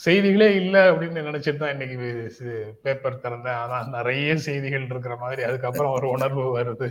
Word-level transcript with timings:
செய்திகளே 0.00 0.48
இல்லை 0.60 0.80
அப்படின்னு 0.90 1.20
நினைச்சிட்டு 1.28 1.60
தான் 1.62 1.74
இன்னைக்கு 1.74 1.96
பேப்பர் 2.84 3.22
திறந்தேன். 3.24 3.60
ஆனா 3.62 3.78
நிறைய 3.96 4.36
செய்திகள் 4.46 4.88
இருக்கிற 4.92 5.14
மாதிரி 5.24 5.42
அதுக்கப்புறம் 5.48 5.94
ஒரு 5.98 6.08
உணர்வு 6.16 6.44
வருது. 6.58 6.88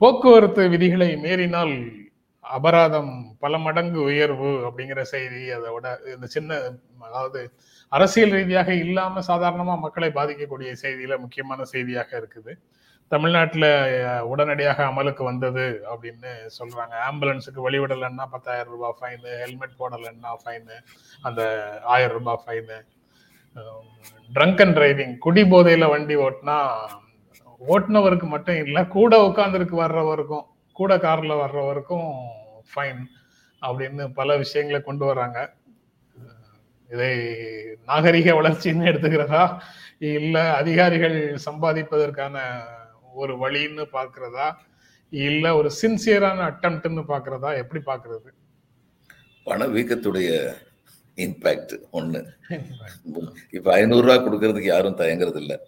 போக்குவரத்து 0.00 0.62
விதிகளை 0.74 1.10
மீறினால் 1.24 1.74
அபராதம் 2.44 3.12
பல 3.42 3.54
மடங்கு 3.64 4.00
உயர்வு 4.10 4.50
அப்படிங்கிற 4.66 5.00
செய்தி 5.14 5.40
அதை 5.56 5.70
விட 5.74 5.86
இந்த 6.14 6.26
சின்ன 6.34 6.58
அதாவது 7.08 7.40
அரசியல் 7.92 8.34
ரீதியாக 8.36 8.70
இல்லாம 8.84 9.22
சாதாரணமா 9.30 9.74
மக்களை 9.84 10.08
பாதிக்கக்கூடிய 10.18 10.70
செய்தியில 10.84 11.16
முக்கியமான 11.24 11.66
செய்தியாக 11.74 12.10
இருக்குது. 12.20 12.52
தமிழ்நாட்டுல 13.10 13.66
உடனடியாக 14.22 14.84
அமலுக்கு 14.84 15.22
வந்தது 15.24 15.64
அப்படின்னு 15.92 16.30
சொல்றாங்க. 16.58 16.94
ஆம்புலன்ஸுக்கு 17.08 17.60
வழிவிடலைன்னா 17.66 18.26
பத்தாயிரம் 18.30 18.72
ரூபாய் 18.72 18.96
ஃபைனு 18.98 19.30
ஹெல்மெட் 19.38 19.78
போடலைன்னா 19.78 20.32
ஃபைனு 20.42 20.76
அந்த 21.22 21.42
ஆயிரம் 21.86 22.16
ரூபாய் 22.18 22.42
ஃபைனு 22.46 22.78
ட்ரங்க் 24.30 24.60
அண்ட் 24.60 24.78
டிரைவிங் 24.78 25.18
குடி 25.18 25.42
போதையில 25.44 25.88
வண்டி 25.88 26.16
ஓட்டினா 26.16 26.56
ஓட்டுனவருக்கு 27.60 28.26
மட்டும் 28.26 28.56
இல்லை 28.56 28.88
கூட 28.88 29.28
உட்காந்துருக்கு 29.28 29.76
வர்றவருக்கும் 29.76 30.44
கூட 30.76 30.96
கார்ல 30.96 31.34
வர்றவருக்கும் 31.38 32.10
ஃபைன் 32.70 33.00
அப்படின்னு 33.62 34.04
பல 34.12 34.36
விஷயங்களை 34.36 34.80
கொண்டு 34.80 35.04
வராங்க 35.04 35.38
இதை 36.88 37.08
நாகரிக 37.84 38.34
வளர்ச்சின்னு 38.34 38.88
எடுத்துக்கிறதா? 38.88 39.42
இல்ல 40.12 40.36
அதிகாரிகள் 40.54 41.16
சம்பாதிப்பதற்கான 41.46 42.36
ஒரு 43.18 43.36
வழின்னு 43.36 43.86
பாக்குறதா 43.92 44.54
இல்ல 45.10 45.54
ஒரு 45.54 45.70
சின்சியரான 45.82 46.40
அட்டம்ப்ட்னு 46.46 47.04
பாக்குறதா 47.08 47.56
எப்படி 47.56 47.82
பாக்குறது 47.86 48.28
பணவீக்கத்துடைய 49.44 50.54
இம்பாக்ட் 51.16 51.78
ஒண்ணு. 51.92 52.26
இப்ப 53.50 53.72
ஐநூறு 53.72 54.08
ரூபா 54.08 54.32
கொடுக்கறதுக்கு 54.32 54.62
யாரும் 54.62 54.96
தயங்குறது. 54.96 55.36
இல்ல. 55.36 55.60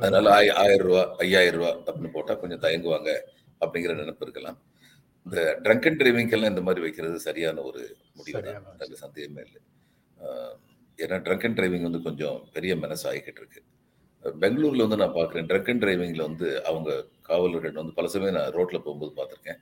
அதனால 0.00 0.34
ஆய- 0.34 0.54
ஆயிரம் 0.54 0.86
ரூபா 0.86 1.14
ஐயாயிரம் 1.18 1.60
ரூபா 1.60 1.92
அப்படின்னு 1.92 2.10
போட்டா 2.12 2.34
கொஞ்சம் 2.34 2.60
தயங்குவாங்க 2.60 3.18
அப்படிங்கிற 3.60 3.94
நினைப்பு 3.94 4.16
இருக்கலாம். 4.20 4.62
இந்த 5.24 5.58
ட்ரங்க் 5.62 5.86
அண்ட் 5.86 6.02
டிரைவிங்கெல்லாம் 6.02 6.48
இந்த 6.48 6.60
மாதிரி 6.60 6.82
வைக்கிறது 6.82 7.18
சரியான 7.18 7.60
ஒரு 7.60 7.96
முடிவு 8.14 8.42
தான். 8.42 8.76
சந்தேகமே 8.92 9.42
இல்லை. 9.42 9.60
ஏன்னா 10.96 11.20
ட்ரங்க் 11.20 11.44
அண்ட் 11.44 11.58
டிரைவிங் 11.58 11.82
வந்து 11.82 12.02
கொஞ்சம் 12.02 12.48
பெரிய 12.52 12.76
மனசு 12.76 13.12
ஆகிக்கிட்டு 13.12 13.36
இருக்கு. 13.36 13.62
பெங்களூர்ல 14.40 14.76
வந்து 14.76 14.96
நான் 14.96 15.12
பார்க்குறேன் 15.12 15.46
ட்ரங்க் 15.46 15.70
அண்ட் 15.70 15.84
டிரைவிங்ல 15.84 16.22
வந்து 16.22 16.64
அவங்க 16.64 17.04
காவலர்கள் 17.22 17.72
வந்து 17.72 17.92
பல 17.92 18.08
சமயம் 18.08 18.34
நான் 18.34 18.52
ரோட்ல 18.52 18.78
போகும்போது 18.78 19.12
பார்த்துருக்கேன் 19.16 19.60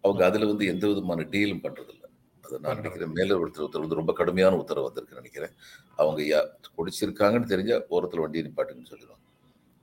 அவங்க 0.00 0.24
அதுல 0.24 0.46
வந்து 0.46 0.66
எந்த 0.66 0.86
விதமான 0.86 1.22
டீலும் 1.22 1.62
பண்றதில்ல. 1.62 2.02
அது 2.40 2.60
நான் 2.60 2.74
நினைக்கிறேன். 2.74 3.12
மேல 3.12 3.36
ஒருத்தர் 3.38 3.62
ஒருத்தர் 3.64 3.80
வந்து 3.80 3.94
ரொம்ப 3.94 4.12
கடுமையான 4.12 4.56
உத்தரவு 4.56 4.86
வந்திருக்கு 4.86 5.14
நினைக்கிறேன். 5.14 5.50
அவங்க 5.96 6.22
யா 6.22 6.40
குடிச்சிருக்காங்கன்னு 6.76 7.44
தெரிஞ்சா 7.44 7.82
ஓரத்தில் 7.88 8.20
வண்டியை 8.20 8.46
நிப்பாட்டுன்னு 8.46 8.90
சொல்லிடுவாங்க. 8.90 9.22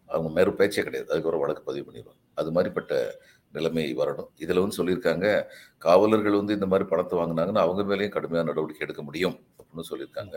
அவங்க 0.05 0.29
மேலும் 0.29 0.55
பேச்சே 0.55 0.83
கிடையாது. 0.83 1.11
அதுக்கு 1.11 1.29
ஒரு 1.29 1.39
வழக்கு 1.39 1.63
பதிவு 1.63 1.91
பண்ணிடுவாங்க. 1.91 2.19
அது 2.33 2.51
மாதிரிப்பட்ட 2.51 3.11
நிலைமை 3.51 3.95
வரணும். 3.95 4.29
இதுல 4.39 4.59
வந்து 4.59 4.77
சொல்லியிருக்காங்க 4.77 5.45
காவலர்கள் 5.77 6.31
வந்து 6.31 6.53
இந்த 6.53 6.65
மாதிரி 6.65 6.89
பணத்தை 6.89 7.19
வாங்கினாங்கன்னா 7.19 7.57
அவங்க 7.57 7.95
மேலேயும் 7.95 8.09
கடுமையான 8.09 8.47
நடவடிக்கை 8.47 8.87
எடுக்க 8.87 9.03
முடியும் 9.03 9.39
அப்படின்னு 9.57 9.89
சொல்லியிருக்காங்க. 9.89 10.35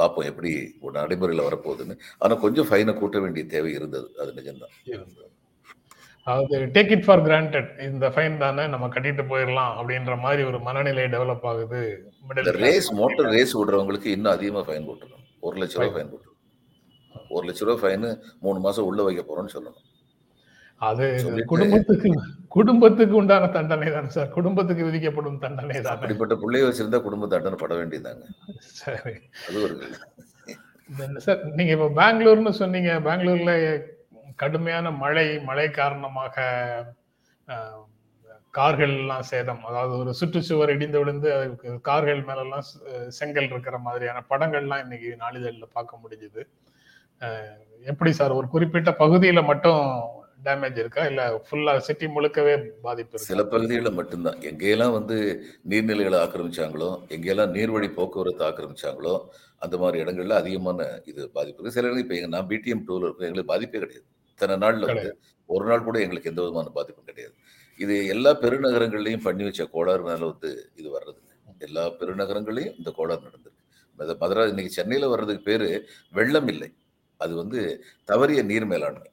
பார்ப்போம் 0.00 0.28
எப்படி 0.30 0.50
ஒரு 0.84 0.92
நடைமுறையில் 1.00 1.46
வரப்போகுதுன்னு. 1.46 1.94
ஆனால் 2.18 2.42
கொஞ்சம் 2.44 2.68
ஃபைனை 2.70 2.94
கூட்ட 2.98 3.18
வேண்டிய 3.24 3.44
தேவை 3.54 3.72
இருந்தது. 3.78 4.08
அது 4.22 4.32
நிஜம்தான். 4.40 4.74
அதாவது 6.26 6.58
டேக் 6.74 6.92
இட் 6.94 7.06
ஃபார் 7.06 7.22
கிராண்டட் 7.26 7.70
இந்த 7.86 8.06
ஃபைன் 8.12 8.36
தானே 8.42 8.64
நம்ம 8.74 8.86
கட்டிட்டு 8.94 9.24
போயிடலாம் 9.32 9.72
அப்படின்ற 9.80 10.14
மாதிரி 10.24 10.42
ஒரு 10.50 10.58
மனநிலை 10.68 11.04
டெவலப் 11.14 11.46
ஆகுது 11.50 11.80
ரேஸ் 12.66 12.88
மோட்டார் 13.00 13.32
ரேஸ் 13.36 13.56
விடுறவங்களுக்கு 13.58 14.14
இன்னும் 14.16 14.34
அதிகமாக 14.36 14.64
ஃபைன் 14.68 14.86
போட்டுருக்கணும். 14.88 15.26
ஒரு 15.46 15.56
லட்ச 15.62 15.76
ரூபா 15.80 15.90
ஃபைன் 15.96 16.10
போட்டுருக்கணும். 16.12 17.28
ஒரு 17.36 17.44
லட்ச 17.48 17.66
ரூபா 17.68 17.76
ஃபைனு 17.82 18.10
மூணு 18.46 18.58
மாசம் 18.66 18.88
உள்ள 18.90 19.02
வைக்க 19.08 19.22
போறோம்னு 19.28 19.54
சொல்லணும். 19.56 19.84
அது 20.80 21.04
குடும்பத்துக்கு 21.52 22.08
குடும்பத்துக்கு 22.54 23.14
உண்டான 23.20 23.48
தண்டனை 23.56 23.88
தானே 23.94 24.10
சார். 24.16 24.28
குடும்பத்துக்கு 24.36 24.86
விதிக்கப்படும் 24.88 25.38
தண்டனை 25.44 25.76
தானே 25.76 25.94
அப்படிப்பட்ட 25.94 26.34
பிள்ளைய 26.42 26.66
வச்சிருந்தா 26.66 27.00
குடும்ப 27.06 27.28
தண்டனை 27.34 27.58
பட 27.62 27.74
வேண்டியதாங்க 27.80 28.24
சரி. 28.80 29.14
அது 29.48 29.58
ஒரு 29.66 29.74
இந்த 30.88 31.20
சார் 31.26 31.40
நீங்க 31.58 31.72
இப்ப 31.76 31.88
பெங்களூர்னு 32.00 32.52
சொன்னீங்க. 32.62 32.90
பெங்களூர்ல 33.08 33.52
கடுமையான 34.42 34.86
மழை 35.02 35.26
மழை 35.48 35.66
காரணமாக 35.80 36.36
கார்கள் 38.58 38.92
எல்லாம் 38.98 39.24
சேதம். 39.30 39.62
அதாவது 39.68 39.94
ஒரு 40.00 40.10
சுற்றுச்சுவர் 40.18 40.72
இடிந்து 40.74 40.98
விழுந்து 41.00 41.28
அதுக்கு 41.36 41.70
கார்கள் 41.88 42.20
மேலெல்லாம் 42.28 42.66
செங்கல் 43.18 43.48
இருக்கிற 43.52 43.78
மாதிரியான 43.86 44.22
படங்கள்லாம் 44.32 44.82
இன்னைக்கு 44.84 45.10
நாளிதழில் 45.22 45.74
பார்க்க 45.76 46.02
முடிஞ்சுது. 46.02 46.42
எப்படி 47.92 48.10
சார் 48.18 48.38
ஒரு 48.40 48.46
குறிப்பிட்ட 48.54 48.92
பகுதியில 49.02 49.42
மட்டும் 49.50 49.82
டேமேஜ் 50.44 50.78
இருக்கா? 50.78 51.06
இல்ல 51.06 51.44
ஃபுல்லா 51.50 51.78
சிட்டி 51.78 52.06
முழுக்கவே 52.06 52.68
பாதிப்பு 52.82 53.18
சில 53.18 53.44
பகுதிகளில் 53.44 53.92
மட்டும்தான். 53.92 54.34
எங்கெல்லாம் 54.34 54.92
வந்து 54.92 55.44
நீர்நிலைகளை 55.68 56.18
ஆக்கிரமிச்சாங்களோ 56.18 57.02
எங்கெல்லாம் 57.08 57.52
நீர்வழி 57.52 57.92
போக்குவரத்து 57.92 58.44
ஆக்கிரமிச்சாங்களோ 58.44 59.20
அந்த 59.58 59.76
மாதிரி 59.76 60.04
இடங்கள்ல 60.04 60.30
அதிகமான 60.30 61.00
இது 61.04 61.30
பாதிப்பு 61.30 61.62
இருக்கு. 61.62 61.70
சில 61.70 61.86
இடங்கள் 61.86 62.04
இப்போ 62.04 62.14
எங்க 62.14 62.36
நான் 62.36 62.46
பிடிஎம் 62.46 62.92
டூல 62.92 63.02
இருக்கும் 63.02 63.26
எங்களுக்கு 63.26 63.44
பாதிப்பே 63.44 63.78
கிடையாது. 63.78 64.04
இத்தனை 64.30 64.54
நாள்ல 64.56 64.86
வந்து 64.86 65.18
ஒரு 65.46 65.64
நாள் 65.66 65.84
கூட 65.84 66.00
எங்களுக்கு 66.00 66.28
எந்த 66.28 66.42
விதமான 66.42 66.68
பாதிப்பும் 66.68 67.04
கிடையாது. 67.04 67.34
இது 67.78 68.06
எல்லா 68.06 68.40
பெருநகரங்கள்லையும் 68.40 69.20
பண்ணி 69.20 69.44
வச்ச 69.44 69.64
கோளாறுனால 69.64 70.18
வந்து 70.18 70.70
இது 70.76 70.98
வர்றதுங்க. 70.98 71.58
எல்லா 71.58 71.86
பெருநகரங்களையும் 71.86 72.78
இந்த 72.78 72.92
கோளாறு 72.96 73.20
நடந்திருக்கு. 73.20 73.62
மத- 73.96 74.16
மதுரா 74.18 74.44
இன்னைக்கு 74.44 74.72
சென்னையில 74.72 75.08
வர்றதுக்கு 75.08 75.42
பேரு 75.42 75.88
வெள்ளம் 76.12 76.48
இல்லை. 76.48 76.72
அது 77.16 77.36
வந்து 77.36 77.84
தவறிய 78.06 78.44
நீர் 78.44 78.64
மேலாண்மை. 78.64 79.10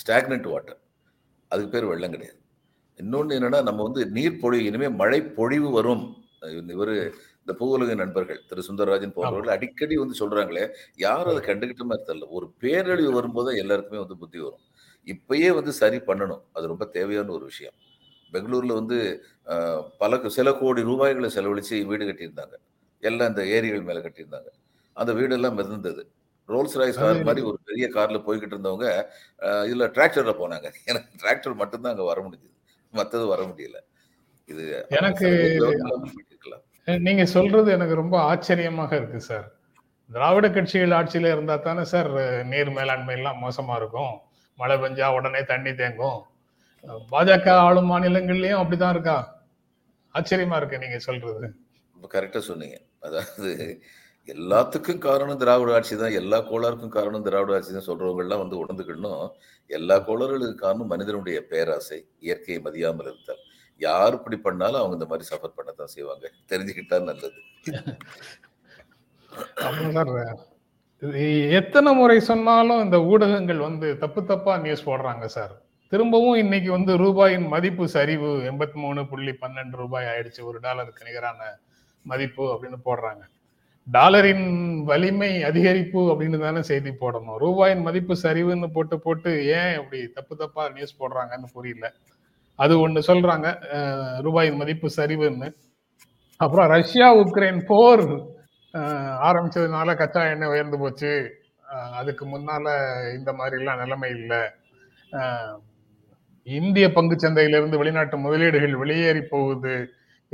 ஸ்டாக்னட் 0.00 0.48
வாட்டர் 0.52 0.78
அதுக்கு 1.50 1.72
பேர் 1.72 1.90
வெள்ளம் 1.90 2.14
கிடையாது. 2.14 2.38
இன்னொன்று 3.00 3.38
என்னன்னா 3.38 3.60
நம்ம 3.68 3.82
வந்து 3.82 4.02
நீர் 4.16 4.40
பொழிவு 4.42 4.64
இனிமே 4.64 4.88
மழை 5.00 5.20
பொழிவு 5.38 5.68
வரும். 5.70 6.04
இவர் 6.74 6.92
இந்த 7.40 7.52
பூவுலக 7.60 7.94
நண்பர்கள் 8.00 8.40
திரு. 8.48 8.62
சுந்தரராஜன் 8.68 9.14
போன்றவர்கள் 9.16 9.54
அடிக்கடி 9.56 9.94
வந்து 10.02 10.16
சொல்றாங்களே 10.20 10.64
யாரும் 11.04 11.32
அதை 11.32 11.42
கண்டுகிட்ட 11.48 11.84
மாதிரி 11.90 12.06
தெரியல. 12.08 12.28
ஒரு 12.38 12.46
பேரழிவு 12.62 13.12
வரும்போது 13.18 13.50
எல்லாருக்குமே 13.62 14.00
வந்து 14.02 14.16
புத்தி 14.22 14.40
வரும். 14.46 14.64
இப்பயே 15.06 15.48
வந்து 15.58 15.72
சரி 15.80 15.98
பண்ணணும். 16.08 16.42
அது 16.56 16.70
ரொம்ப 16.72 16.84
தேவையான 16.96 17.32
ஒரு 17.38 17.44
விஷயம். 17.50 17.76
பெங்களூர்ல 18.32 18.74
வந்து 18.80 18.98
பல 20.02 20.28
சில 20.36 20.52
கோடி 20.60 20.82
ரூபாய்களை 20.90 21.30
செலவழிச்சு 21.36 21.78
வீடு 21.90 22.04
கட்டியிருந்தாங்க. 22.06 22.54
எல்லாம் 23.02 23.30
இந்த 23.32 23.42
ஏரிகள் 23.56 23.86
மேல 23.88 24.00
கட்டியிருந்தாங்க. 24.00 24.50
அந்த 24.96 25.10
வீடெல்லாம் 25.18 25.58
மிதந்தது. 25.60 26.02
ரோல்ஸ் 26.48 26.76
ராய்ஸ் 26.80 27.00
கார் 27.02 27.26
மாதிரி 27.28 27.42
ஒரு 27.50 27.58
பெரிய 27.68 27.86
கார்ல 27.96 28.18
போய்கிட்டு 28.26 28.54
இருந்தவங்க 28.56 28.88
இதுல 29.68 29.86
டிராக்டர்ல 29.96 30.32
போனாங்க. 30.42 30.68
எனக்கு 30.90 31.08
டிராக்டர் 31.22 31.60
மட்டும்தான் 31.62 31.92
அங்க 31.94 32.06
வர 32.10 32.18
முடிஞ்சது. 32.26 32.56
மத்தது 32.92 33.24
வர 33.32 33.42
முடியல. 33.50 33.78
இது 34.48 34.64
எனக்கு 34.98 35.28
நீங்க 37.06 37.24
சொல்றது 37.36 37.68
எனக்கு 37.76 37.94
ரொம்ப 38.00 38.16
ஆச்சரியமாக 38.30 38.92
இருக்கு 39.00 39.20
சார். 39.28 39.46
திராவிட 40.10 40.46
கட்சிகள் 40.54 40.96
ஆட்சியில 40.96 41.32
இருந்தா 41.34 41.54
தானே 41.66 41.84
சார் 41.92 42.10
நீர் 42.52 42.70
மேலாண்மை 42.78 43.14
எல்லாம் 43.18 43.38
மோசமா 43.44 43.74
இருக்கும். 43.80 44.14
மழை 44.58 44.76
பெஞ்சா 44.82 45.06
உடனே 45.18 45.40
தண்ணி 45.50 45.72
தேங்கும். 45.80 46.20
பாஜக 47.12 47.48
ஆளும் 47.66 47.90
மாநிலங்கள்லயும் 47.92 48.60
அப்படிதான் 48.62 48.94
இருக்கா? 48.94 49.16
ஆச்சரியமா 50.14 50.56
இருக்கு 50.60 50.82
நீங்க 50.84 50.98
சொல்றது. 51.08 51.46
ரொம்ப 51.94 52.06
கரெக்டாக 52.14 52.44
சொன்னீங்க. 52.50 52.76
அதாவது 53.06 53.50
எல்லாத்துக்கும் 54.28 55.04
காரணம் 55.06 55.40
திராவிட 55.40 55.70
ஆட்சி 55.76 55.94
தான். 56.02 56.16
எல்லா 56.20 56.38
கோளாருக்கும் 56.50 56.92
காரணம் 56.96 57.24
திராவிட 57.26 57.54
ஆட்சி 57.56 57.72
தான் 57.76 57.88
சொல்றவங்கெல்லாம் 57.88 58.42
வந்து 58.42 58.56
உணர்ந்துக்கணும். 58.62 59.24
எல்லா 59.70 59.96
கோளாறுகளுக்கு 60.08 60.56
காரணம் 60.64 60.92
மனிதனுடைய 60.92 61.38
பேராசை 61.50 61.98
இயற்கையை 62.26 62.58
மதியாமல் 62.66 63.08
இருந்தால் 63.10 63.42
யார் 63.80 64.16
இப்படி 64.18 64.36
பண்ணாலும் 64.46 64.80
அவங்க 64.80 64.96
இந்த 64.98 65.08
மாதிரி 65.10 65.26
சஃபர் 65.30 65.80
தான் 65.80 65.92
செய்வாங்க. 65.96 66.24
தெரிஞ்சுக்கிட்டா 66.52 66.98
நல்லது. 67.10 67.40
இது 71.02 71.22
எத்தனை 71.58 71.90
முறை 72.00 72.18
சொன்னாலும் 72.30 72.82
இந்த 72.86 72.98
ஊடகங்கள் 73.12 73.60
வந்து 73.68 73.86
தப்பு 74.02 74.20
தப்பா 74.30 74.52
நியூஸ் 74.64 74.88
போடுறாங்க 74.88 75.26
சார் 75.36 75.54
திரும்பவும் 75.92 76.40
இன்னைக்கு 76.42 76.70
வந்து 76.76 76.92
ரூபாயின் 77.04 77.46
மதிப்பு 77.54 77.84
சரிவு 77.94 78.30
எண்பத்தி 78.50 78.76
மூணு 78.84 79.00
புள்ளி 79.10 79.32
பன்னெண்டு 79.42 79.76
ரூபாய் 79.82 80.10
ஆயிடுச்சு. 80.12 80.40
ஒரு 80.50 80.58
டாலருக்கு 80.66 81.08
நிகரான 81.08 81.40
மதிப்பு 82.10 82.44
அப்படின்னு 82.52 82.78
போடுறாங்க. 82.88 83.22
டாலரின் 83.86 84.46
வலிமை 84.84 85.30
அதிகரிப்பு 85.42 86.00
அப்படின்னு 86.10 86.38
தானே 86.38 86.62
செய்தி 86.62 86.90
போடணும். 86.90 87.38
ரூபாயின் 87.40 87.82
மதிப்பு 87.82 88.14
சரிவுன்னு 88.22 88.68
போட்டு 88.72 88.96
போட்டு 89.00 89.30
ஏன் 89.46 89.74
அப்படி 89.76 90.08
தப்பு 90.08 90.36
தப்பா 90.36 90.68
நியூஸ் 90.68 91.00
போடுறாங்கன்னு 91.00 91.48
புரியல. 91.52 91.86
அது 92.58 92.74
ஒன்று 92.80 93.00
சொல்றாங்க. 93.06 93.48
ரூபாயின் 94.26 94.56
மதிப்பு 94.56 94.88
சரிவுன்னு. 94.96 95.48
அப்புறம் 96.36 96.68
ரஷ்யா 96.68 97.08
உக்ரைன் 97.16 97.60
போர் 97.66 98.04
ஆரம்பிச்சதுனால 99.28 99.96
கச்சா 99.96 100.22
எண்ணெய் 100.24 100.48
உயர்ந்து 100.48 100.78
போச்சு. 100.78 101.12
அதுக்கு 101.92 102.24
முன்னால 102.26 102.66
இந்த 103.18 103.30
மாதிரிலாம் 103.32 103.82
நிலைமை 103.82 104.10
இல்லை. 104.10 104.42
இந்திய 106.46 106.86
பங்கு 106.92 107.18
சந்தையிலிருந்து 107.18 107.78
வெளிநாட்டு 107.78 108.16
முதலீடுகள் 108.18 108.76
வெளியேறி 108.76 109.22
போகுது. 109.22 109.74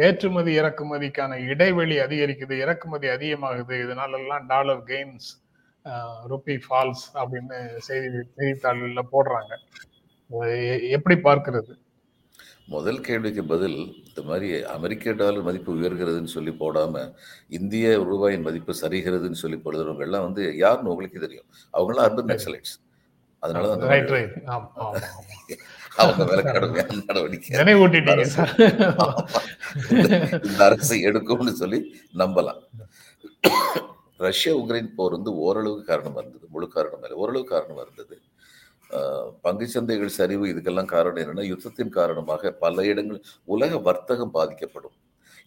ஏற்றுமதி 0.06 0.52
இறக்குமதிக்கான 0.60 1.38
இடைவெளி 1.52 1.96
அதிகரிக்குது 2.04 2.54
இறக்குமதி 2.64 3.08
அதிகமாகுது. 3.16 3.74
இதனால 3.84 4.18
எல்லாம் 4.22 4.46
டாலர் 4.52 4.82
கெயின்ஸ் 4.90 5.28
ருபி 6.32 6.56
ஃபால்ஸ் 6.64 7.04
அப்படின்னு 7.20 7.58
செய்தி 7.88 8.08
செய்தித்தாள்கள்ல 8.38 9.02
போடுறாங்க. 9.12 9.52
எப்படி 10.96 11.16
பார்க்கிறது? 11.28 11.74
முதல் 12.74 12.98
கேள்விக்கு 13.06 13.42
பதில் 13.52 13.76
இந்த 14.08 14.22
மாதிரி 14.30 14.48
அமெரிக்க 14.74 15.12
டாலர் 15.20 15.46
மதிப்பு 15.46 15.70
உயர்கிறதுன்னு 15.76 16.34
சொல்லி 16.34 16.52
போடாம 16.62 17.04
இந்திய 17.58 17.94
ரூபாயின் 18.08 18.44
மதிப்பு 18.48 18.72
சரிகிறதுன்னு 18.82 19.42
சொல்லி 19.44 19.58
போடுறவங்க 19.64 20.04
எல்லாம் 20.08 20.26
வந்து 20.26 20.42
யாருன்னு 20.64 20.92
உங்களுக்கு 20.94 21.24
தெரியும். 21.26 21.48
அவங்களாம் 21.74 22.06
அர்பன் 22.08 22.30
நக்சலைட்ஸ் 22.32 22.76
அதனால 23.42 23.68
தான் 23.70 23.82
அவங்க 26.02 26.24
மேல 26.24 26.42
கடுமையான 26.42 26.98
நடவடிக்கை. 27.06 27.50
நினைவூட்டிட்டீங்க 27.60 28.24
இந்த 30.46 30.64
அரசு 30.64 30.96
எடுக்கும்னு 30.96 31.58
சொல்லி 31.62 31.80
நம்பலாம். 32.18 32.62
ரஷ்யா 34.26 34.54
உக்ரைன் 34.54 34.94
போர் 34.96 35.10
வந்து 35.10 35.32
ஓரளவுக்கு 35.38 35.84
காரணமா 35.84 36.20
இருந்தது 36.20 36.46
முழு 36.50 36.68
காரணம் 36.68 37.02
இல்லை. 37.02 37.18
ஓரளவு 37.22 37.44
காரணமா 37.44 37.80
இருந்தது 37.80 38.16
ஆஹ் 38.90 39.30
பங்குச் 39.42 39.78
சந்தைகள் 39.78 40.16
சரிவு 40.18 40.46
இதுக்கெல்லாம் 40.46 40.92
காரணம் 40.94 41.22
என்னன்னா 41.24 41.40
யுத்தத்தின் 41.40 41.96
காரணமாக 41.98 42.50
பல 42.50 42.84
இடங்கள் 42.84 43.22
உலக 43.44 43.78
வர்த்தகம் 43.78 44.30
பாதிக்கப்படும். 44.30 44.96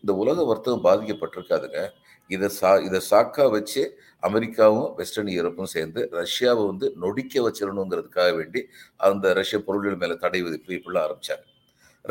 இந்த 0.03 0.11
உலக 0.21 0.45
வர்த்தகம் 0.51 0.85
பாதிக்கப்பட்டிருக்காதுங்க. 0.87 1.81
இதை 2.29 2.47
சா 2.57 2.71
இதை 2.87 2.99
சாக்கா 3.11 3.45
வச்சு 3.55 3.81
அமெரிக்காவும் 4.27 4.89
வெஸ்டர்ன் 4.99 5.31
யூரோப்பும் 5.37 5.71
சேர்ந்து 5.75 6.01
ரஷ்யாவை 6.19 6.63
வந்து 6.71 6.87
நொடிக்க 7.03 7.43
வச்சிடணுங்கிறதுக்காக 7.45 8.31
வேண்டி 8.39 8.61
அந்த 9.09 9.33
ரஷ்ய 9.39 9.59
பொருள்கள் 9.67 10.01
மேல 10.03 10.15
தடை 10.25 10.41
விதிப்பு 10.47 10.77
இப்படிலாம் 10.77 11.05
ஆரம்பிச்சாங்க. 11.07 11.45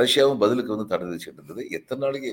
ரஷ்யாவும் 0.02 0.40
பதிலுக்கு 0.42 0.74
வந்து 0.74 0.90
தடை 0.92 1.04
விதிச்சுட்டு 1.08 1.40
இருந்தது. 1.40 1.62
எத்தனை 1.78 2.00
நாளைக்கு 2.06 2.32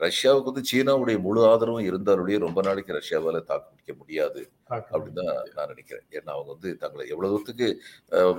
ரஷ்யாவுக்கு 0.00 0.50
வந்து 0.50 0.68
சீனாவுடைய 0.70 1.16
முழு 1.26 1.40
ஆதரவும் 1.50 1.86
இருந்தாலுடைய 1.88 2.36
ரொம்ப 2.44 2.60
நாளைக்கு 2.66 2.92
ரஷ்யாவால 2.98 3.38
தாக்கு 3.48 3.70
பிடிக்க 3.70 3.92
முடியாது 4.00 4.40
அப்படின்னு 4.74 5.16
தான் 5.20 5.30
நான் 5.56 5.70
நினைக்கிறேன். 5.72 6.04
ஏன்னா 6.16 6.30
அவங்க 6.36 6.50
வந்து 6.54 6.70
தங்களை 6.82 7.06
எவ்வளவு 7.14 7.32
தூரத்துக்கு 7.34 7.68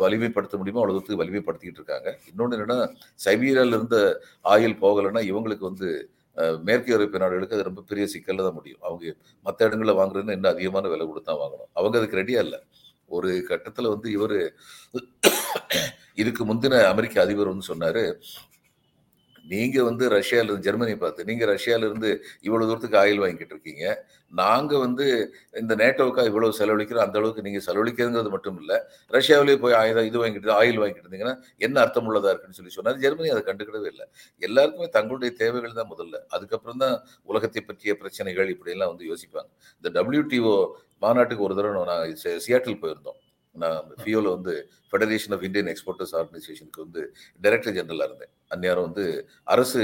வலிமைப்படுத்த 0.04 0.58
முடியுமோ 0.62 0.82
அவ்வளவு 0.82 0.96
தூரத்துக்கு 0.98 1.24
வலிமைப்படுத்திக்கிட்டு 1.24 1.82
இருக்காங்க. 1.82 2.12
இன்னொன்று 2.32 2.58
என்னன்னா 2.58 2.80
சைபீரியால 3.26 3.78
இருந்த 3.80 3.98
ஆயில் 4.54 4.82
போகலைன்னா 4.86 5.24
இவங்களுக்கு 5.32 5.66
வந்து 5.72 5.90
மேற்கு 6.68 6.94
ஐரோப்பிய 6.96 7.20
நாடுகளுக்கு 7.24 7.56
அது 7.58 7.70
ரொம்ப 7.70 7.82
பெரிய 7.90 8.06
சிக்கல்ல 8.14 8.46
தான் 8.48 8.58
முடியும். 8.60 8.82
அவங்க 8.88 9.14
மற்ற 9.48 9.68
இடங்களில் 9.68 10.00
வாங்குறதுன்னா 10.00 10.36
இன்னும் 10.38 10.54
அதிகமான 10.56 10.88
விலை 10.94 11.06
கொடுத்து 11.08 11.30
தான் 11.32 11.42
வாங்கணும். 11.44 11.70
அவங்க 11.80 11.98
அதுக்கு 12.00 12.20
ரெடியா 12.22 12.42
இல்லை. 12.48 12.60
ஒரு 13.18 13.30
கட்டத்துல 13.50 13.90
வந்து 13.96 14.08
இவர் 14.18 14.38
இதுக்கு 16.22 16.44
முந்தின 16.50 16.82
அமெரிக்க 16.94 17.22
அதிபர் 17.26 17.52
வந்து 17.54 17.70
சொன்னாரு. 17.72 18.04
நீங்கள் 19.52 19.88
வந்து 19.90 20.04
ரஷ்யாவிலிருந்து 20.16 20.48
இருந்து 20.50 20.68
ஜெர்மனி 20.68 20.94
பார்த்து 21.04 21.28
நீங்கள் 21.30 21.50
ரஷ்யாவிலிருந்து 21.56 22.10
இவ்வளோ 22.48 22.66
தூரத்துக்கு 22.70 22.98
ஆயில் 23.02 23.22
வாங்கிட்டு 23.24 23.54
இருக்கீங்க. 23.56 23.84
நாங்கள் 24.40 24.82
வந்து 24.86 25.06
இந்த 25.62 25.74
நேட்டோவுக்காக 25.82 26.30
இவ்வளவு 26.32 26.58
செலவழிக்கிறோம் 26.60 27.06
அந்த 27.06 27.18
அளவுக்கு 27.20 27.46
நீங்கள் 27.48 27.66
செலவழிக்கிறதுங்கிறது 27.68 28.32
மட்டும் 28.36 28.58
இல்லை. 28.62 28.78
ரஷ்யாவிலேயே 29.18 29.58
போய் 29.64 29.78
ஆயுதம் 29.82 30.08
இது 30.10 30.20
வாங்கிட்டு 30.24 30.52
ஆயில் 30.60 30.82
வாங்கிட்டு 30.82 31.04
இருந்தீங்கன்னா 31.06 31.36
என்ன 31.68 31.80
அர்த்தம் 31.84 32.10
உள்ளதாக 32.10 32.34
இருக்குன்னு 32.34 32.60
சொல்லி 32.60 32.76
சொன்னார் 32.78 33.02
ஜெர்மனி 33.06 33.32
அதை 33.36 33.44
கண்டுக்கிடவே 33.50 33.90
இல்லை. 33.94 34.06
எல்லாருக்குமே 34.48 34.90
தங்களுடைய 34.98 35.32
தேவைகள் 35.42 35.80
தான் 35.80 35.92
முதல்ல. 35.94 36.16
அதுக்கப்புறம் 36.38 36.84
தான் 36.84 36.96
உலகத்தை 37.32 37.64
பற்றிய 37.70 37.94
பிரச்சனைகள் 38.04 38.54
இப்படியெல்லாம் 38.56 38.94
வந்து 38.94 39.10
யோசிப்பாங்க. 39.12 39.50
இந்த 39.82 39.92
டபிள்யூடிஓ 39.98 40.56
மாநாட்டுக்கு 41.06 41.48
ஒரு 41.48 41.56
தடவை 41.58 41.84
நான் 41.94 42.16
சியாட்டில் 42.46 42.82
போயிருந்தோம். 42.84 43.20
நான் 43.56 43.88
ஃபியோவில் 44.02 44.34
வந்து 44.36 44.54
ஃபெடரேஷன் 44.92 45.34
ஆஃப் 45.36 45.44
இந்தியன் 45.48 45.70
எக்ஸ்போர்ட்டர்ஸ் 45.74 46.14
ஆர்கனைசேஷனுக்கு 46.20 46.84
வந்து 46.86 47.02
டைரக்டர் 47.42 47.76
ஜெனரலாக 47.78 48.10
இருந்தேன். 48.10 48.34
அந்நேரம் 48.54 48.86
வந்து 48.88 49.06
அரசு 49.54 49.82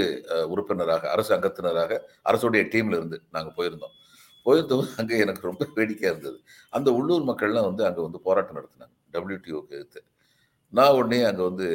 உறுப்பினராக 0.54 1.10
அரசு 1.16 1.32
அங்கத்தினராக 1.36 2.00
அரசுடைய 2.32 2.64
டீம்ல 2.74 2.98
இருந்து 3.00 3.20
நாங்கள் 3.36 3.56
போயிருந்தோம். 3.58 3.96
போயிருந்தோம். 4.46 4.86
அங்கே 5.00 5.16
எனக்கு 5.26 5.50
ரொம்ப 5.50 5.64
வேடிக்கையாக 5.78 6.14
இருந்தது. 6.14 6.38
அந்த 6.78 6.90
உள்ளூர் 7.00 7.30
மக்கள்லாம் 7.32 7.70
வந்து 7.70 7.86
அங்கே 7.90 8.02
வந்து 8.08 8.20
போராட்டம் 8.28 8.60
நடத்தினாங்க. 8.60 8.94
டபிள்யூடிஓக்கு 9.16 9.78
எடுத்து 9.80 10.02
நான் 10.74 10.96
உடனே 11.00 11.20
அங்கே 11.30 11.44
வந்து 11.50 11.68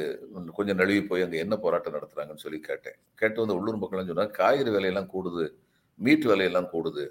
கொஞ்சம் 0.56 0.78
நழுவி 0.80 1.02
போய் 1.10 1.24
அங்கே 1.24 1.38
என்ன 1.44 1.54
போராட்டம் 1.64 1.94
நடத்துகிறாங்கன்னு 1.96 2.44
சொல்லி 2.44 2.58
கேட்டேன். 2.68 2.96
கேட்டு 3.20 3.42
வந்து 3.42 3.56
உள்ளூர் 3.58 3.80
மக்கள்லாம் 3.82 4.10
சொன்னாங்க 4.10 4.36
காய்கறி 4.40 4.70
விலையெல்லாம் 4.76 5.10
கூடுது 5.14 5.44
மீட் 5.98 6.26
விலையெல்லாம் 6.30 6.70
கூடுது. 6.74 7.04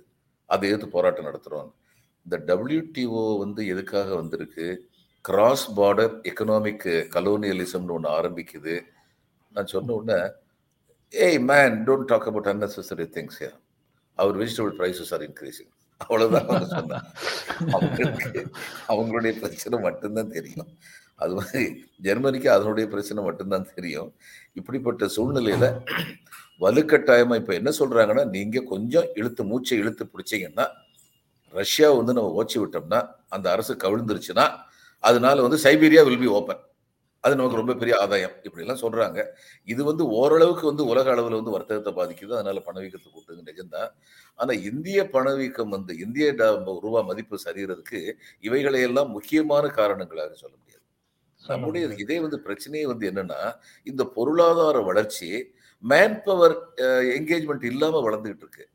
அதை 0.50 0.68
எதிர்த்து 0.70 0.96
போராட்டம் 0.96 1.28
நடத்துகிறோம் 1.30 1.70
இந்த 2.30 2.56
டபிள்யூடிஓ 2.56 3.38
வந்து 3.38 3.68
எதுக்காக 3.68 4.16
வந்திருக்கு? 4.16 4.90
கிராஸ் 5.22 5.80
பார்டர் 5.80 6.14
எக்கனாமிக் 6.30 6.86
கலோனியலிசம்னு 7.16 7.96
ஒன்று 7.96 8.10
ஆரம்பிக்குது. 8.10 8.82
நான் 9.52 9.66
சொன்ன 9.66 9.94
உடனே 9.94 10.32
ஏய் 11.10 11.40
man 11.40 11.88
don't 11.88 12.06
talk 12.06 12.28
about 12.28 12.50
unnecessary 12.52 13.08
things 13.16 13.40
yeah 13.44 13.50
our 14.16 14.38
vegetable 14.38 14.76
prices 14.80 15.14
are 15.14 15.22
increasing 15.22 15.72
அவ்வளோதான் 16.10 16.46
அவங்க 16.46 16.68
சொன்னாங்க. 16.76 17.08
அவங்களுக்கு 17.72 18.48
அவங்களுடைய 18.88 19.40
பிரச்சனை 19.40 19.80
மட்டும்தான் 19.80 20.30
தெரியும். 20.30 20.78
அது 21.16 21.34
மாதிரி 21.34 21.88
ஜெர்மனிக்கு 21.98 22.52
அதனுடைய 22.52 22.90
பிரச்சனை 22.90 23.24
மட்டும்தான் 23.24 23.74
தெரியும். 23.76 24.14
இப்படிப்பட்ட 24.54 25.06
சூழ்நிலையில 25.06 25.82
வலுக்கட்டாயமா 26.60 27.36
இப்போ 27.36 27.54
என்ன 27.54 27.72
சொல்றாங்கன்னா 27.80 28.30
நீங்க 28.30 28.60
கொஞ்சம் 28.60 29.08
இழுத்து 29.14 29.44
மூச்சை 29.44 29.78
இழுத்து 29.78 30.06
பிடிச்சீங்கன்னா 30.06 30.68
ரஷ்யா 31.54 31.88
வந்து 32.00 32.16
நம்ம 32.18 32.32
ஓச்சி 32.40 32.58
விட்டோம்னா 32.62 33.00
அந்த 33.36 33.48
அரசு 33.52 33.74
கவிழ்ந்துருச்சுன்னா 33.84 34.46
அதனால 35.04 35.42
வந்து 35.46 35.60
சைபீரியா 35.66 36.02
வில் 36.08 36.24
பி 36.24 36.30
ஓப்பன் 36.40 36.62
அது 37.24 37.38
நமக்கு 37.38 37.60
ரொம்ப 37.60 37.74
பெரிய 37.80 37.94
ஆதாயம். 38.02 38.36
இப்படி 38.46 38.64
எல்லாம் 38.64 38.82
சொல்றாங்க. 38.84 39.20
இது 39.72 39.82
வந்து 39.88 40.04
ஓரளவுக்கு 40.20 40.64
வந்து 40.70 40.84
உலக 40.92 41.08
அளவில் 41.14 41.38
வந்து 41.40 41.56
வர்த்தகத்தை 41.56 41.92
பாதிக்குது. 41.98 42.34
அதனால 42.38 42.62
பணவீக்கத்தை 42.68 43.10
கூட்டுங்க 43.12 43.44
நிஜம்தான் 43.50 43.90
ஆனா 44.40 44.54
இந்திய 44.70 45.00
பணவீக்கம் 45.16 45.74
வந்து 45.76 45.94
இந்திய 46.06 46.28
ரூபா 46.86 47.02
மதிப்பு 47.10 47.38
சரிகிறதுக்கு 47.46 48.02
இவைகளை 48.48 48.82
எல்லாம் 48.90 49.12
முக்கியமான 49.16 49.68
காரணங்களாக 49.80 50.34
சொல்ல 50.44 50.56
முடியாது. 50.62 50.84
நம்முடைய 51.42 51.88
இதே 52.04 52.20
வந்து 52.26 52.40
பிரச்சனையே 52.48 52.86
வந்து 52.92 53.06
என்னன்னா 53.12 53.42
இந்த 53.84 54.04
பொருளாதார 54.18 54.80
வளர்ச்சி 54.90 55.30
மேன் 55.84 56.18
பவர் 56.26 56.56
என்கேஜ்மெண்ட் 57.18 57.66
இல்லாம 57.72 58.02
வளர்ந்துகிட்டு 58.08 58.46
இருக்கு. 58.46 58.66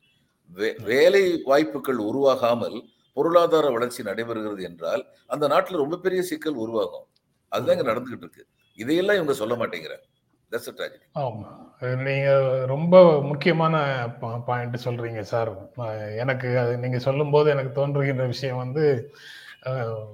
வேலை 0.84 1.42
வாய்ப்புகள் 1.44 1.99
உருவாகாமல் 1.99 2.78
பொருளாதார 3.14 3.70
வளர்ச்சி 3.70 4.02
நடைபெறுகிறது 4.02 4.62
என்றால் 4.62 5.02
அந்த 5.26 5.49
நாட்டுல 5.49 5.76
ரொம்ப 5.76 5.96
பெரிய 5.96 6.23
சிக்கல் 6.23 6.62
உருவாகும். 6.64 7.06
அதுதான் 7.49 7.78
இங்க 7.78 7.92
நடந்துகிட்டு 7.92 8.23
இருக்கு. 8.23 8.46
இதையெல்லாம் 8.78 9.16
இவங்க 9.16 9.34
சொல்ல 9.34 9.54
மாட்டேங்கிறாங்க. 9.54 10.04
நீங்க 12.08 12.28
ரொம்ப 12.66 13.23
முக்கியமான 13.23 13.76
பாயிண்ட் 14.46 14.76
சொல்றீங்க 14.84 15.20
சார். 15.20 15.52
எனக்கு 16.16 16.58
அது 16.58 16.78
நீங்க 16.78 16.99
சொல்லும்போது 16.99 17.50
எனக்கு 17.50 17.73
தோன்றுகின்ற 17.73 18.26
விஷயம் 18.26 18.56
வந்து 18.56 18.84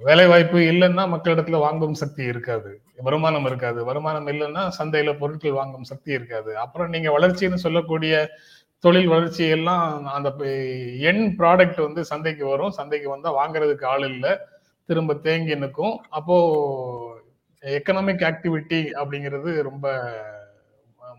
வேலை 0.03 0.25
வாய்ப்பு 0.27 0.57
இல்லைன்னா 0.57 1.03
மக்களிடத்துல 1.15 1.59
வாங்கும் 1.65 1.93
சக்தி 1.93 2.23
இருக்காது. 2.23 2.71
வருமானம் 3.07 3.45
இருக்காது. 3.45 3.79
வருமானம் 3.85 4.27
இல்லைன்னா 4.27 4.63
சந்தையில 4.79 5.17
பொருட்கள் 5.17 5.59
வாங்கும் 5.59 5.89
சக்தி 5.91 6.11
இருக்காது. 6.11 6.57
அப்புறம் 6.57 6.89
நீங்க 6.89 7.09
வளர்ச்சின்னு 7.19 7.63
சொல்லக்கூடிய 7.65 8.29
தொழில் 8.83 9.07
வளர்ச்சி 9.07 9.43
எல்லாம் 9.47 10.05
அந்த 10.05 10.29
எண் 11.09 11.23
ப்ராடக்ட் 11.39 11.81
வந்து 11.81 12.05
சந்தைக்கு 12.05 12.45
வரும். 12.45 12.71
சந்தைக்கு 12.71 13.09
வந்தா 13.09 13.29
வாங்குறதுக்கு 13.39 13.85
ஆள் 13.85 14.05
இல்லை. 14.09 14.31
திரும்ப 14.89 15.13
தேங்கி 15.13 15.55
நிற்கும் 15.55 15.95
அப்போ 16.09 16.35
எக்கனாமிக் 17.63 18.23
ஆக்டிவிட்டி 18.29 18.79
அப்படிங்கிறது 19.01 19.61
ரொம்ப 19.61 19.87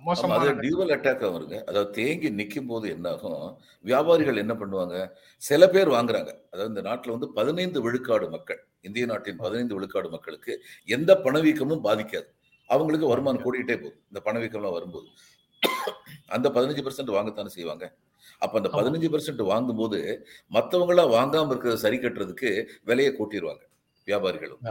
மோசமான 0.06 0.52
டியூவல் 0.62 0.92
அட்டாக் 0.94 1.22
வருங்க. 1.34 1.56
அதாவது 1.64 1.90
தேங்கி 1.90 2.30
நிற்கும் 2.30 2.66
போது 2.66 2.86
என்ன 2.90 3.10
ஆகும் 3.10 3.44
வியாபாரிகள் 3.84 4.36
என்ன 4.36 4.54
பண்ணுவாங்க? 4.54 4.96
சில 5.42 5.68
பேர் 5.68 5.88
வாங்குறாங்க. 5.88 6.32
அதாவது 6.50 6.72
இந்த 6.74 6.82
நாட்டுல 6.90 7.14
வந்து 7.16 7.28
பதினைந்து 7.32 7.82
விழுக்காடு 7.82 8.28
மக்கள் 8.30 8.60
இந்திய 8.80 9.06
நாட்டின் 9.06 9.36
பதினைந்து 9.36 9.74
விழுக்காடு 9.74 10.08
மக்களுக்கு 10.08 10.54
எந்த 10.84 11.20
பணவீக்கமும் 11.24 11.84
பாதிக்காது. 11.84 12.28
அவங்களுக்கு 12.70 13.06
வருமானம் 13.06 13.44
கூடிக்கிட்டே 13.44 13.76
போகுது. 13.76 13.96
இந்த 14.08 14.20
பணவீக்கம்லாம் 14.24 14.76
வரும்போது. 14.78 15.08
அந்த 16.34 16.46
பதினஞ்சு 16.54 16.82
பர்சன்ட் 16.86 17.16
வாங்கத்தானே 17.16 17.50
செய்வாங்க. 17.56 17.84
அப்ப 18.44 18.54
அந்த. 18.60 18.68
பதினஞ்சு 18.76 19.08
பர்சன்ட் 19.14 19.42
வாங்கும்போது 19.52 19.98
மற்றவங்களாம் 20.56 21.12
வாங்காம 21.16 21.52
இருக்கிறத 21.52 21.82
சரி 21.84 21.98
கட்டுறதுக்கு 22.04 22.50
விலையை 22.90 23.12
கூட்டிடுவாங்க 23.18 23.62
வியாபாரிகளும். 24.08 24.62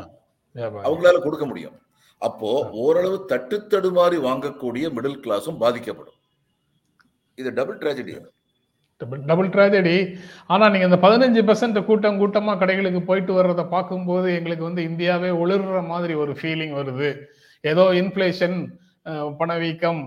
அவங்களால 0.88 1.20
கொடுக்க 1.26 1.46
முடியும். 1.52 1.78
அப்போ 2.22 2.50
ஓரளவு 2.84 3.18
தட்டு 3.32 3.58
தடுமாறி 3.74 4.18
வாங்கக்கூடிய 4.28 4.86
மிடில் 4.98 5.22
கிளாஸும் 5.26 5.62
பாதிக்கப்படும். 5.64 6.18
இது 7.38 7.50
டபுள் 7.60 7.82
ட்ராஜடி 7.84 8.16
டபுள் 9.30 9.52
ட்ராஜடி 9.54 9.94
ஆனா 10.54 10.66
நீங்க 10.72 10.88
இந்த 10.90 10.98
பதினஞ்சு 11.06 11.42
பெர்சன்ட் 11.48 11.80
கூட்டம் 11.88 12.20
கூட்டமா 12.22 12.54
கடைகளுக்கு 12.62 13.00
போயிட்டு 13.08 13.32
வர்றதை 13.38 13.64
பார்க்கும்போது 13.72 14.28
எங்களுக்கு 14.40 14.68
வந்து 14.68 14.82
இந்தியாவே 14.90 15.30
ஒளிர்ற 15.44 15.80
மாதிரி 15.94 16.14
ஒரு 16.24 16.34
ஃபீலிங் 16.40 16.76
வருது. 16.80 17.10
ஏதோ 17.64 17.86
இன்ஃப்ளேஷன் 18.02 18.58
பணவீக்கம் 19.40 20.02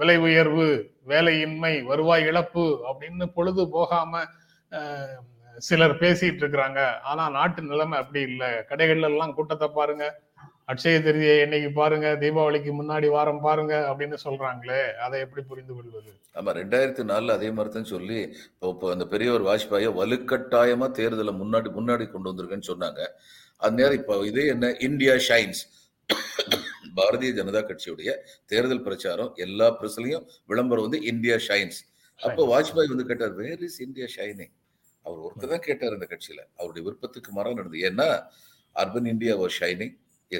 விலை 0.00 0.16
உயர்வு 0.26 0.66
வேலையின்மை 1.12 1.74
வருவாய் 1.90 2.26
இழப்பு 2.30 2.64
அப்படின்னு 2.90 3.26
பொழுது 3.36 3.62
போகாம 3.76 4.22
சிலர் 5.66 6.00
பேசிட்டு 6.02 6.40
இருக்கிறாங்க. 6.42 6.80
ஆனா 7.10 7.22
நாட்டு 7.36 7.60
நிலைமை 7.70 7.96
அப்படி 8.02 8.20
இல்லை. 8.30 8.50
கடைகள்ல 8.70 9.10
எல்லாம் 9.12 9.36
கூட்டத்தை 9.36 9.68
பாருங்க. 9.78 10.04
அட்சய 10.72 10.96
திருதியை 11.04 11.36
என்னைக்கு 11.44 11.70
பாருங்க? 11.78 12.08
தீபாவளிக்கு 12.22 12.72
முன்னாடி 12.80 13.06
வாரம் 13.14 13.42
பாருங்க 13.46 13.74
அப்படின்னு 13.90 14.16
சொல்றாங்களே. 14.24 14.80
அதை 15.04 15.16
எப்படி 15.24 15.42
புரிந்து 15.50 15.72
கொள்வது? 15.76 16.10
ஆமா 16.38 16.50
ரெண்டாயிரத்தி 16.60 17.04
நாலுல 17.10 17.36
அதே 17.38 17.48
மாதிரி 17.56 17.72
தான் 17.76 17.90
சொல்லி 17.94 18.18
இப்போ 18.48 18.68
இப்போ 18.74 18.86
அந்த 18.94 19.04
பெரியவர் 19.12 19.46
வாஜ்பாயை 19.48 19.90
வலுக்கட்டாயமா 20.00 20.88
தேர்தலை 20.98 21.34
முன்னாடி 21.42 21.70
முன்னாடி 21.78 22.06
கொண்டு 22.14 22.30
வந்திருக்கேன்னு 22.30 22.70
சொன்னாங்க. 22.72 23.00
அது 23.62 23.76
நேரம் 23.80 23.98
இப்போ 24.00 24.16
இதே 24.30 24.44
என்ன? 24.54 24.66
இந்தியா 24.88 25.14
ஷைன்ஸ் 25.28 25.62
பாரதிய 26.98 27.32
ஜனதா 27.38 27.62
கட்சியுடைய 27.70 28.10
தேர்தல் 28.46 28.82
பிரச்சாரம் 28.82 29.32
எல்லா 29.46 29.68
பிரஸ்லையும் 29.80 30.24
விளம்பரம் 30.46 30.86
வந்து 30.88 31.00
இந்தியா 31.02 31.36
ஷைன்ஸ் 31.48 31.80
அப்போ 32.20 32.42
வாஜ்பாய் 32.52 32.92
வந்து 32.92 33.06
கேட்டார் 33.06 33.34
வேர் 33.34 33.62
இஸ் 33.62 33.80
இந்தியா 33.80 34.06
ஷைனிங் 34.16 34.54
அவர் 35.06 35.20
ஒருத்தர் 35.26 35.52
தான் 35.54 35.64
கேட்டார் 35.68 35.94
இந்த 35.96 36.06
கட்சியில. 36.10 36.40
அவருடைய 36.56 36.82
விருப்பத்துக்கு 36.86 37.30
மரம் 37.32 37.54
நடந்தது 37.54 37.82
ஏன்னா 37.90 38.08
urban 38.76 39.06
India 39.06 39.34
was 39.36 39.56
shining 39.60 39.94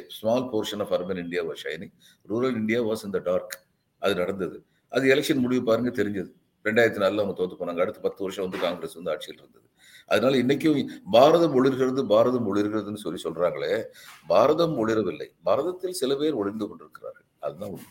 small 0.09 0.49
portion 0.53 0.83
of 0.85 0.93
urban 0.97 1.21
India 1.25 1.43
was 1.43 1.63
shining 1.67 1.93
rural 2.29 2.57
India 2.57 2.81
was 2.81 3.05
in the 3.05 3.19
dark 3.19 3.55
அது 4.03 4.15
நடந்தது. 4.15 4.59
அது 4.93 5.05
எலெக்ஷன் 5.15 5.43
முடிவு 5.45 5.63
பாருங்க 5.65 5.91
தெரிஞ்சது. 6.03 6.31
ரெண்டாயிரத்தி 6.65 7.01
நாலுல 7.05 7.23
அவங்க 7.23 7.37
தோத்து 7.41 7.57
போனாங்க. 7.61 7.81
அடுத்த 7.81 8.01
பத்து 8.01 8.23
வருஷம் 8.23 8.45
வந்து 8.47 8.59
காங்கிரஸ் 8.59 8.95
வந்து 8.95 9.11
ஆட்சியில் 9.11 9.41
இருந்தது. 9.41 9.68
அதனால 10.09 10.37
இன்னைக்கும் 10.37 10.85
பாரதம் 11.11 11.65
ஒளிர்கிறது 11.65 12.03
பாரதம் 12.03 12.55
ஒளிர்கிறதுன்னு 12.55 12.95
சொல்லி 12.95 13.23
சொல்றாங்களே 13.25 13.85
பாரதம் 14.27 14.89
ஒளிரவில்லை. 14.89 15.27
பாரதத்தில் 15.45 15.93
சில 15.93 16.15
பேர் 16.15 16.33
ஒளிர்ந்து 16.33 16.69
கொண்டிருக்கிறார்கள். 16.69 17.23
அதுதான் 17.41 17.69
உண்மை. 17.69 17.85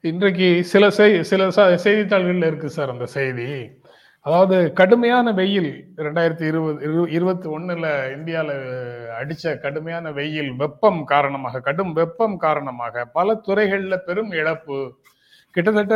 இன்றைக்கு 0.00 0.64
சில 0.64 0.90
செய் 0.90 1.22
சில 1.22 1.48
ச- 1.48 2.44
இருக்கு 2.46 2.70
சார் 2.70 2.90
அந்த 2.90 3.06
செய்தி. 3.06 3.70
அதாவது 4.20 4.72
கடுமையான 4.72 5.32
வெயில் 5.32 5.88
ரெண்டாயிரத்தி 5.96 6.46
இருபது 6.46 6.88
இரு- 6.88 7.08
இருபத்தி 7.08 7.48
ஒண்ணுல 7.48 7.86
இந்தியால 8.16 8.50
அடிச்ச 9.20 9.58
கடுமையான 9.58 10.12
வெயில் 10.12 10.52
வெப்பம் 10.52 11.04
காரணமாக 11.04 11.60
கடும் 11.60 11.92
வெப்பம் 11.92 12.36
காரணமாக 12.36 13.04
பல 13.04 13.40
துறைகள்ல 13.46 13.96
பெரும் 13.96 14.30
இழப்பு. 14.30 14.98
கிட்டத்தட்ட 15.50 15.94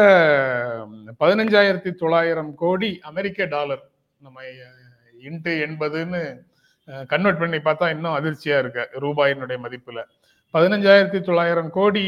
பதினஞ்சாயிரத்தி 1.21 1.95
தொள்ளாயிரம் 1.95 2.55
கோடி 2.55 2.99
அமெரிக்க 3.03 3.45
டாலர் 3.45 3.91
நம்ம 4.19 4.41
இன்ட்டு 5.29 5.53
எண்பதுன்னு 5.67 6.23
கன்வெர்ட் 7.13 7.41
பண்ணி 7.43 7.59
பார்த்தா 7.65 7.87
இன்னும் 7.95 8.17
அதிர்ச்சியா 8.19 8.57
இருக்கு 8.63 8.85
ரூபாயினுடைய 9.05 9.59
மதிப்புல. 9.65 10.01
பதினஞ்சாயிரத்தி 10.55 11.19
தொள்ளாயிரம் 11.21 11.71
கோடி 11.71 12.05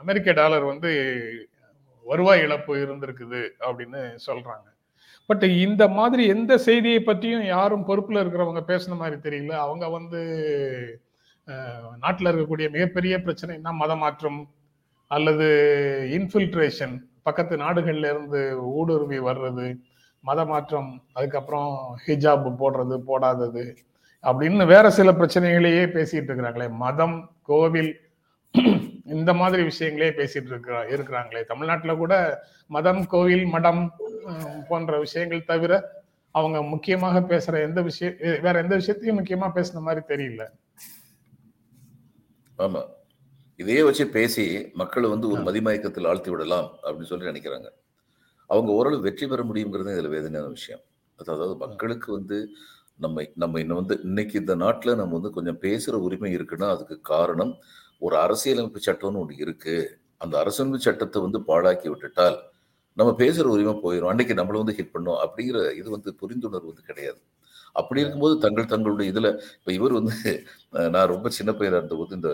அமெரிக்க 0.00 0.32
டாலர் 0.32 0.64
வந்து 0.70 0.90
வருவாய் 2.06 2.42
இழப்பு 2.44 2.72
இருந்திருக்குது 2.84 3.42
அப்படின்னு 3.66 4.00
சொல்றாங்க. 4.26 4.66
பட் 5.28 5.44
இந்த 5.66 5.84
மாதிரி 5.98 6.22
எந்த 6.26 6.52
செய்தியை 6.58 7.00
பற்றியும் 7.00 7.44
யாரும் 7.44 7.86
பொறுப்புல 7.88 8.22
இருக்கிறவங்க 8.22 8.62
பேசுன 8.70 8.96
மாதிரி 9.02 9.18
தெரியல. 9.26 9.54
அவங்க 9.66 9.84
வந்து 9.98 10.20
நாட்டில் 12.02 12.30
இருக்கக்கூடிய 12.30 12.66
மிகப்பெரிய 12.70 13.14
பிரச்சனைனா 13.26 13.72
மதமாற்றம் 13.82 14.40
அல்லது 15.10 15.46
இன்ஃபில்ட்ரேஷன் 16.18 16.94
பக்கத்து 17.26 17.54
நாடுகள்ல 17.56 18.10
இருந்து 18.12 18.40
ஊடுருவி 18.78 19.18
வர்றது. 19.28 19.66
மதமாற்றம் 20.26 20.90
அதுக்கப்புறம் 21.12 21.98
ஹிஜாப் 22.06 22.44
போடுறது 22.60 22.96
போடாதது 23.06 23.76
அப்படின்னு 24.22 24.66
வேற 24.66 24.90
சில 24.90 25.12
பிரச்சனைகளையே 25.12 25.84
பேசிட்டு 25.94 26.30
இருக்கிறாங்களே. 26.30 26.70
மதம் 26.70 27.16
கோவில் 27.42 28.00
இந்த 29.04 29.34
மாதிரி 29.34 29.62
விஷயங்களே 29.62 30.08
பேசிட்டு 30.18 30.50
இருக்கிறா 30.50 30.80
இருக்கிறாங்களே. 30.94 31.44
தமிழ்நாட்டுல 31.44 31.94
கூட 31.94 32.14
மதம் 32.66 33.06
கோவில் 33.06 33.44
மடம் 33.44 33.82
போன்ற 34.68 34.98
விஷயங்கள் 34.98 35.44
தவிர 35.44 36.00
அவங்க 36.30 36.62
முக்கியமாக 36.62 37.20
பேசுற 37.20 37.62
எந்த 37.62 37.82
விஷயம் 37.82 38.14
வேற 38.18 38.60
எந்த 38.62 38.74
விஷயத்தையும் 38.74 39.18
முக்கியமா 39.18 39.48
பேசுன 39.54 39.80
மாதிரி 39.80 40.04
தெரியல. 40.08 40.44
ஆமா. 42.58 42.82
இதையே 43.56 43.82
வச்சு 43.82 44.06
பேசி 44.06 44.70
மக்களை 44.74 45.10
வந்து 45.10 45.28
ஒரு 45.28 45.42
மதிமயக்கத்தில் 45.42 46.08
ஆழ்த்தி 46.08 46.30
விடலாம் 46.30 46.68
அப்படின்னு 46.82 47.02
சொல்லி 47.02 47.26
நினைக்கிறாங்க. 47.26 47.68
அவங்க 48.50 48.70
ஓரளவு 48.78 49.06
வெற்றி 49.06 49.26
பெற 49.26 49.40
முடியுங்கிறது 49.48 49.94
இதுல 49.96 50.10
வேதனையான 50.16 50.50
விஷயம். 50.56 50.82
அதாவது 51.18 51.54
மக்களுக்கு 51.64 52.08
வந்து 52.18 52.38
நம்ம 53.00 53.22
நம்ம 53.36 53.60
இன்னும் 53.62 53.80
வந்து 53.80 53.96
இன்னைக்கு 54.08 54.36
இந்த 54.42 54.54
நாட்டில் 54.64 54.98
நம்ம 55.00 55.14
வந்து 55.18 55.32
கொஞ்சம் 55.36 55.60
பேசுற 55.66 55.94
உரிமை 56.06 56.30
இருக்குன்னா 56.36 56.68
அதுக்கு 56.74 56.96
காரணம் 57.12 57.52
ஒரு 58.02 58.16
அரசியலமைப்பு 58.24 58.80
சட்டம்னு 58.88 59.20
ஒன்று 59.22 59.36
இருக்கு. 59.44 59.76
அந்த 60.20 60.34
அரசியலமைப்பு 60.42 60.86
சட்டத்தை 60.88 61.20
வந்து 61.26 61.40
பாழாக்கி 61.50 61.88
விட்டுட்டால் 61.92 62.38
நம்ம 62.96 63.10
பேசுற 63.20 63.46
உரிமை 63.54 63.74
போயிடும் 63.84 64.12
அன்னைக்கு 64.12 64.34
நம்மள 64.40 64.58
வந்து 64.62 64.76
ஹிட் 64.78 64.94
பண்ணோம் 64.96 65.20
அப்படிங்கிற 65.24 65.58
இது 65.80 65.88
வந்து 65.96 66.10
புரிந்துணர்வு 66.22 66.70
வந்து 66.72 66.88
கிடையாது. 66.90 67.20
அப்படி 67.76 68.02
இருக்கும்போது 68.02 68.36
தங்கள் 68.44 68.72
தங்களுடைய 68.74 69.12
இதுல 69.12 69.28
இப்ப 69.58 69.72
இவர் 69.78 69.94
வந்து 70.00 70.16
நான் 70.94 71.12
ரொம்ப 71.14 71.28
சின்ன 71.38 71.52
பையனா 71.58 71.80
இருந்தபோது 71.80 72.18
இந்த 72.20 72.30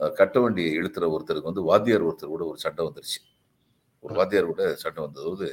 கட்ட 0.00 0.36
வண்டியை 0.44 0.72
இழுத்துற 0.80 1.06
ஒருத்தருக்கு 1.14 1.52
வந்து 1.52 1.68
வாத்தியார் 1.70 2.06
ஒருத்தர் 2.08 2.34
கூட 2.34 2.44
ஒரு 2.52 2.60
சட்டம் 2.66 2.88
வந்துருச்சு. 2.88 3.20
ஒரு 4.02 4.14
வாத்தியார் 4.14 4.46
கூட 4.46 4.74
சட்டம் 4.74 5.04
வந்தபோது 5.04 5.48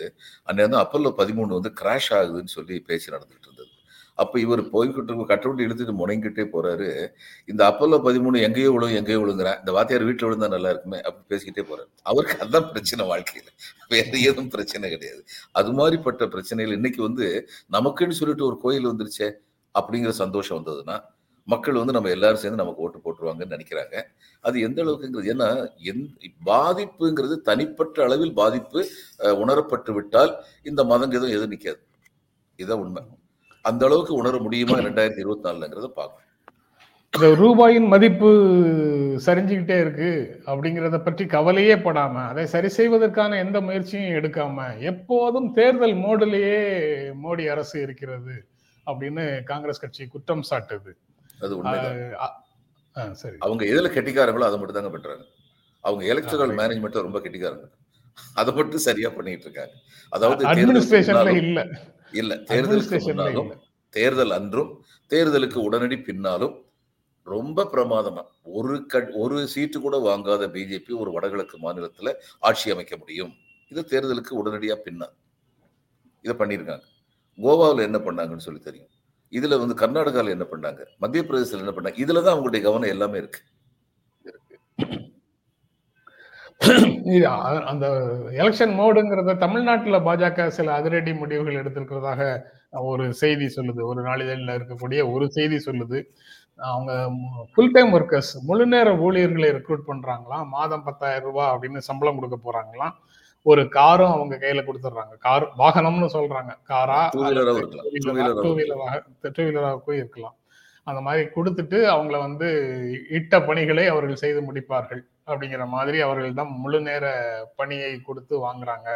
அன்னைக்கு 0.48 0.68
வந்து 0.68 0.82
அப்பல்லோ 0.84 1.12
பதிமூணு 1.18 1.60
வந்து 1.60 1.74
கிராஷ் 1.82 2.12
ஆகுதுன்னு 2.20 2.56
சொல்லி 2.58 2.75
பேச்சு 2.79 3.13
நடந்துகிட்டு 3.15 3.48
இருந்தது. 3.50 3.72
அப்போ 4.18 4.39
இவர் 4.39 4.62
போய்கிட்டு 4.74 5.25
கட்ட 5.25 5.50
இழுத்துட்டு 5.65 5.94
முனைங்கிட்டே 6.01 6.46
போறாரு. 6.53 6.88
இந்த 7.48 7.62
அப்பல்லோ 7.72 7.98
பதிமூணு 8.08 8.38
எங்கேயோ 8.41 8.72
விழும் 8.72 8.96
எங்கேயோ 8.96 9.20
விழுங்குறேன் 9.20 9.60
இந்த 9.60 9.72
வாத்தியார் 9.72 10.03
வீட்டில் 10.03 10.27
விழுந்தா 10.29 10.48
நல்லா 10.48 10.70
இருக்குமே 10.70 11.00
அப்படி 11.01 11.25
பேசிக்கிட்டே 11.34 11.63
போறாரு. 11.72 11.89
அவருக்கு 12.03 12.41
அதுதான் 12.41 12.70
பிரச்சனை 12.72 13.06
வாழ்க்கையில. 13.08 13.48
வேற 13.89 14.12
எதுவும் 14.22 14.50
பிரச்சனை 14.50 14.89
கிடையாது. 14.89 15.22
அது 15.51 15.72
மாதிரிப்பட்ட 15.72 16.25
பிரச்சனைகள் 16.27 16.74
இன்னைக்கு 16.74 17.01
வந்து 17.01 17.27
நமக்குன்னு 17.72 18.20
சொல்லிட்டு 18.22 18.46
ஒரு 18.46 18.60
கோயில் 18.62 18.89
வந்துருச்சே 18.91 19.29
அப்படிங்கிற 19.75 20.10
சந்தோஷம் 20.24 20.60
வந்ததுன்னா 20.60 20.98
மக்கள் 21.48 21.74
வந்து 21.74 21.94
நம்ம 21.94 22.10
எல்லாரும் 22.10 22.41
சேர்ந்து 22.41 22.62
நமக்கு 22.63 22.82
ஓட்டு 22.82 22.99
போட்டுருவாங்கன்னு 23.29 23.55
நினைக்கிறாங்க. 23.55 23.95
அது 24.43 24.55
எந்த 24.67 24.79
அளவுக்குங்கிறது 24.83 25.31
ஏன்னா 25.33 25.50
எந்த 25.91 26.31
பாதிப்புங்கிறது 26.50 27.36
தனிப்பட்ட 27.50 28.03
அளவில் 28.07 28.38
பாதிப்பு 28.41 28.79
உணரப்பட்டு 29.43 29.93
விட்டால் 29.98 30.33
இந்த 30.71 30.83
மதங்க 30.91 31.19
எதுவும் 31.19 31.53
நிற்காது 31.53 31.81
இதான் 32.59 32.81
உண்மை. 32.86 33.01
அந்த 33.65 33.83
அளவுக்கு 33.88 34.13
உணர 34.21 34.36
முடியுமா 34.45 34.75
ரெண்டாயிரத்தி 34.88 35.24
இருபத்தி 35.24 35.48
நாலுங்கிறத 35.48 35.89
பார்க்கணும். 36.00 36.25
இந்த 37.13 37.27
ரூபாயின் 37.41 37.88
மதிப்பு 37.91 38.29
சரிஞ்சுக்கிட்டே 39.25 39.77
இருக்கு 39.83 40.09
அப்படிங்கிறத 40.50 40.98
பற்றி 41.05 41.24
கவலையே 41.36 41.75
படாம 41.86 42.25
அதை 42.31 42.43
சரி 42.53 42.69
செய்வதற்கான 42.75 43.38
எந்த 43.45 43.57
முயற்சியும் 43.67 44.15
எடுக்காம 44.19 44.67
எப்போதும் 44.91 45.48
தேர்தல் 45.57 45.95
மோடிலேயே 46.03 46.59
மோடி 47.24 47.45
அரசு 47.53 47.75
இருக்கிறது 47.86 48.36
அப்படின்னு 48.88 49.25
காங்கிரஸ் 49.50 49.83
கட்சி 49.83 50.05
குற்றம் 50.13 50.48
சாட்டுது. 50.50 50.93
அது 51.43 51.55
சரி. 53.13 53.38
அவங்க 53.39 53.65
எதுல 53.65 53.88
கெட்டிக்காரங்களோ 53.88 54.41
அதை 54.41 54.58
மட்டும் 54.58 54.74
தாங்க 54.74 54.89
பண்றாங்க. 54.89 55.24
அவங்க 55.84 56.06
எலக்ட்ரல் 56.06 56.41
right. 56.41 56.60
மேனேஜ்மெண்ட் 56.60 57.01
ரொம்ப 57.01 57.20
கெட்டிக்காரங்க. 57.20 57.68
அதை 58.34 58.53
மட்டும் 58.53 58.77
சரியா 58.77 59.10
பண்ணிட்டு 59.10 59.44
இருக்காங்க. 59.44 59.74
அதாவது 60.12 60.41
இல்ல. 61.39 61.62
இல்ல 62.12 62.36
தேர்தலுக்கு 62.36 62.53
அட்மினிஸ்ட்ரேஷன்ல 62.53 63.15
முன்னாலும் 63.15 63.46
இல்ல. 63.46 63.58
தேர்தல் 63.94 64.32
அன்றும் 64.32 64.72
தேர்தலுக்கு 65.12 65.56
உடனடி 65.56 65.98
பின்னாலும் 66.00 66.56
ரொம்ப 67.27 67.63
பிரமாதமா 67.63 68.24
ஒரு 68.44 68.86
கட் 68.86 69.10
ஒரு 69.13 69.48
சீட்டு 69.48 69.79
கூட 69.79 69.98
வாங்காத 69.98 70.48
பிஜேபி 70.48 70.94
ஒரு 70.98 71.12
வடகிழக்கு 71.12 71.58
மாநிலத்துல 71.58 72.13
ஆட்சி 72.39 72.72
அமைக்க 72.72 72.98
முடியும். 72.98 73.34
இது 73.72 73.82
தேர்தலுக்கு 73.82 74.44
உடனடியா 74.44 74.75
பின்னா 74.86 75.08
இதை 76.25 76.36
பண்ணியிருக்காங்க. 76.36 76.86
கோவாவில் 77.38 77.84
என்ன 77.84 77.98
பண்ணாங்கன்னு 77.98 78.38
சொல்லி 78.38 78.60
தெரியும். 78.60 78.89
இதுல 79.38 79.57
வந்து 79.62 79.75
கர்நாடகாவில் 79.81 80.36
என்ன 80.36 80.45
பண்ணாங்க? 80.51 80.81
மத்திய 81.03 81.24
பிரதேசத்தில் 81.29 81.63
என்ன 81.63 81.74
பண்ணாங்க? 81.75 82.00
இதுல 82.03 82.21
தான் 82.25 82.36
அவங்களுடைய 82.36 82.62
கவனம் 82.67 82.93
எல்லாமே 82.95 83.17
இருக்கு. 83.24 83.41
அந்த 87.71 87.86
எலெக்ஷன் 88.41 88.74
மோடுங்கிறத 88.79 89.36
தமிழ்நாட்டில் 89.43 90.05
பாஜக 90.07 90.48
சில 90.57 90.74
அதிரடி 90.79 91.12
முடிவுகள் 91.19 91.59
எடுத்திருக்கிறதாக 91.62 92.21
ஒரு 92.89 93.05
செய்தி 93.21 93.45
சொல்லுது. 93.55 93.81
ஒரு 93.91 94.01
நாளிதழில் 94.09 94.55
இருக்கக்கூடிய 94.57 95.00
ஒரு 95.13 95.25
செய்தி 95.38 95.57
சொல்லுது. 95.67 96.00
அவங்க 96.71 96.91
ஃபுல் 97.51 97.74
டைம் 97.75 97.91
ஒர்க்கர்ஸ் 97.98 98.31
முழு 98.48 98.65
நேர 98.74 98.88
ஊழியர்களை 99.05 99.50
ரெக்ரூட் 99.57 99.88
பண்றாங்களாம். 99.91 100.45
மாதம் 100.55 100.86
பத்தாயிரம் 100.88 101.27
ரூபாய் 101.27 101.51
அப்படின்னு 101.53 101.88
சம்பளம் 101.89 102.19
கொடுக்க 102.19 102.38
போறாங்களாம். 102.48 102.95
ஒரு 103.43 103.69
காரும் 103.69 104.12
அவங்க 104.12 104.36
கையில 104.36 104.63
கொடுத்துட்றாங்க. 104.65 105.13
கார் 105.17 105.46
வாகனம்னு 105.58 106.10
சொல்றாங்க. 106.15 106.51
காரா 106.72 107.00
டூ 107.15 107.22
வீலராக 107.25 107.62
டூ 108.43 109.43
வீலராக 109.48 109.93
இருக்கலாம். 109.93 110.36
அந்த 110.84 111.01
மாதிரி 111.01 111.24
கொடுத்துட்டு 111.36 111.79
அவங்கள 111.93 112.17
வந்து 112.17 112.48
இட்ட 113.10 113.41
பணிகளை 113.41 113.86
அவர்கள் 113.88 114.22
செய்து 114.24 114.41
முடிப்பார்கள். 114.41 115.01
அப்படிங்கிற 115.27 115.67
மாதிரி 115.67 116.01
அவர்கள் 116.01 116.34
தான் 116.34 116.51
முழு 116.63 116.81
நேர 116.81 117.05
பணியை 117.55 118.01
கொடுத்து 118.01 118.36
வாங்குறாங்க. 118.48 118.89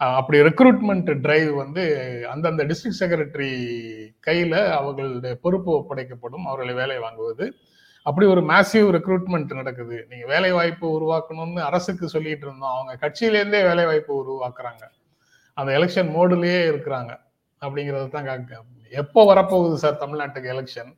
அப்படி 0.00 0.38
ரெக்ரூட்மெண்ட் 0.40 1.20
டிரைவ் 1.20 1.50
வந்து 1.54 1.84
அந்தந்த 2.32 2.64
டிஸ்ட்ரிக்ட் 2.64 3.02
செக்ரட்டரி 3.02 3.52
கையில 4.26 4.54
அவர்களுடைய 4.78 5.36
பொறுப்பு 5.44 5.70
ஒப்படைக்கப்படும். 5.78 6.44
அவர்களை 6.44 6.74
வேலை 6.74 6.98
வாங்குவது. 6.98 7.46
அப்படி 8.06 8.26
ஒரு 8.32 8.42
மேசிவ் 8.50 8.88
ரெக்ரூட்மெண்ட் 8.96 9.52
நடக்குது. 9.60 9.96
நீங்க 10.10 10.26
வேலை 10.32 10.50
வாய்ப்பு 10.58 10.86
உருவாக்கணும்னு 10.98 11.62
அரசுக்கு 11.68 12.08
சொல்லிட்டு 12.14 12.46
இருந்தோம். 12.46 12.74
அவங்க 12.74 12.92
கட்சியிலேருந்தே 13.04 13.62
வேலை 13.70 13.84
வாய்ப்பு 13.90 14.12
உருவாக்குறாங்க. 14.22 14.84
அந்த 15.60 15.70
எலெக்ஷன் 15.78 16.12
மோடுலயே 16.16 16.60
இருக்கிறாங்க. 16.72 17.12
அப்படிங்கறது 17.62 18.08
தான் 18.16 18.30
எப்போ 19.02 19.20
வரப்போகுது 19.32 19.76
சார் 19.84 20.00
தமிழ்நாட்டுக்கு 20.04 20.52
எலெக்ஷன் 20.54 20.92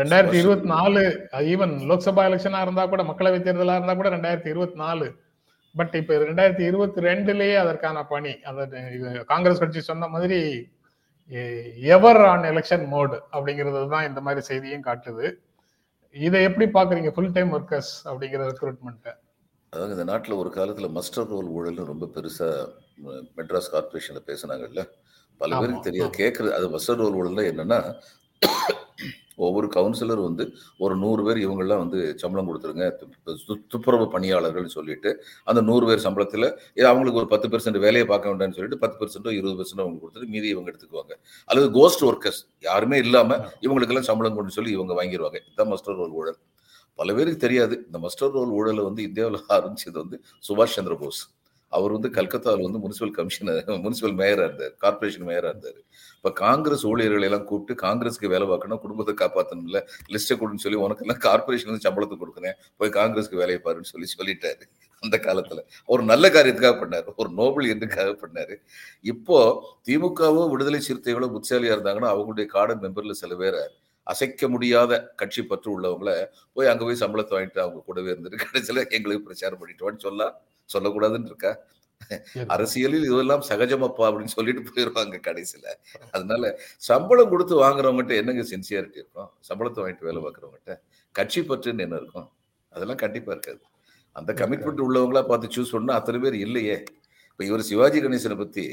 ரெண்டாயிரத்தி 0.00 0.38
இருபத்தி 0.40 0.68
நாலு 0.74 1.00
ஈவன் 1.52 1.74
லோக்சபா 1.90 2.22
எலெக்ஷனா 2.28 2.60
இருந்தா 2.66 2.84
கூட 2.92 3.02
மக்களவை 3.10 3.38
தேர்தலா 3.46 3.76
இருந்தா 3.78 3.94
கூட 3.98 4.08
ரெண்டாயிரத்தி 4.14 4.50
இருபத்தி 4.52 4.78
நாலு. 4.84 5.06
பட் 5.74 5.94
இப்ப 6.00 6.16
ரெண்டாயிரத்தி 6.28 6.64
இருபத்தி 6.70 7.00
ரெண்டுலயே 7.08 7.56
அதற்கான 7.62 7.98
பணி 8.12 8.32
அந்த 8.50 8.62
காங்கிரஸ் 9.32 9.62
கட்சி 9.62 9.80
சொன்ன 9.90 10.08
மாதிரி 10.14 10.38
எவர் 11.96 12.20
ஆன் 12.30 12.48
எலெக்ஷன் 12.52 12.84
மோடு 12.94 13.16
அப்படிங்கிறது 13.34 13.82
தான் 13.94 14.08
இந்த 14.08 14.20
மாதிரி 14.26 14.42
செய்தியும் 14.50 14.86
காட்டுது. 14.88 15.26
இதை 16.16 16.38
எப்படி 16.44 16.66
பாக்குறீங்க 16.74 17.10
ஃபுல் 17.14 17.32
டைம் 17.32 17.50
ஒர்க்கர்ஸ் 17.52 17.92
அப்படிங்கிற 18.06 18.46
ரெக்ரூட்மெண்ட் 18.48 19.08
அதாவது 19.72 19.92
இந்த 19.92 20.04
நாட்டில் 20.04 20.34
ஒரு 20.34 20.50
காலத்தில் 20.50 20.94
மஸ்டர் 20.96 21.28
ரோல் 21.30 21.50
ஊழல்னு 21.56 21.90
ரொம்ப 21.90 22.06
பெருசாக 22.14 22.54
மெட்ராஸ் 23.36 23.70
கார்பரேஷனில் 23.72 24.26
பேசுனாங்கல்ல? 24.26 24.82
பல 25.40 25.50
பேருக்கு 25.60 25.86
தெரியாது. 25.86 26.12
கேட்குறது 26.18 26.52
அது 26.56 26.66
மஸ்டர் 26.72 26.98
ரோல் 27.00 27.18
ஊழல்னா 27.18 27.44
என்னன்னா 27.50 27.78
ஒவ்வொரு 29.46 29.68
கவுன்சிலர் 29.76 30.22
வந்து 30.26 30.44
ஒரு 30.84 30.94
நூறு 31.02 31.22
பேர் 31.26 31.40
இவங்கெல்லாம் 31.44 31.82
வந்து 31.84 31.98
சம்பளம் 32.22 32.48
கொடுத்துருங்க. 32.50 32.86
துப்புரவு 33.74 34.06
பணியாளர்கள்னு 34.14 34.72
சொல்லிட்டு 34.76 35.12
அந்த 35.50 35.60
நூறு 35.70 35.86
பேர் 35.90 36.04
சம்பளத்தில் 36.06 36.48
அவங்களுக்கு 36.90 37.20
ஒரு 37.22 37.30
பத்து 37.34 37.48
பெர்சன்ட் 37.54 37.80
வேலையை 37.86 38.06
பார்க்க 38.12 38.32
வேண்டாம்னு 38.32 38.56
சொல்லிட்டு 38.58 38.80
பத்து 38.84 38.98
பெர்சென்ட்டோ 39.00 39.34
இருபது 39.38 39.56
பெர்சென்ட்டோ 39.60 39.84
அவங்களுக்கு 39.84 40.06
கொடுத்துட்டு 40.06 40.34
மீதி 40.36 40.48
இவங்க 40.54 40.70
எடுத்துக்குவாங்க. 40.72 41.14
அல்லது 41.50 41.68
கோஸ்ட் 41.78 42.04
ஒர்க்கர்ஸ் 42.10 42.40
யாருமே 42.68 42.98
இல்லாமல் 43.06 43.42
இவங்களுக்கெல்லாம் 43.66 44.08
சம்பளம் 44.10 44.38
கொண்டு 44.38 44.56
சொல்லி 44.58 44.72
இவங்க 44.78 44.94
வாங்கிடுவாங்க 45.00 45.38
இதுதான் 45.46 45.72
மஸ்டர் 45.74 46.00
ரோல் 46.02 46.16
ஊழல். 46.20 46.40
பல 46.98 47.12
பேருக்கு 47.16 47.44
தெரியாது. 47.44 47.74
இந்த 47.88 47.98
மஸ்டர் 48.06 48.32
ரோல் 48.36 48.50
ஊழலை 48.60 48.82
வந்து 48.86 49.02
இந்தியாவில் 49.08 49.38
ஆரம்பிச்சது 49.56 49.96
வந்து 50.02 50.16
சுபாஷ் 50.48 50.74
சந்திர 50.78 50.94
போஸ். 51.02 51.20
அவர் 51.76 51.94
வந்து 51.96 52.08
கல்கத்தாவில் 52.18 52.66
வந்து 52.66 52.80
முனிசிபல் 52.84 53.14
கமிஷனர் 53.18 53.68
முனிசிபல் 53.84 54.16
மேயராக 54.20 54.46
இருந்தார் 54.48 54.74
கார்பரேஷன் 54.84 55.26
மேயராக 55.28 55.52
இருந்தார். 55.52 55.78
இப்போ 56.16 56.30
காங்கிரஸ் 56.42 56.84
ஊழியர்களை 56.90 57.26
எல்லாம் 57.28 57.46
கூப்பிட்டு 57.50 57.74
காங்கிரஸ்க்கு 57.84 58.32
வேலை 58.34 58.46
பார்க்கணும் 58.52 58.80
குடும்பத்தை 58.84 59.14
காப்பாற்றணும்ல 59.22 59.80
லிஸ்ட்டை 60.14 60.36
கொடுன்னு 60.40 60.64
சொல்லி 60.64 60.78
உனக்கு 60.84 61.04
எல்லாம் 61.06 61.22
கார்பரேஷன் 61.26 61.70
வந்து 61.72 61.86
சம்பளத்தை 61.88 62.18
கொடுக்குறேன் 62.22 62.56
போய் 62.80 62.94
காங்கிரஸ்க்கு 62.98 63.40
வேலையை 63.42 63.60
பாருன்னு 63.66 63.92
சொல்லி 63.92 64.08
சொல்லிட்டாரு 64.16 64.64
அந்த 65.02 65.16
காலத்துல. 65.26 65.60
ஒரு 65.92 66.02
நல்ல 66.10 66.24
காரியத்துக்காக 66.36 66.76
பண்ணார் 66.80 67.06
ஒரு 67.20 67.30
நோபல் 67.38 67.70
எதுக்காக 67.74 68.10
பண்ணார். 68.24 68.54
இப்போ 69.12 69.38
திமுகவோ 69.88 70.42
விடுதலை 70.54 70.80
சிறுத்தைகளோ 70.88 71.28
புத்திசாலியா 71.36 71.74
இருந்தாங்கன்னா 71.76 72.10
அவங்களுடைய 72.14 72.46
கார்டன் 72.56 72.84
மெம்பரில் 72.86 73.20
சில 73.22 73.34
பேரை 73.42 73.62
அசைக்க 74.06 74.44
முடியாத 74.52 74.92
கட்சி 75.20 75.42
பற்று 75.48 75.68
உள்ளவங்கள 75.74 76.12
போய் 76.56 76.70
அங்கே 76.70 76.84
போய் 76.86 77.02
சம்பளத்தை 77.02 77.34
வாங்கிட்டு 77.36 77.60
அவங்க 77.64 77.80
கூடவே 77.88 78.10
இருந்துட்டு 78.12 78.44
கடைசியில் 78.44 78.80
எங்களுக்கு 78.96 79.26
பிரச்சாரம் 79.26 79.60
பண்ணிட்டு 79.60 80.06
சொல்லலாம். 80.06 80.34
சொல்லக்கூடாதுன்னு 80.74 81.30
இருக்கா 81.32 81.52
அரசியலில் 82.54 83.06
இதெல்லாம் 83.08 83.42
சகஜமப்பா 83.48 84.04
அப்படின்னு 84.08 84.32
சொல்லிட்டு 84.36 84.62
போயிடுவாங்க 84.68 85.16
கடைசியில. 85.26 85.66
அதனால 86.14 86.52
சம்பளம் 86.90 87.32
கொடுத்து 87.32 87.54
வாங்குறவங்ககிட்ட 87.64 88.14
என்னங்க 88.20 88.44
சின்சியாரிட்டி 88.52 89.00
இருக்கும்? 89.02 89.28
சம்பளத்தை 89.48 89.80
வாங்கிட்டு 89.82 90.08
வேலை 90.08 90.20
பார்க்குறவங்ககிட்ட 90.24 90.74
கட்சி 91.18 91.40
பற்றுன்னு 91.50 91.84
என்ன 91.86 91.98
இருக்கும்? 92.02 92.28
அதெல்லாம் 92.72 93.00
கண்டிப்பா 93.04 93.30
இருக்காது. 93.36 93.62
அந்த 94.16 94.30
கமிட்மெண்ட் 94.40 94.82
உள்ளவங்களா 94.86 95.22
பார்த்து 95.30 95.54
சூஸ் 95.56 95.74
பண்ணா 95.76 95.98
அத்தனை 96.00 96.18
பேர் 96.24 96.36
இல்லையே. 96.46 96.76
இப்போ 97.30 97.44
இவர் 97.50 97.68
சிவாஜி 97.70 97.98
கணேசனை 98.04 98.36
பத்தி 98.42 98.64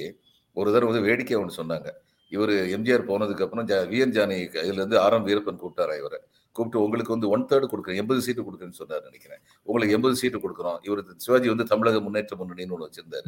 ஒரு 0.58 0.70
தடவை 0.74 0.90
வந்து 0.92 1.08
வேடிக்கை 1.10 1.36
ஒன்று 1.42 1.60
சொன்னாங்க. 1.62 1.90
இவர் 2.36 2.54
எம்ஜிஆர் 2.76 3.10
போனதுக்கு 3.10 3.44
அப்புறம் 3.46 3.68
ஜா 3.70 3.78
விஎன் 3.92 4.16
ஜானி 4.16 4.38
இதுல 4.64 4.80
இருந்து 4.82 4.98
ஆர் 5.04 5.16
எம் 5.18 5.28
வீரப்பன் 5.30 5.60
கூப்பிட்டாரா 5.62 5.94
இவரை. 6.02 6.20
கூப்பிட்டு 6.58 6.84
உங்களுக்கு 6.86 7.14
வந்து 7.16 7.32
ஒன் 7.36 7.46
தேர்ட் 7.50 7.68
கொடுக்குறேன் 7.74 8.00
எண்பது 8.04 8.22
சீட்டு 8.28 8.46
கொடுக்குறேன்னு 8.48 8.80
சொன்னார் 8.82 9.04
நினைக்கிறேன். 9.10 9.42
உங்களுக்கு 9.68 9.96
எண்பது 9.98 10.16
சீட்டு 10.22 10.42
கொடுக்குறோம். 10.46 10.80
இவர் 10.88 11.02
சிவாஜி 11.26 11.50
வந்து 11.54 11.66
தமிழக 11.74 12.00
முன்னேற்ற 12.06 12.38
முன்னணின்னு 12.42 12.76
ஒன்று 12.78 12.88
வச்சிருந்தாரு. 12.90 13.26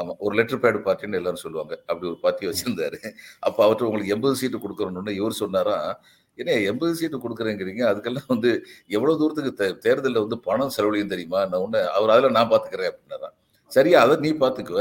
ஆமா 0.00 0.14
ஒரு 0.26 0.34
லெட்டர் 0.40 0.62
பேடு 0.64 0.80
பார்ட்டின்னு 0.86 1.20
எல்லாரும் 1.20 1.44
சொல்லுவாங்க. 1.46 1.74
அப்படி 1.90 2.08
ஒரு 2.12 2.20
பார்ட்டி 2.24 2.50
வச்சிருந்தாரு. 2.50 3.00
அப்ப 3.48 3.58
அவர்கிட்ட 3.66 3.88
உங்களுக்கு 3.90 4.14
எண்பது 4.16 4.38
சீட்டு 4.42 4.60
கொடுக்குறோன்னு 4.66 5.18
இவர் 5.20 5.40
சொன்னாரா 5.42 5.76
ஏன்னா 6.40 6.54
எண்பது 6.70 6.92
சீட்டு 6.98 7.16
கொடுக்குறேங்கிறீங்க. 7.22 7.82
அதுக்கெல்லாம் 7.90 8.28
வந்து 8.32 8.50
எவ்வளவு 8.96 9.18
தூரத்துக்கு 9.20 9.52
தேர்தலில் 9.86 10.24
வந்து 10.24 10.36
பணம் 10.48 10.74
செலவழியும் 10.76 11.12
தெரியுமா? 11.12 11.40
நான் 11.50 11.62
ஒன்று 11.64 11.80
அவர் 11.96 12.12
அதில் 12.14 12.36
நான் 12.36 12.50
பார்த்துக்கிறேன் 12.52 12.90
அப்படின்னாரா 12.90 13.30
சரியா? 13.76 13.98
அதை 14.04 14.14
நீ 14.24 14.30
பார்த்துக்குவ. 14.42 14.80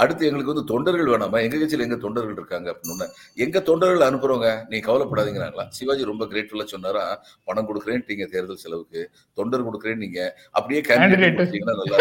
அடுத்து 0.00 0.26
எங்களுக்கு 0.28 0.52
வந்து 0.52 0.70
தொண்டர்கள் 0.72 1.10
வேணாமா? 1.12 1.38
எங்க 1.46 1.56
கட்சியில் 1.60 1.84
எங்க 1.86 1.98
தொண்டர்கள் 2.04 2.38
இருக்காங்க 2.40 2.68
அப்படின்னு 2.72 3.06
எங்க 3.44 3.60
தொண்டர்கள் 3.68 4.06
அனுப்புறவங்க 4.08 4.50
நீ 4.72 4.78
கவலைப்படாதீங்கிறாங்களா 4.88 5.66
சிவாஜி 5.78 6.10
ரொம்ப 6.12 6.26
கிரேட்ஃபுல்லா 6.32 6.66
சொன்னாரா? 6.74 7.04
பணம் 7.44 7.68
கொடுக்குறேன் 7.68 8.06
நீங்க 8.12 8.26
தேர்தல் 8.34 8.62
செலவுக்கு. 8.64 9.02
தொண்டர் 9.34 9.66
கொடுக்குறேன் 9.68 10.02
நீங்க 10.04 10.20
அப்படியே 10.50 10.82
கேண்டிடேட் 10.90 11.40
நல்லா 11.70 11.98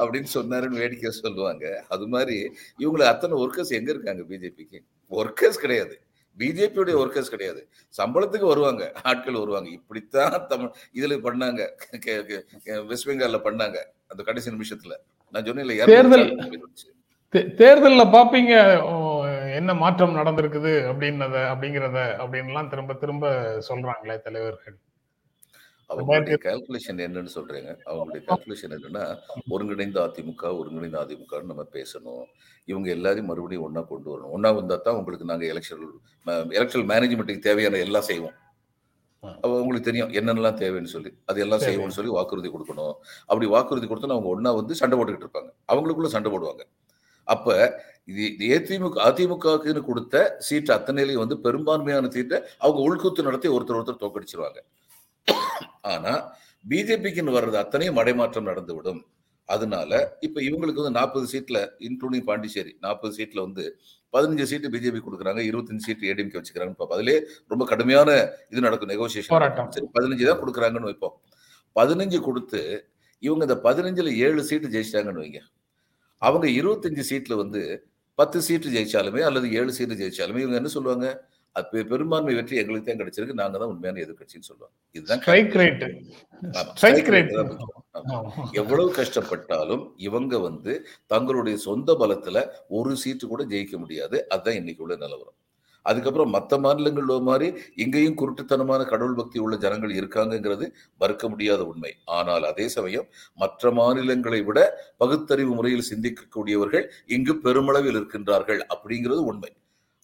அப்படின்னு 0.00 0.30
சொன்னாருன்னு 0.34 0.80
வேடிக்கை 0.80 1.10
சொல்லுவாங்க. 1.10 1.66
அது 1.94 2.06
மாதிரி 2.14 2.36
இவங்களை 2.82 3.04
அத்தனை 3.12 3.36
ஒர்க்கர்ஸ் 3.42 3.76
எங்க 3.78 3.90
இருக்காங்க 3.94 4.22
பிஜேபிக்கு 4.30 4.78
ஒர்க்கர்ஸ் 5.10 5.62
கிடையாது. 5.62 5.94
பிஜேபியுடைய 6.38 6.96
ஒர்க்கர்ஸ் 7.02 7.32
கிடையாது. 7.34 7.68
சம்பளத்துக்கு 7.98 8.46
வருவாங்க. 8.46 8.92
ஆட்கள் 9.02 9.42
வருவாங்க. 9.42 9.68
இப்படித்தான் 9.68 10.46
தமிழ் 10.48 10.70
இதுல 10.94 11.16
பண்ணாங்க. 11.28 12.86
வெஸ்ட் 12.86 13.08
பெங்கால்ல 13.08 13.40
பண்ணாங்க. 13.48 13.78
அந்த 14.08 14.22
கடைசி 14.24 14.50
நிமிஷத்துல. 14.50 14.94
நான் 15.30 15.44
சொன்னேன் 15.44 15.84
தேர்தல் 15.84 16.36
தேர்தல்ல 17.32 18.02
பாப்பீங்க. 18.16 18.54
என்ன 19.54 19.74
மாற்றம் 19.74 20.16
நடந்திருக்குது 20.16 20.72
அப்படின்னத 20.90 21.36
அப்படிங்கிறத 21.52 21.98
அப்படின்லாம் 22.24 22.68
திரும்ப 22.68 22.94
திரும்ப 22.94 23.30
சொல்றாங்களே 23.68 24.20
தலைவர்கள். 24.20 24.76
அவங்களுடைய 25.90 26.36
கால்குலேஷன் 26.44 27.02
என்னன்னு 27.06 27.32
சொல்றேங்க. 27.34 27.70
அவங்களுடைய 27.90 28.22
கால்குலேஷன் 28.28 28.74
என்னன்னா 28.76 29.04
ஒருங்கிணைந்த 29.54 29.98
அதிமுக 30.06 30.44
ஒருங்கிணைந்த 30.60 30.98
அதிமுகன்னு 31.04 31.50
நம்ம 31.52 31.64
பேசணும். 31.76 32.24
இவங்க 32.70 32.88
எல்லாரையும் 32.96 33.30
மறுபடியும் 33.30 33.66
ஒன்னா 33.66 33.82
கொண்டு 33.92 34.08
வரணும். 34.12 34.32
ஒன்னா 34.36 34.50
வந்தா 34.58 34.76
தான் 34.86 34.98
உங்களுக்கு 35.00 35.30
நாங்க 35.30 35.46
எலெக்ஷன் 35.52 35.84
எலெக்ஷன் 36.58 36.88
மேனேஜ்மெண்ட்டுக்கு 36.92 37.46
தேவையான 37.48 37.80
எல்லாம் 37.86 38.08
செய்வோம். 38.10 38.36
உங்களுக்கு 39.60 39.88
தெரியும் 39.90 40.10
என்னென்னலாம் 40.18 40.58
தேவைன்னு 40.62 40.90
சொல்லி. 40.94 41.10
அது 41.30 41.38
எல்லாம் 41.44 41.62
செய்வோம்னு 41.66 41.96
சொல்லி 41.98 42.12
வாக்குறுதி 42.16 42.50
கொடுக்கணும். 42.54 42.94
அப்படி 43.28 43.46
வாக்குறுதி 43.54 43.86
கொடுத்தா 43.90 44.16
அவங்க 44.16 44.30
ஒன்னா 44.34 44.50
வந்து 44.58 44.74
சண்டை 44.80 44.96
போட்டுக்கிட்டு 44.98 45.28
இருப்பாங்க. 45.28 45.50
அவங்களுக்குள்ள 45.72 46.10
சண்டை 46.16 46.30
போடுவாங்க. 46.34 46.64
அப்ப 47.34 47.54
இது 48.10 48.24
ஏதிமுக 48.56 48.98
அதிமுகவுக்குன்னு 49.08 49.82
கொடுத்த 49.90 50.16
சீட்டு 50.48 50.70
அத்தனையிலையும் 50.74 51.22
வந்து 51.24 51.36
பெரும்பான்மையான 51.46 52.10
சீட்டை 52.16 52.38
அவங்க 52.64 52.80
உள்குத்து 52.88 53.26
நடத்தி 53.28 53.48
ஒருத்தர் 53.56 53.78
ஒருத்தர் 53.78 54.02
தோக்கடிச்சிருவாங்க. 54.04 54.60
ஆனா 55.92 56.12
பிஜேபிக்குன்னு 56.64 57.36
வர்றது 57.36 57.58
அத்தனையும் 57.62 57.98
மடைமாற்றம் 57.98 58.48
நடந்துவிடும். 58.50 59.02
அதனால 59.48 59.90
இப்ப 60.26 60.38
இவங்களுக்கு 60.48 60.80
வந்து 60.82 60.96
நாற்பது 60.98 61.26
சீட்ல 61.32 61.58
இன்க்ளூடிங் 61.88 62.24
பாண்டிச்சேரி 62.28 62.72
நாற்பது 62.84 63.12
சீட்ல 63.18 63.40
வந்து 63.46 63.64
பதினஞ்சு 64.14 64.44
சீட்டு 64.50 64.68
பிஜேபி 64.74 65.00
கொடுக்குறாங்க 65.06 65.40
இருபத்தஞ்சு 65.48 65.86
சீட்டு 65.88 66.08
ஏடிஎம்கே 66.10 66.38
வச்சுக்கிறாங்கன்னு 66.38 66.78
பார்ப்போம். 66.80 66.98
அதுலேயே 66.98 67.18
ரொம்ப 67.52 67.64
கடுமையான 67.72 68.10
இது 68.52 68.66
நடக்கும் 68.66 68.92
நெகோசியேஷன் 68.94 69.34
சரி 69.76 69.88
பதினஞ்சு 69.98 70.26
தான் 70.30 70.40
கொடுக்குறாங்கன்னு 70.42 70.90
வைப்போம். 70.90 71.14
பதினஞ்சு 71.76 72.20
கொடுத்து 72.28 72.62
இவங்க 73.22 73.42
இந்த 73.48 73.58
பதினஞ்சுல 73.68 74.10
ஏழு 74.26 74.40
சீட்டு 74.48 74.72
ஜெயிச்சிட்டாங்கன்னு 74.74 75.22
வைங்க. 75.24 75.40
அவங்க 76.22 76.46
இருபத்தஞ்சு 76.60 77.04
சீட்ல 77.10 77.36
வந்து 77.42 77.62
பத்து 78.18 78.38
சீட்டு 78.48 78.68
ஜெயிச்சாலுமே 78.74 79.22
அல்லது 79.28 79.46
ஏழு 79.60 79.72
சீட்டு 79.78 80.00
ஜெயிச்சாலுமே 80.02 80.42
இவங்க 80.44 80.56
என்ன 80.60 80.70
சொல்லுவாங்க? 80.76 81.06
அது 81.58 81.84
பெரும்பான்மை 81.92 82.34
வெற்றி 82.38 82.60
எங்களுக்கு 82.62 82.88
தான் 82.88 83.00
கிடைச்சிருக்கு. 83.00 83.40
நாங்க 83.40 83.56
தான் 83.60 83.72
உண்மையான 83.72 84.00
எதிர்கட்சின்னு 84.04 84.48
சொல்லுவாங்க. 84.50 84.74
இதுதான் 84.96 85.22
எவ்வளவு 88.60 88.88
கஷ்டப்பட்டாலும் 89.00 89.84
இவங்க 90.08 90.38
வந்து 90.48 90.72
தங்களுடைய 91.14 91.56
சொந்த 91.68 91.96
பலத்துல 92.02 92.44
ஒரு 92.78 92.92
சீட்டு 93.02 93.26
கூட 93.32 93.44
ஜெயிக்க 93.54 93.76
முடியாது. 93.82 94.16
அதுதான் 94.34 94.60
இன்னைக்கு 94.60 94.84
உள்ள 94.86 94.96
நிலவரம். 95.04 95.38
அதுக்கப்புறம் 95.86 96.32
மற்ற 96.36 96.52
மாநிலங்கள் 96.62 97.10
மாதிரி 97.28 97.48
இங்கேயும் 97.82 98.16
குருட்டுத்தனமான 98.20 98.80
கடவுள் 98.92 99.18
பக்தி 99.18 99.38
உள்ள 99.44 99.56
ஜனங்கள் 99.64 99.92
இருக்காங்கிறது 99.98 100.66
மறுக்க 101.02 101.24
முடியாத 101.32 101.60
உண்மை. 101.70 101.92
ஆனால் 102.16 102.44
அதே 102.50 102.66
சமயம் 102.76 103.06
மற்ற 103.42 103.70
மாநிலங்களை 103.80 104.40
விட 104.48 104.58
பகுத்தறிவு 105.02 105.54
முறையில் 105.58 105.88
சிந்திக்கக்கூடியவர்கள் 105.90 106.86
இங்கு 107.16 107.34
பெருமளவில் 107.44 107.98
இருக்கின்றார்கள் 108.00 108.62
அப்படிங்கிறது 108.74 109.22
உண்மை. 109.32 109.52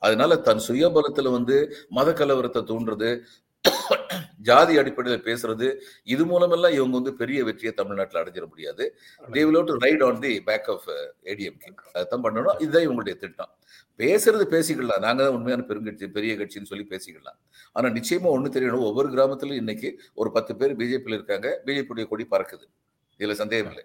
அதனால 0.07 0.37
தன் 0.49 0.65
சுயபலத்துல 0.69 1.31
வந்து 1.39 1.57
மத 1.99 2.11
கலவரத்தை 2.21 2.63
தூண்டுறது 2.71 3.11
ஜாதி 4.49 4.75
அடிப்படையில் 4.81 5.25
பேசுறது 5.27 5.67
இது 6.13 6.23
மூலமெல்லாம் 6.31 6.75
இவங்க 6.77 6.95
வந்து 6.99 7.13
பெரிய 7.21 7.41
வெற்றியை 7.49 7.73
தமிழ்நாட்டில் 7.81 8.21
அடைஞ்சிட 8.21 8.47
முடியாது. 8.53 8.85
They 9.35 9.43
will 9.49 9.59
to 9.69 9.75
ride 9.85 10.03
on 10.07 10.19
the 10.25 10.33
back 10.49 10.69
of 10.75 10.89
ADMK 11.33 11.71
அதான் 12.01 12.25
பண்ணணும். 12.25 12.59
இதுதான் 12.65 12.87
இவங்களுடைய 12.87 13.15
திட்டம். 13.25 13.53
பேசுறது 14.03 14.45
பேசிக்கலாம். 14.55 15.03
நாங்க 15.07 15.21
தான் 15.25 15.35
உண்மையான 15.37 15.65
பெருங்கட்சி 15.69 16.09
பெரிய 16.19 16.35
கட்சின்னு 16.41 16.71
சொல்லி 16.73 16.87
பேசிக்கலாம். 16.95 17.39
ஆனா 17.77 17.89
நிச்சயமா 17.99 18.29
ஒண்ணு 18.37 18.55
தெரியணும். 18.57 18.87
ஒவ்வொரு 18.91 19.11
கிராமத்திலும் 19.15 19.61
இன்னைக்கு 19.63 19.91
ஒரு 20.15 20.33
பத்து 20.39 20.55
பேர் 20.57 20.77
பிஜேபியில் 20.77 21.19
இருக்காங்க. 21.19 21.49
பிஜேபியுடைய 21.67 22.07
கொடி 22.09 22.27
பறக்குது. 22.31 22.67
இதுல 23.21 23.37
சந்தேகம் 23.43 23.73
இல்லை. 23.73 23.85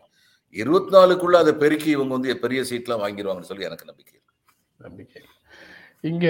இருபத்தி 0.61 0.91
நாலுக்குள்ள 0.97 1.37
அதை 1.43 1.53
பெருக்கி 1.63 1.89
இவங்க 1.89 2.13
வந்து 2.17 2.37
பெரிய 2.45 2.61
சீட்லாம் 2.61 3.03
வாங்கிடுவாங்கன்னு 3.05 3.51
சொல்லி 3.53 3.69
எனக்கு 3.69 3.89
நம்பிக்கை 3.91 4.19
நம்பிக்கை 4.87 5.21
இங்க 6.03 6.27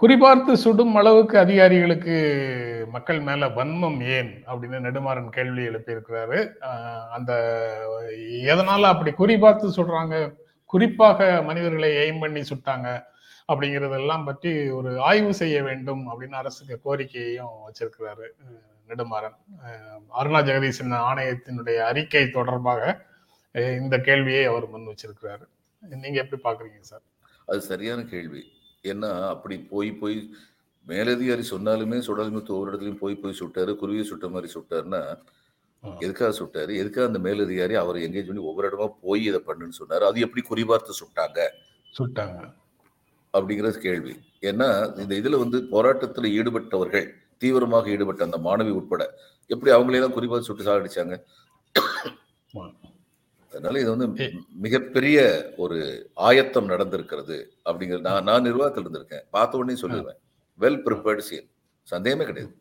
குறிபார்த்து 0.00 0.52
சுடும் 0.62 0.94
அளவுக்கு 0.94 1.36
அதிகாரிகளுக்கு 1.38 2.16
மக்கள் 2.90 3.20
மேல 3.20 3.48
வன்மம் 3.56 3.98
ஏன்? 4.16 4.30
அப்படின்னு 4.50 4.78
நெடுமாறன் 4.86 5.28
கேள்வி 5.28 5.62
எழுப்பியிருக்கிறாரு. 5.68 6.38
அந்த 7.16 7.32
எதனால 8.52 8.88
அப்படி 8.92 9.12
குறிபார்த்து 9.18 9.68
சுடுறாங்க 9.76 10.16
குறிப்பாக 10.72 11.42
மனிதர்களை 11.42 11.90
எய்ம் 12.02 12.22
பண்ணி 12.24 12.42
சுட்டாங்க 12.50 12.88
அப்படிங்கறதெல்லாம் 13.52 14.24
பற்றி 14.24 14.52
ஒரு 14.70 14.90
ஆய்வு 15.00 15.32
செய்ய 15.34 15.56
வேண்டும் 15.62 16.02
அப்படின்னு 16.10 16.40
அரசுக்கு 16.42 16.76
கோரிக்கையையும் 16.84 17.56
வச்சிருக்கிறாரு 17.66 18.28
நெடுமாறன். 18.88 19.36
அருணா 20.20 20.40
ஜெகதீசன் 20.48 20.94
ஆணையத்தினுடைய 21.10 21.78
அறிக்கை 21.90 22.24
தொடர்பாக 22.30 22.82
இந்த 23.80 23.98
கேள்வியை 23.98 24.44
அவர் 24.44 24.68
முன் 24.68 24.88
வச்சிருக்கிறாரு. 24.92 25.44
நீங்க 25.82 26.18
எப்படி 26.22 26.42
பாக்குறீங்க 26.42 26.80
சார்? 26.80 27.04
அது 27.48 27.60
சரியான 27.60 28.00
கேள்வி. 28.04 28.42
ஏன்னா 28.84 29.10
அப்படி 29.34 29.58
போய் 29.72 29.92
போய் 29.92 30.16
மேலதிகாரி 30.86 31.44
சொன்னாலுமே 31.50 31.98
சுடல்முத்து 32.06 32.54
ஒவ்வொரு 32.54 32.70
இடத்துலையும் 32.70 33.02
போய் 33.02 33.14
போய் 33.14 33.40
சுட்டாரு 33.40 33.72
குருவியை 33.80 34.04
சுட்ட 34.04 34.28
மாதிரி 34.28 34.52
சுட்டாருன்னா 34.52 35.02
எதுக்காக 36.00 36.32
சுட்டாரு? 36.32 36.72
எதுக்காக 36.76 37.06
அந்த 37.06 37.18
மேலதிகாரி 37.18 37.74
அவர் 37.74 37.96
எங்கேஜ் 37.96 38.26
பண்ணி 38.26 38.42
ஒவ்வொரு 38.50 38.68
இடமா 38.70 38.86
போய் 39.04 39.22
இதை 39.24 39.40
பண்ணுன்னு 39.46 39.78
சொன்னாரு? 39.80 40.04
அது 40.10 40.20
எப்படி 40.20 40.42
குறிபார்த்து 40.50 41.00
சுட்டாங்க? 41.00 41.40
சுட்டாங்க. 41.94 42.40
அப்படிங்கிறது 43.34 43.78
கேள்வி. 43.78 44.14
ஏன்னா 44.42 44.68
இந்த 45.02 45.12
இதுல 45.20 45.38
வந்து 45.38 45.58
போராட்டத்துல 45.74 46.30
ஈடுபட்டவர்கள் 46.38 47.06
தீவிரமாக 47.38 47.90
ஈடுபட்ட 47.90 48.24
அந்த 48.24 48.38
மாணவி 48.38 48.70
உட்பட 48.70 49.02
எப்படி 49.50 49.70
அவங்களே 49.72 50.00
தான் 50.00 50.16
குறிப்பாக 50.16 50.42
சுட்டு 50.42 50.66
சாகடிச்சாங்க. 50.68 51.14
அதனால 53.52 53.80
இது 53.82 53.90
வந்து 53.96 54.26
மிகப்பெரிய 54.64 55.18
ஒரு 55.56 55.78
ஆயத்தம் 56.28 56.68
நடந்திருக்கிறது 56.68 57.36
அப்படிங்கிறது 57.64 58.06
நான் 58.08 58.26
நான் 58.28 58.46
நிர்வாகத்தில் 58.46 58.84
இருந்திருக்கேன். 58.84 59.24
பார்த்த 59.30 59.60
உடனே 59.60 59.80
சொல்லிடுவேன். 59.80 60.18
வெல் 60.58 60.80
ப்ரிப்பேர்டு 60.86 61.24
சீன் 61.28 61.48
சந்தேகமே 61.88 62.24
கிடையாது. 62.24 62.54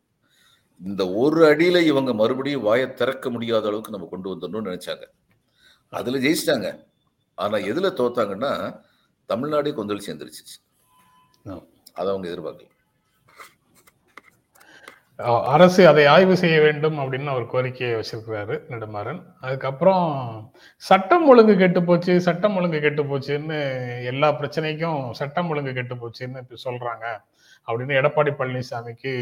இந்த 0.81 1.03
ஒரு 1.23 1.41
அடியில 1.51 1.79
இவங்க 1.91 2.11
மறுபடியும் 2.13 2.65
வாயை 2.67 2.87
திறக்க 2.93 3.29
முடியாத 3.29 3.67
அளவுக்கு 3.67 3.95
நம்ம 3.95 4.09
கொண்டு 4.13 4.33
வந்துடணும்னு 4.33 4.69
நினைச்சாங்க. 4.69 5.05
அதுல 5.93 6.21
ஜெயிச்சிட்டாங்க. 6.25 6.69
ஆனா 7.37 7.57
எதுல 7.71 7.91
தோத்தாங்கன்னா 8.01 8.51
தமிழ்நாடே 9.29 9.71
கொந்தளிச்சு 9.71 10.11
எந்திரிச்சிச்சு. 10.13 10.57
அதை 11.99 12.09
அவங்க 12.13 12.27
எதிர்பார்க்கல. 12.31 12.70
அரசு 15.23 15.87
அதை 15.87 16.05
ஆய்வு 16.05 16.37
செய்ய 16.37 16.61
வேண்டும் 16.61 16.99
அப்படின்னு 16.99 17.25
அவர் 17.25 17.45
கோரிக்கையை 17.45 17.99
வச்சிருக்கிறாரு 17.99 18.61
நெடுமாறன். 18.69 19.23
அதுக்கப்புறம் 19.41 20.05
சட்டம் 20.77 21.27
ஒழுங்கு 21.27 21.57
கெட்டு 21.57 21.83
போச்சு 21.83 22.21
சட்டம் 22.21 22.55
ஒழுங்கு 22.55 22.79
கெட்டு 22.79 23.03
போச்சுன்னு 23.03 23.59
எல்லா 24.05 24.39
பிரச்சனைக்கும் 24.39 25.11
சட்டம் 25.11 25.49
ஒழுங்கு 25.49 25.73
கெட்டு 25.73 25.95
போச்சுன்னு 25.95 26.37
இப்ப 26.37 26.55
சொல்றாங்க 26.65 27.21
அப்படின்னு 27.67 27.95
எடப்பாடி 28.01 28.31
பழனிசாமிக்கு 28.37 29.13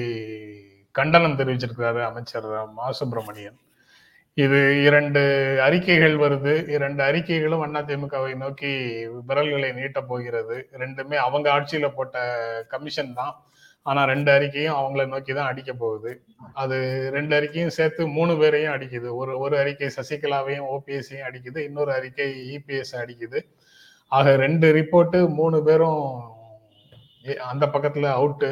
கண்டனம் 0.91 1.37
தெரிவிச்சிருக்கிறாரு 1.37 2.03
அமைச்சர் 2.03 2.69
மா. 2.73 2.91
சுப்பிரமணியன். 2.91 3.57
இது 4.33 4.83
இரண்டு 4.83 5.21
அறிக்கைகள் 5.61 6.17
வருது. 6.17 6.67
இரண்டு 6.67 7.03
அறிக்கைகளும் 7.03 7.75
அதிமுகவை 7.75 8.35
நோக்கி 8.35 9.05
விரல்களை 9.07 9.69
நீட்டப் 9.69 10.07
போகிறது. 10.07 10.69
ரெண்டுமே 10.77 11.15
அவங்க 11.15 11.59
ஆட்சியில 11.59 11.89
போட்ட 11.89 12.65
கமிஷன் 12.67 13.13
தான். 13.13 13.43
ஆனா 13.83 14.03
ரெண்டு 14.03 14.31
அறிக்கையும் 14.31 14.77
அவங்கள 14.79 15.07
நோக்கி 15.07 15.33
தான் 15.33 15.47
அடிக்க 15.47 15.73
போகுது. 15.73 16.11
அது 16.53 16.77
ரெண்டு 17.13 17.39
அறிக்கையும் 17.39 17.75
சேர்த்து 17.77 18.07
மூணு 18.07 18.37
பேரையும் 18.37 18.73
அடிக்குது. 18.73 19.15
ஒரு 19.15 19.39
ஒரு 19.39 19.55
அறிக்கை 19.59 19.89
சசிகலாவையும் 19.97 20.67
ஓபிஎஸ்ஸையும் 20.75 21.27
அடிக்குது. 21.29 21.57
இன்னொரு 21.57 21.93
அறிக்கை 21.93 22.27
இபிஎஸ் 22.57 22.93
அடிக்குது. 22.93 23.39
ஆக 24.07 24.35
ரெண்டு 24.35 24.67
ரிப்போர்ட்டு 24.73 25.19
மூணு 25.29 25.63
பேரும் 25.63 26.01
அந்த 27.51 27.65
பக்கத்துல 27.65 28.07
அவுட்டு 28.17 28.49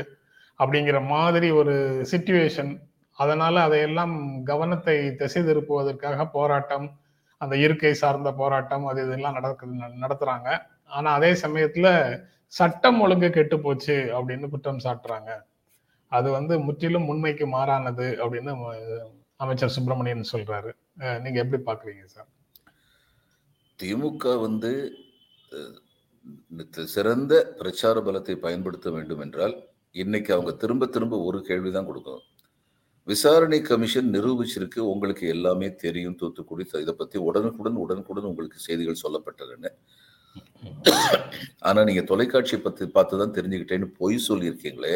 அப்படிங்கிற 0.60 1.06
மாதிரி 1.06 1.52
ஒரு 1.52 1.76
சிச்சுவேஷன் 2.12 2.72
அதனால 3.18 3.62
அதையெல்லாம் 3.62 4.44
கவனத்தை 4.44 5.16
திசை 5.16 5.42
திருப்புவதற்காக 5.44 6.26
போராட்டம் 6.32 6.88
அந்த 7.42 7.56
இருக்கை 7.56 7.94
சார்ந்த 7.94 8.32
போராட்டம் 8.32 8.86
அது 8.86 9.00
இதெல்லாம் 9.06 9.34
நடக்கு 9.34 9.66
நடத்துறாங்க. 10.04 10.50
ஆனா 10.86 11.10
அதே 11.14 11.32
சமயத்துல 11.32 11.88
சட்டம் 12.54 13.00
ஒழுங்கு 13.04 13.30
கெட்டு 13.30 13.58
போச்சு 13.66 13.96
அப்படின்னு 14.18 14.50
குற்றம் 14.54 14.84
சாட்டுறாங்க. 14.86 15.32
அது 16.12 16.28
வந்து 16.38 16.54
முற்றிலும் 16.68 17.10
உண்மைக்கு 17.12 17.46
மாறானது 17.56 18.08
அப்படின்னு 18.24 18.52
அமைச்சர் 19.44 19.74
சுப்பிரமணியன் 19.76 20.32
சொல்றாரு. 20.34 20.72
நீங்க 21.24 21.38
எப்படி 21.44 21.60
பாக்குறீங்க 21.64 22.06
சார்? 22.16 22.30
திமுக 23.80 24.34
வந்து 24.46 24.72
சிறந்த 26.94 27.34
பிரச்சார 27.60 28.00
பலத்தை 28.06 28.36
பயன்படுத்த 28.46 28.88
வேண்டும் 28.96 29.22
என்றால் 29.26 29.56
இன்னைக்கு 30.04 30.32
அவங்க 30.36 30.52
திரும்ப 30.62 30.88
திரும்ப 30.96 31.20
ஒரு 31.28 31.40
கேள்விதான் 31.50 31.88
கொடுக்கணும். 31.90 32.26
விசாரணை 33.08 33.60
கமிஷன் 33.68 34.10
நிரூபிச்சிருக்கு 34.16 34.80
உங்களுக்கு 34.94 35.26
எல்லாமே 35.36 35.68
தெரியும் 35.84 36.18
தூத்துக்குடி. 36.22 36.66
இதை 36.84 36.94
பத்தி 37.02 37.18
உடனுக்குடன் 37.30 37.82
உடனுக்குடன் 37.84 38.30
உங்களுக்கு 38.32 38.60
செய்திகள் 38.66 39.04
சொல்லப்பட்டதுன்னு. 39.04 39.72
ஆனா 41.68 41.80
நீங்க 41.84 42.02
தொலைக்காட்சி 42.02 42.58
பத்தி 42.58 42.86
பார்த்து 42.98 43.22
தான் 43.22 43.36
தெரிஞ்சுக்கிட்டேன்னு 43.38 43.88
பொய் 44.00 44.18
சொல்லியிருக்கீங்களே 44.28 44.96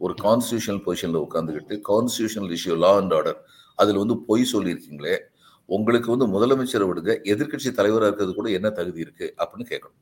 ஒரு 0.00 0.14
கான்ஸ்டியூஷனல் 0.22 0.82
பொசிஷன்ல 0.86 1.20
உட்காந்துக்கிட்டு 1.26 1.74
constitutional 1.90 2.52
issue 2.56 2.76
law 2.84 2.92
and 3.02 3.14
order 3.18 3.38
அதுல 3.78 4.02
வந்து 4.02 4.16
பொய் 4.28 4.50
சொல்லியிருக்கீங்களே 4.54 5.16
உங்களுக்கு 5.68 6.08
வந்து 6.14 6.26
முதலமைச்சரை 6.32 6.86
விடுங்க 6.88 7.12
எதிர்க்கட்சி 7.32 7.70
தலைவராக 7.78 8.08
இருக்கிறது 8.08 8.34
கூட 8.38 8.48
என்ன 8.58 8.68
தகுதி 8.78 9.00
இருக்கு 9.04 9.26
அப்படின்னு 9.42 9.66
கேட்கணும். 9.72 10.00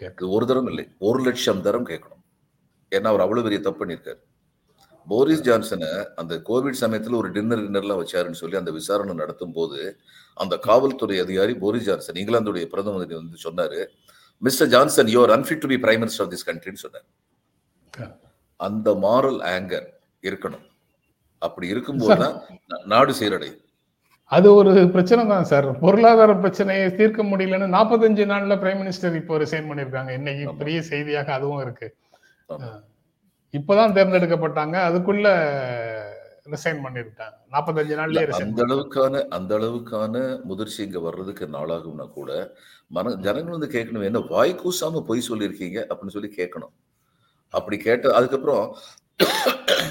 இது 0.00 0.28
ஒரு 0.36 0.44
தரம் 0.50 0.68
இல்லை 0.70 0.84
ஒரு 1.08 1.18
லட்சம் 1.26 1.64
தரம் 1.66 1.88
கேட்கணும். 1.90 2.22
ஏன்னா 2.92 3.08
அவர் 3.12 3.24
அவ்வளவு 3.24 3.46
பெரிய 3.46 3.60
தப்பு 3.66 3.80
பண்ணியிருக்காரு. 3.80 4.20
போரிஸ் 5.06 5.44
ஜான்சனை 5.48 5.90
அந்த 6.20 6.34
கோவிட் 6.48 6.82
சமயத்துல 6.82 7.18
ஒரு 7.20 7.28
டின்னர் 7.36 7.62
டின்னர்லாம் 7.64 8.00
வச்சாருன்னு 8.02 8.40
சொல்லி 8.42 8.56
அந்த 8.60 8.72
விசாரணை 8.78 9.14
நடத்தும் 9.22 9.54
போது 9.58 9.78
அந்த 10.42 10.54
காவல்துறை 10.68 11.16
அதிகாரி 11.24 11.54
போரிஸ் 11.62 11.88
ஜான்சன் 11.88 12.20
இங்கிலாந்துடைய 12.22 12.66
பிரதம 12.74 12.94
மந்திரி 12.98 13.18
வந்து 13.20 13.44
சொன்னாரு 13.46 13.80
mister 14.42 14.70
Johnson 14.74 15.10
you are 15.14 15.32
unfit 15.36 15.62
to 15.64 15.68
be 15.72 15.78
prime 15.84 16.00
minister 16.02 16.24
of 16.24 16.32
this 16.34 16.46
கண்ட்ரின்னு 16.50 16.82
சொன்னார். 16.84 17.06
அந்த 18.60 18.88
மாரல் 19.04 19.40
ஆங்கர் 19.56 19.86
இருக்கணும். 20.28 20.64
அப்படி 21.46 21.66
இருக்கும்போது 21.74 22.16
தான் 22.24 22.36
நாடு 22.94 23.12
சீரடையும் 23.20 23.60
அது 24.32 24.48
ஒரு 24.58 24.70
பிரச்சனை 24.94 25.22
தான் 25.32 25.48
சார். 25.50 25.66
பொருளாதார 25.82 26.32
பிரச்சனையை 26.42 26.86
தீர்க்க 26.98 27.22
முடியலன்னு 27.30 27.66
நாற்பத்தஞ்சு 27.74 28.24
நாள்ல 28.30 28.54
பிரைம் 28.62 28.80
மினிஸ்டர் 28.82 29.18
இப்போ 29.20 29.34
ரிசைன் 29.42 29.68
பண்ணிருக்காங்க 29.70 30.10
இன்னைக்கு. 30.18 30.44
பெரிய 30.60 30.78
செய்தியாக 30.90 31.28
அதுவும் 31.38 31.62
இருக்கு. 31.64 31.88
இப்பதான் 33.58 33.94
தேர்ந்தெடுக்கப்பட்டாங்க. 33.96 34.76
அதுக்குள்ள 34.88 35.26
ரிசைன் 36.46 36.82
பண்ணிருக்காங்க. 36.84 37.36
நாற்பத்தஞ்சு 37.52 37.94
நாள்லயே 38.00 38.24
அந்த 38.38 38.64
அளவுக்கான 38.64 39.28
அந்த 39.28 39.58
அளவுக்கான 39.58 40.42
முதிர்ச்சி 40.44 40.82
இங்க 40.82 41.00
வர்றதுக்கு 41.00 41.46
நாளாகும்னா 41.46 42.06
கூட 42.10 42.56
மன 42.86 43.14
ஜனங்கள் 43.14 43.56
வந்து 43.58 43.78
கேட்கணும் 43.78 44.04
என்ன 44.04 44.18
வாய் 44.18 44.60
கூசாம 44.64 45.00
பொய் 45.00 45.28
சொல்லியிருக்கீங்க? 45.28 45.78
அப்படின்னு 45.90 46.16
சொல்லி 46.16 46.34
கேட்கணும். 46.36 46.72
அப்படி 47.48 47.76
கேட்ட 47.76 48.14
அதுக்கப்புறம் 48.14 48.76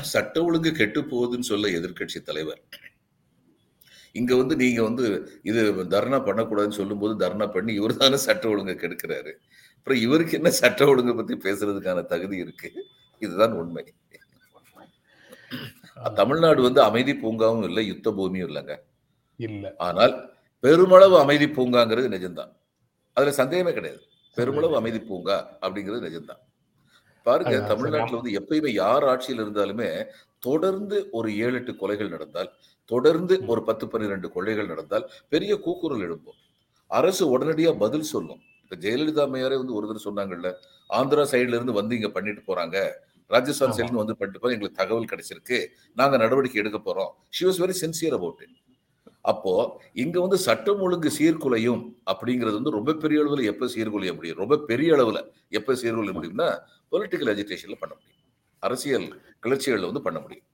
சட்ட 0.01 0.43
ஒழுங்கு 0.43 0.71
கெட்டு 0.71 1.01
போகுதுன்னு 1.01 1.49
சொல்ல 1.51 1.67
எதிர்க்கட்சி 1.67 2.21
தலைவர். 2.21 2.61
இங்க 4.11 4.35
வந்து 4.35 4.55
நீங்க 4.55 4.83
வந்து 4.83 5.05
இது 5.43 5.61
தர்ணா 5.73 6.17
பண்ணக்கூடாதுன்னு 6.29 6.79
சொல்லும்போது 6.81 7.27
தர்ணா 7.27 7.51
பண்ணி 7.51 7.73
இவர் 7.73 7.97
தானே 7.97 8.15
சட்ட 8.15 8.47
ஒழுங்கை 8.47 8.75
கெடுக்கிறாரு. 8.75 9.31
அப்புறம் 9.77 9.99
இவருக்கு 9.99 10.37
என்ன 10.37 10.49
சட்ட 10.49 10.85
ஒழுங்கை 10.85 11.15
பத்தி 11.15 11.35
பேசுறதுக்கான 11.37 12.05
தகுதி 12.05 12.37
இருக்கு? 12.37 12.71
இதுதான் 13.19 13.53
உண்மை. 13.53 13.93
தமிழ்நாடு 15.97 16.61
வந்து 16.61 16.81
அமைதி 16.81 17.13
பூங்காவும் 17.13 17.63
இல்லை 17.63 17.87
யுத்த 17.87 18.11
பூமியும் 18.11 18.49
இல்லைங்க. 18.49 18.75
இல்ல. 19.39 19.75
ஆனால் 19.77 20.13
பெருமளவு 20.63 21.19
அமைதி 21.19 21.45
பூங்காங்கிறது 21.45 22.07
நிஜம்தான். 22.09 22.51
அதுல 23.17 23.31
சந்தேகமே 23.31 23.73
கிடையாது. 23.73 24.01
பெருமளவு 24.37 24.75
அமைதி 24.75 24.99
பூங்கா 24.99 25.59
அப்படிங்கிறது 25.61 26.07
நிஜம்தான். 26.09 26.41
பாருங்க 27.25 27.59
தமிழ்நாட்டுல 27.67 28.15
வந்து 28.15 28.39
எப்பயுமே 28.39 28.71
யார் 28.73 29.03
ஆட்சியில் 29.03 29.39
இருந்தாலுமே 29.39 29.89
தொடர்ந்து 30.39 31.09
ஒரு 31.11 31.37
ஏழு 31.37 31.55
எட்டு 31.55 31.73
கொலைகள் 31.73 32.09
நடந்தால் 32.09 32.49
தொடர்ந்து 32.85 33.45
ஒரு 33.47 33.63
பத்து 33.63 33.87
பன்னிரெண்டு 33.87 34.31
கொலைகள் 34.35 34.67
நடந்தால் 34.67 35.11
பெரிய 35.29 35.59
கூக்குரல் 35.59 36.01
எழும்பும் 36.01 36.39
அரசு 36.91 37.37
உடனடியா 37.37 37.77
பதில் 37.77 38.01
சொல்லும். 38.03 38.41
இப்ப 38.63 38.75
ஜெயலலிதா 38.75 39.23
அம்மையாரே 39.25 39.57
வந்து 39.57 39.73
ஒரு 39.73 39.87
தடவை 39.87 40.03
சொன்னாங்கல்ல 40.05 40.49
ஆந்திரா 40.89 41.23
சைடுல 41.31 41.57
இருந்து 41.57 41.71
வந்து 41.71 41.95
இங்க 41.95 42.09
பண்ணிட்டு 42.09 42.41
போறாங்க 42.47 42.77
ராஜஸ்தான் 43.33 43.77
இருந்து 43.77 44.03
வந்து 44.03 44.17
பண்ணிட்டு 44.17 44.53
எங்களுக்கு 44.55 44.81
தகவல் 44.81 45.11
கிடைச்சிருக்கு. 45.11 45.57
நாங்க 45.99 46.15
நடவடிக்கை 46.17 46.59
எடுக்க 46.63 46.79
போறோம். 46.79 47.11
She 47.29 47.43
was 47.45 47.61
very 47.63 47.75
sincere 47.83 48.17
about 48.19 48.43
it 48.45 48.59
அப்போ 49.25 49.51
இங்க 50.03 50.17
வந்து 50.23 50.37
சட்டம் 50.45 50.79
ஒழுங்கு 50.79 51.09
சீர்குலையும் 51.17 51.81
அப்படிங்கிறது 52.11 52.55
வந்து 52.57 52.75
ரொம்ப 52.77 52.91
பெரிய 53.03 53.17
அளவுல 53.23 53.43
எப்ப 53.51 53.65
சீர்குலைய 53.75 54.13
முடியும்? 54.15 54.39
ரொம்ப 54.41 54.55
பெரிய 54.69 54.89
அளவுல 54.95 55.19
எப்ப 55.59 55.75
சீர்குலைய 55.81 56.13
முடியும்னா 56.17 56.47
பொலிட்டிக்கல் 56.91 57.31
அஜிடேஷன்ல 57.33 57.77
பண்ண 57.83 57.93
முடியும். 57.95 58.19
அரசியல் 58.63 59.07
கிளர்ச்சிகள்ல 59.43 59.89
வந்து 59.89 60.05
பண்ண 60.07 60.19
முடியும். 60.19 60.47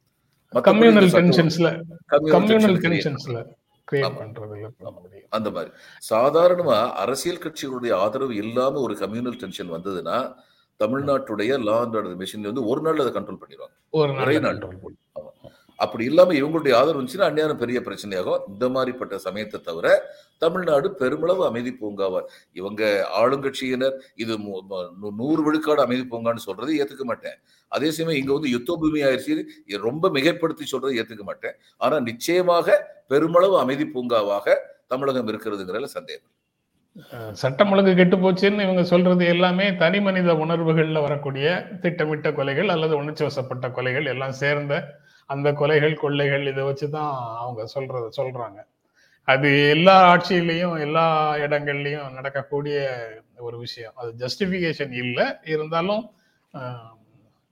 அந்த 5.29 5.49
மாதிரி. 5.55 5.71
சாதாரணமா 6.09 6.77
அரசியல் 7.03 7.43
கட்சிகளுடைய 7.43 7.93
ஆதரவு 8.03 8.35
இல்லாம 8.43 8.79
ஒரு 8.79 8.95
கம்யூனல் 9.03 9.39
டென்ஷன் 9.41 9.73
வந்ததுன்னா 9.73 10.17
தமிழ்நாட்டுடைய 10.83 11.51
லா 11.67 11.77
அண்ட் 11.83 11.97
ஆர்டர் 11.99 12.19
மிஷின் 12.21 12.49
வந்து 12.49 12.65
ஒரு 12.71 12.81
நாள் 12.81 13.03
அதை 13.03 13.11
கண்ட்ரோல் 13.17 13.41
பண்ணிடுவாங்க. 13.41 13.75
ஒரு 13.99 14.11
நாள். 14.13 14.59
அப்படி 15.83 16.03
இல்லாம 16.09 16.33
இவங்களுடைய 16.33 16.73
ஆதரவு 16.77 16.99
இருந்துச்சுன்னா 16.99 17.27
அந்நேரம் 17.27 17.59
பெரிய 17.61 17.79
பிரச்சனையாகும். 17.85 18.41
இந்த 18.51 18.65
மாதிரிப்பட்ட 18.75 19.15
சமயத்தை 19.25 19.59
தவிர 19.67 19.87
தமிழ்நாடு 20.43 20.87
பெருமளவு 21.01 21.43
அமைதி 21.49 21.71
பூங்காவா 21.81 22.21
இவங்க 22.59 22.81
ஆளுங்கட்சியினர் 23.21 23.95
இது 24.23 24.33
நூறு 25.21 25.41
விழுக்காடு 25.45 25.81
அமைதி 25.85 26.03
பூங்கான்னு 26.11 26.45
சொல்றது 26.47 26.73
ஏத்துக்க 26.81 27.05
மாட்டேன். 27.11 27.37
அதே 27.67 27.91
சமயம் 27.97 28.21
இங்க 28.21 28.33
வந்து 28.37 28.51
யுத்த 28.55 28.75
பூமி 28.81 29.01
ஆயிடுச்சு. 29.09 29.37
ரொம்ப 29.87 30.09
மிகைப்படுத்தி 30.17 30.67
சொல்றது 30.73 30.99
ஏத்துக்க 31.01 31.25
மாட்டேன். 31.31 31.55
ஆனா 31.77 31.99
நிச்சயமாக 32.09 32.77
பெருமளவு 33.13 33.57
அமைதி 33.63 33.87
பூங்காவாக 33.95 34.57
தமிழகம் 34.87 35.31
இருக்கிறதுங்கிறதுல 35.31 35.91
சந்தேகம். 35.97 36.31
சட்டம் 37.31 37.71
ஒழுங்கு 37.71 37.93
கெட்டு 37.95 38.17
போச்சுன்னு 38.17 38.65
இவங்க 38.65 38.83
சொல்றது 38.83 39.25
எல்லாமே 39.25 39.75
தனி 39.75 39.99
மனித 40.01 40.33
உணர்வுகள்ல 40.33 41.01
வரக்கூடிய 41.01 41.47
திட்டமிட்ட 41.81 42.31
கொலைகள் 42.31 42.67
அல்லது 42.67 42.97
உணர்ச்சி 42.97 43.23
வசப்பட்ட 43.23 43.67
கொலைகள் 43.67 44.05
எல்லாம் 44.05 44.35
சேர்ந்த 44.41 44.73
அந்த 45.29 45.51
கொலைகள் 45.51 45.95
கொள்ளைகள் 45.95 46.45
இதை 46.47 46.63
வச்சுதான் 46.63 47.11
அவங்க 47.41 47.61
சொல்றத 47.75 48.05
சொல்றாங்க. 48.19 48.59
அது 49.27 49.49
எல்லா 49.69 49.95
ஆட்சியிலையும் 50.13 50.79
எல்லா 50.79 51.05
இடங்கள்லையும் 51.35 52.13
நடக்கக்கூடிய 52.13 52.77
ஒரு 53.37 53.57
விஷயம். 53.57 53.93
அது 53.95 54.11
ஜஸ்டிபிகேஷன் 54.23 54.93
இல்லை. 55.03 55.25
இருந்தாலும் 55.45 56.03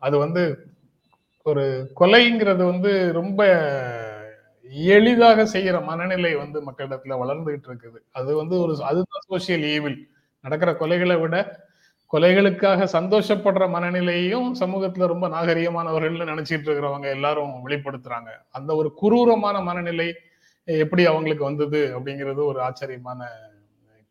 அது 0.02 0.18
வந்து 0.18 0.44
ஒரு 1.46 1.66
கொலைங்கிறது 2.00 2.64
வந்து 2.72 2.92
ரொம்ப 3.14 3.42
எளிதாக 4.72 5.44
செய்யற 5.44 5.84
மனநிலை 5.84 6.36
வந்து 6.36 6.62
மக்களிடத்துல 6.62 7.18
வளர்ந்துகிட்டு 7.24 7.70
இருக்குது 7.70 8.00
அது 8.12 8.36
வந்து 8.36 8.60
ஒரு 8.60 8.74
அதுதான் 8.84 9.26
சோசியல் 9.30 9.66
ஈவில் 9.74 9.98
நடக்கிற 10.44 10.72
கொலைகளை 10.74 11.20
விட 11.20 11.66
கொலைகளுக்காக 12.14 12.88
சந்தோஷப்படுற 12.98 13.64
மனநிலையையும் 13.68 14.50
சமூகத்துல 14.60 15.08
ரொம்ப 15.08 15.28
நாகரிகமானவர்கள்னு 15.28 16.30
நினைச்சிட்டு 16.34 16.68
இருக்கிறவங்க 16.68 17.08
எல்லாரும் 17.10 17.66
வெளிப்படுத்துறாங்க. 17.66 18.30
அந்த 18.52 18.76
ஒரு 18.76 18.94
குரூரமான 19.02 19.62
மனநிலை 19.62 20.08
எப்படி 20.68 21.06
அவங்களுக்கு 21.06 21.44
வந்தது 21.44 21.82
அப்படிங்கிறது 21.96 22.42
ஒரு 22.46 22.62
ஆச்சரியமான 22.62 23.30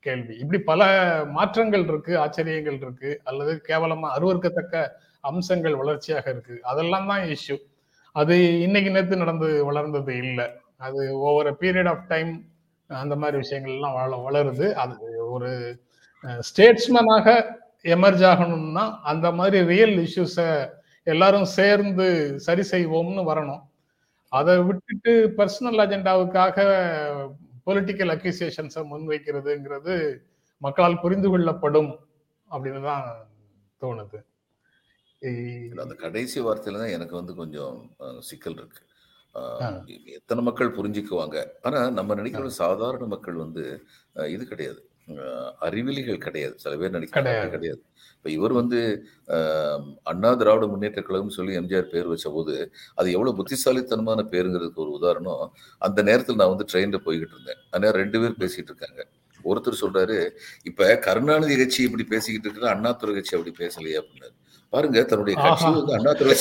கேள்வி. 0.06 0.34
இப்படி 0.36 0.58
பல 0.62 0.82
மாற்றங்கள் 1.24 1.84
இருக்கு 1.84 2.18
ஆச்சரியங்கள் 2.18 2.78
இருக்கு 2.80 3.20
அல்லது 3.24 3.62
கேவலமா 3.68 4.10
அருவருக்கத்தக்க 4.16 4.74
அம்சங்கள் 5.20 5.74
வளர்ச்சியாக 5.74 6.30
இருக்கு. 6.30 6.56
அதெல்லாம் 6.62 7.06
தான் 7.06 7.24
இஷ்யூ 7.36 7.56
அது 8.20 8.34
இன்னைக்கு 8.66 8.90
நேற்று 8.94 9.22
நடந்து 9.22 9.48
வளர்ந்தது 9.68 10.12
இல்லை. 10.24 10.46
அது 10.86 11.00
ஒவ்வொரு 11.26 11.50
பீரியட் 11.60 11.90
ஆஃப் 11.92 12.06
டைம் 12.12 12.30
அந்த 12.90 13.14
மாதிரி 13.20 13.36
விஷயங்கள்லாம் 13.44 13.96
வள 13.98 14.16
வளருது. 14.26 14.66
அது 14.82 14.96
ஒரு 15.34 15.50
ஸ்டேட்ஸ்மேனாக 16.48 17.28
எமர்ஜ் 17.94 18.24
ஆகணும்னா 18.32 18.84
அந்த 19.12 19.26
மாதிரி 19.38 19.58
ரியல் 19.72 19.96
இஷ்யூஸை 20.06 20.48
எல்லாரும் 21.12 21.48
சேர்ந்து 21.58 22.06
சரி 22.46 22.62
செய்வோம்னு 22.70 23.24
வரணும். 23.30 23.62
அதை 24.32 24.54
விட்டுட்டு 24.68 25.12
பர்சனல் 25.38 25.82
அஜெண்டாவுக்காக 25.84 26.56
பொலிட்டிக்கல் 27.66 28.12
அக்யூசியேஷன்ஸை 28.14 28.82
முன்வைக்கிறதுங்கிறது 28.92 29.94
மக்களால் 30.62 31.02
புரிந்து 31.04 31.28
கொள்ளப்படும் 31.30 31.90
அப்படின்னு 32.50 32.82
தான் 32.90 33.06
தோணுது. 33.82 34.18
அந்த 35.84 35.94
கடைசி 36.04 36.38
வார்த்தையில 36.46 36.80
தான் 36.82 36.94
எனக்கு 36.96 37.14
வந்து 37.20 37.32
கொஞ்சம் 37.40 37.76
சிக்கல் 38.28 38.58
இருக்கு. 38.60 38.82
எத்தனை 40.18 40.42
மக்கள் 40.48 40.76
புரிஞ்சுக்குவாங்க? 40.76 41.38
ஆனா 41.66 41.80
நம்ம 41.98 42.14
நினைக்கிற 42.20 42.50
சாதாரண 42.62 43.06
மக்கள் 43.14 43.42
வந்து 43.44 43.64
இது 44.34 44.44
கிடையாது. 44.52 44.80
அறிவிலிகள் 45.66 46.24
கிடையாது. 46.26 46.54
சில 46.62 46.76
பேர் 46.80 46.96
நினைக்கிறாங்க 46.96 47.32
அப்படி 47.34 47.56
கிடையாது. 47.56 47.82
இப்ப 48.16 48.30
இவர் 48.36 48.54
வந்து 48.60 48.78
அண்ணா 50.12 50.30
திராவிட 50.40 50.66
முன்னேற்ற 50.72 51.00
கழகம் 51.08 51.36
சொல்லி 51.36 51.52
எம்ஜிஆர் 51.60 51.92
பேர் 51.92 52.10
வச்ச 52.12 52.30
போது 52.36 52.54
அது 52.98 53.08
எவ்வளவு 53.16 53.38
புத்திசாலித்தனமான 53.40 54.24
பேருங்கிறதுக்கு 54.32 54.82
ஒரு 54.84 54.92
உதாரணம். 54.98 55.44
அந்த 55.88 56.00
நேரத்தில் 56.08 56.40
நான் 56.40 56.52
வந்து 56.54 56.68
ட்ரெயின்ல 56.72 57.00
போய்கிட்டு 57.06 57.36
இருந்தேன். 57.36 57.60
அந்நேரம் 57.74 58.02
ரெண்டு 58.04 58.20
பேர் 58.24 58.40
பேசிட்டு 58.42 58.72
இருக்காங்க. 58.72 59.00
ஒருத்தர் 59.44 59.82
சொல்றாரு 59.84 60.18
இப்ப 60.70 60.88
கருணாநிதி 61.06 61.56
கட்சி 61.60 61.80
இப்படி 61.88 62.06
பேசிக்கிட்டு 62.14 62.48
இருக்கிற 62.48 62.68
அண்ணாதுரை 62.74 63.14
கட்சி 63.18 63.36
அப்படி 63.38 63.54
பேசலையே 63.62 63.98
அப்படின்னாரு. 64.02 64.35
பாருங்க 64.72 65.02
தன்னுடைய 65.02 65.40
கட்சி. 65.42 65.64
வந்து 65.64 65.94
அண்ணாதுரை 65.94 66.34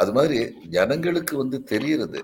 அது 0.00 0.12
மாதிரி 0.12 0.38
ஜனங்களுக்கு 0.68 1.36
வந்து 1.36 1.62
தெரியறது. 1.64 2.20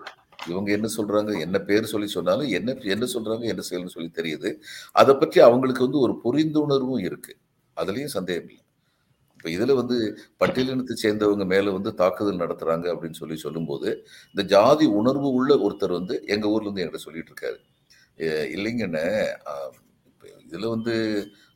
இவங்க 0.46 0.72
என்ன 0.72 0.88
சொல்றாங்க 0.96 1.40
என்ன 1.40 1.58
பேர் 1.58 1.84
சொல்லி 1.84 2.06
சொன்னாலும் 2.06 2.48
என்ன 2.48 2.72
என்ன 2.86 3.04
சொல்றாங்க 3.04 3.42
என்ன 3.44 3.62
செய்யணும்னு 3.70 3.86
சொல்லி 3.86 4.10
தெரியுது. 4.14 4.50
அதை 4.92 5.14
பற்றி 5.14 5.40
அவங்களுக்கு 5.40 5.82
வந்து 5.82 5.98
ஒரு 5.98 6.14
புரிந்துணர்வும் 6.24 7.04
இருக்கு. 7.04 7.32
அதுலயும் 7.76 8.14
சந்தேகம் 8.16 8.48
இல்லை. 8.48 8.64
இப்ப 9.36 9.50
இதுல 9.50 9.74
வந்து 9.74 9.96
பட்டியலினத்தை 10.40 10.94
சேர்ந்தவங்க 11.02 11.46
மேல 11.46 11.70
வந்து 11.70 11.94
தாக்குதல் 11.94 12.38
நடத்துறாங்க 12.38 12.86
அப்படின்னு 12.94 13.12
சொல்லி 13.12 13.36
சொல்லும்போது 13.36 13.88
இந்த 14.34 14.42
ஜாதி 14.48 14.86
உணர்வு 14.86 15.28
உள்ள 15.30 15.54
ஒருத்தர் 15.56 15.92
வந்து 15.92 16.24
எங்க 16.26 16.48
ஊர்ல 16.48 16.70
இருந்து 16.70 16.84
என்கிட்ட 16.84 17.00
சொல்லிட்டு 17.00 17.32
இருக்காரு. 17.32 17.58
"எ- 18.18 18.48
இல்லைங்கண்ணே 18.54 19.06
ஆஹ், 19.46 19.70
இப்ப 19.70 19.91
இதுல 20.52 20.68
வந்து 20.74 20.94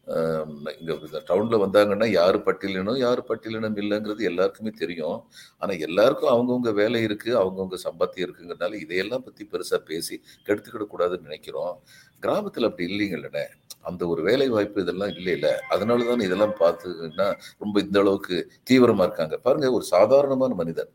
ஆஹ், 0.07 0.45
இங்க 0.75 0.91
இந்த 1.01 1.21
டவுன்ல 1.29 1.57
வந்தாங்கன்னா 1.63 2.07
யாரு 2.13 2.39
பட்டியலினம் 2.45 2.99
யாரு 3.01 3.23
பட்டியலினம் 3.29 3.79
இல்லைங்கிறது 3.83 4.23
எல்லாருக்குமே 4.29 4.73
தெரியும். 4.81 5.17
ஆனா 5.63 5.73
எல்லாருக்கும் 5.87 6.33
அவங்கவுங்க 6.35 6.71
வேலை 6.77 7.01
இருக்கு 7.07 7.31
அவங்கவுங்க 7.41 7.79
சம்பாத்தியம் 7.85 8.27
இருக்குங்கிறனால 8.27 8.79
இதையெல்லாம் 8.85 9.25
பத்தி 9.27 9.45
பெருசா 9.53 9.79
பேசி 9.89 10.17
கெடுத்துக்கிடக்கூடாதுன்னு 10.47 11.29
நினைக்கிறோம். 11.29 11.75
கிராமத்துல 12.23 12.69
அப்படி 12.71 12.87
இல்லைங்கல்லண்ணே 12.91 13.45
அந்த 13.85 14.03
ஒரு 14.13 14.23
வேலை 14.23 14.49
வாய்ப்பு 14.55 14.85
இதெல்லாம் 14.85 15.13
இல்லை 15.15 15.35
இல்ல 15.37 15.49
அதனால 15.75 16.07
தான் 16.09 16.25
இதெல்லாம் 16.29 16.55
பார்த்துன்னா 16.61 17.29
ரொம்ப 17.63 17.77
இந்த 17.85 17.99
அளவுக்கு 18.05 18.39
தீவிரமா 18.71 19.07
இருக்காங்க. 19.09 19.37
பாருங்க 19.45 19.69
ஒரு 19.79 19.87
சாதாரணமான 19.93 20.55
மனிதன். 20.63 20.91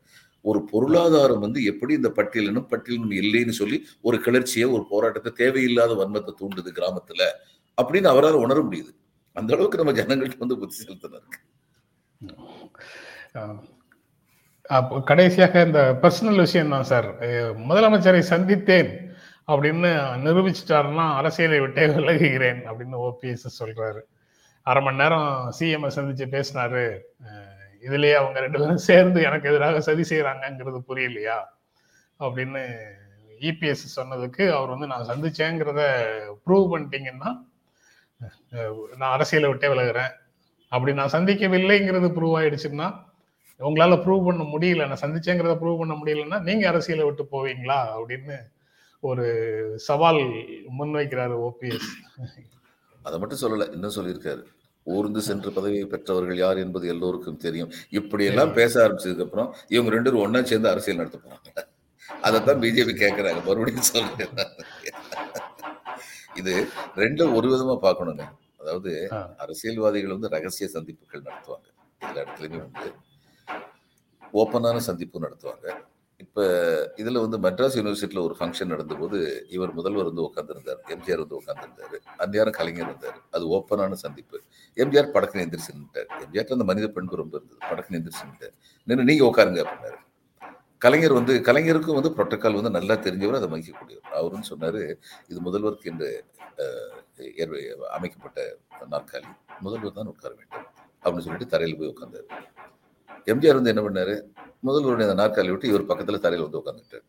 ஒரு 0.46 0.60
பொருளாதாரம் 0.72 1.44
வந்து 1.46 1.62
எப்படி 1.72 1.94
இந்த 2.00 2.12
பட்டியலினும் 2.18 2.70
பட்டியலினும் 2.72 3.16
இல்லைன்னு 3.22 3.56
சொல்லி 3.60 3.78
ஒரு 4.06 4.20
கிளர்ச்சியை 4.26 4.68
ஒரு 4.76 4.86
போராட்டத்தை 4.92 5.34
தேவையில்லாத 5.42 5.94
வன்மத்தை 6.02 6.34
தூண்டுது 6.42 6.72
கிராமத்துல. 6.80 7.24
அப்படின்னு 7.78 8.12
அவரால் 8.14 8.44
உணர 8.46 8.60
முடியுது. 8.62 8.92
அந்த 9.36 9.50
அளவுக்கு 9.56 9.80
நம்ம 9.80 9.94
ஜனங்களுக்கு 10.00 10.44
வந்து 10.44 10.58
புத்தி 10.62 10.76
செலுத்தின 10.78 11.20
இருக்கு 11.20 11.40
அப்போ 14.78 14.96
கடைசியாக 15.10 15.64
இந்த 15.68 15.82
பர்சனல் 16.02 16.44
விஷயம் 16.46 16.74
தான் 16.74 16.90
சார்? 16.90 17.08
முதலமைச்சரை 17.70 18.22
சந்தித்தேன் 18.34 18.92
அப்படின்னு 19.52 19.90
நிரூபிச்சிட்டாருன்னா 20.26 21.06
அரசியலை 21.20 21.60
விட்டே 21.60 21.86
விலகுகிறேன் 21.96 22.62
அப்படின்னு 22.70 22.98
ஓபிஎஸ் 23.08 23.58
சொல்றாரு. 23.60 24.02
அரை 24.68 24.82
மணி 24.84 25.02
நேரம் 25.02 25.30
சிஎம் 25.60 25.96
சந்திச்சு 25.98 26.26
பேசினாரு. 26.36 26.84
இதுலயே 27.88 28.16
அவங்க 28.20 28.40
ரெண்டு 28.40 28.60
பேரும் 28.60 28.86
சேர்ந்து 28.90 29.20
எனக்கு 29.28 29.50
எதிராக 29.52 29.82
சதி 29.88 30.04
செய்யறாங்கிறது 30.12 30.82
புரியலையா? 30.90 31.38
அப்படின்னு 32.20 32.62
இபிஎஸ் 33.50 33.86
சொன்னதுக்கு 33.96 34.44
அவர் 34.58 34.74
வந்து 34.74 34.92
நான் 34.92 35.10
சந்திச்சேங்கிறத 35.12 35.84
ப்ரூவ் 36.46 36.72
பண்ணிட்டீங்கன்னா 36.74 37.32
நான் 39.00 39.14
அரசியலை 39.18 39.50
விட்டே 39.50 39.68
விலகுறேன். 39.68 40.12
அப்படி 40.72 40.92
நான் 41.00 41.14
சந்திக்கவில்லைங்கிறது 41.16 42.10
ப்ரூவ் 42.18 42.38
ஆயிடுச்சுன்னா 42.40 42.90
உங்களால 43.60 43.96
ப்ரூவ் 44.04 44.26
பண்ண 44.26 44.44
முடியல. 44.54 44.88
நான் 44.90 45.04
சந்திச்சேங்கிறத 45.04 45.56
ப்ரூவ் 45.62 45.82
பண்ண 45.82 45.94
முடியலன்னா 46.02 46.40
நீங்க 46.42 46.66
அரசியலை 46.68 47.06
விட்டு 47.06 47.24
போவீங்களா? 47.34 47.80
அப்படின்னு 47.98 48.38
ஒரு 49.10 49.26
சவால் 49.88 50.22
முன்வைக்கிறாரு 50.80 51.36
ஓபிஎஸ் 51.48 51.92
அதை 53.04 53.16
மட்டும் 53.20 53.42
சொல்லல 53.44 53.68
இன்னும் 53.74 53.96
சொல்லியிருக்காரு. 53.96 54.42
ஊர்ந்து 54.84 55.22
சென்று 55.28 55.50
பதவியை 55.52 55.86
பெற்றவர்கள் 55.86 56.38
யார் 56.38 56.58
என்பது 56.58 56.86
எல்லோருக்கும் 56.88 57.42
தெரியும். 57.46 57.72
இப்படி 58.00 58.24
எல்லாம் 58.26 58.54
பேச 58.54 58.74
ஆரம்பிச்சதுக்கு 58.84 59.26
அப்புறம் 59.28 59.50
இவங்க 59.68 59.92
ரெண்டு 59.96 60.10
பேரும் 60.10 60.26
ஒண்ணா 60.26 60.42
சேர்ந்து 60.52 60.72
அரசியல் 60.74 61.00
நடத்த 61.02 61.20
போறாங்க. 61.24 61.66
அதைத்தான் 62.28 62.62
பிஜேபி 62.64 62.94
கேட்கறாங்க 63.04 63.42
மறுபடியும் 63.48 63.90
சொல்றேன். 63.92 64.34
இது 66.36 66.68
ரெண்டும் 66.96 67.34
ஒரு 67.34 67.50
விதமா 67.50 67.80
பார்க்கணுங்க. 67.82 68.24
அதாவது. 68.60 69.10
அரசியல்வாதிகள் 69.38 70.12
வந்து 70.12 70.30
ரகசிய 70.30 70.68
சந்திப்புகள் 70.68 71.22
நடத்துவாங்க. 71.22 71.68
எல்லா 72.02 72.22
இடத்துலயுமே 72.22 72.58
வந்து 72.58 72.94
ஓப்பனான 74.34 74.78
சந்திப்பு 74.78 75.20
நடத்துவாங்க. 75.20 75.84
இப்ப 76.18 76.42
இதுல 76.98 77.20
வந்து 77.20 77.38
மெட்ராஸ் 77.40 77.78
யூனிவர்சிட்டியில 77.78 78.24
ஒரு 78.24 78.36
ஃபங்க்ஷன் 78.40 78.72
நடந்தபோது 78.72 79.46
இவர் 79.50 79.74
முதல்வர் 79.74 80.06
வந்து 80.06 80.22
உட்காந்துருந்தார் 80.22 80.80
எம்ஜிஆர் 80.90 81.18
வந்து 81.18 81.40
உட்காந்துருந்தாரு 81.42 82.00
அந்நேரம் 82.18 82.52
கலைஞர் 82.52 82.86
இருந்தார். 82.86 83.22
அது 83.32 83.48
ஓப்பனான 83.48 83.92
சந்திப்பு. 83.92 84.42
எம்ஜிஆர் 84.78 85.14
படக்கு 85.14 85.34
எந்திரிச்சு 85.34 85.74
நின்ட்டார் 85.74 86.08
எம்ஜிஆர் 86.26 86.48
அந்த 86.48 86.64
மனித 86.64 86.88
பண்பு 86.88 87.16
ரொம்ப 87.16 87.38
இருந்தது. 87.38 87.60
படக்கு 87.72 87.98
எந்திரிச்சு 87.98 88.24
நின்ட்டார் 88.24 88.54
நின்று 88.88 89.04
நீங்க 89.04 89.26
உட்காருங்க 89.26 89.62
அப்படின்னாரு. 89.66 90.01
கலைஞர் 90.84 91.16
வந்து 91.18 91.34
கலைஞருக்கும் 91.48 91.98
வந்து 91.98 92.12
புரோட்டோக்கால் 92.16 92.58
வந்து 92.60 92.76
நல்லா 92.78 92.96
தெரிஞ்சவர் 93.06 93.38
அதை 93.40 93.48
மதிக்கக்கூடியவர். 93.54 94.14
அவரும் 94.20 94.48
சொன்னாரு 94.52 94.82
இது 95.32 95.40
முதல்வருக்கு 95.48 95.90
என்று 95.92 96.10
அமைக்கப்பட்ட 97.98 98.40
நாற்காலி. 98.94 99.30
முதல்வர் 99.66 99.98
தான் 100.00 100.12
உட்கார 100.14 100.32
வேண்டும். 100.40 100.66
அப்படின்னு 101.04 101.26
சொல்லிட்டு 101.28 101.52
தரையில் 101.54 101.78
போய் 101.82 101.92
உட்காந்தாரு 101.94 102.28
எம்ஜிஆர் 103.32 103.60
வந்து 103.60 103.72
என்ன 103.74 103.84
பண்ணாரு? 103.88 104.16
முதல்வருடைய 104.68 105.08
அந்த 105.08 105.18
நாற்காலி 105.22 105.52
விட்டு 105.54 105.72
இவர் 105.72 105.90
பக்கத்துல 105.92 106.20
தரையில் 106.26 106.46
வந்து 106.48 106.60
உட்காந்துட்டார் 106.62 107.06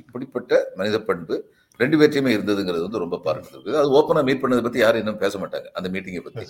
இப்படிப்பட்ட 0.00 0.60
மனித 0.78 0.96
பண்பு 1.08 1.36
ரெண்டு 1.80 1.96
பேர்த்தையுமே 2.00 2.30
இருந்ததுங்கிறது 2.36 2.84
வந்து 2.86 3.02
ரொம்ப 3.02 3.16
பாராட்டுது 3.26 3.76
அது 3.80 3.94
ஓப்பனா 3.98 4.22
மீட் 4.28 4.42
பண்ணதை 4.42 4.62
பத்தி 4.66 4.80
யாரும் 4.82 5.02
இன்னும் 5.02 5.20
பேச 5.22 5.34
மாட்டாங்க 5.42 5.68
அந்த 5.78 5.88
மீட்டிங்கை 5.94 6.22
பத்தி. 6.26 6.44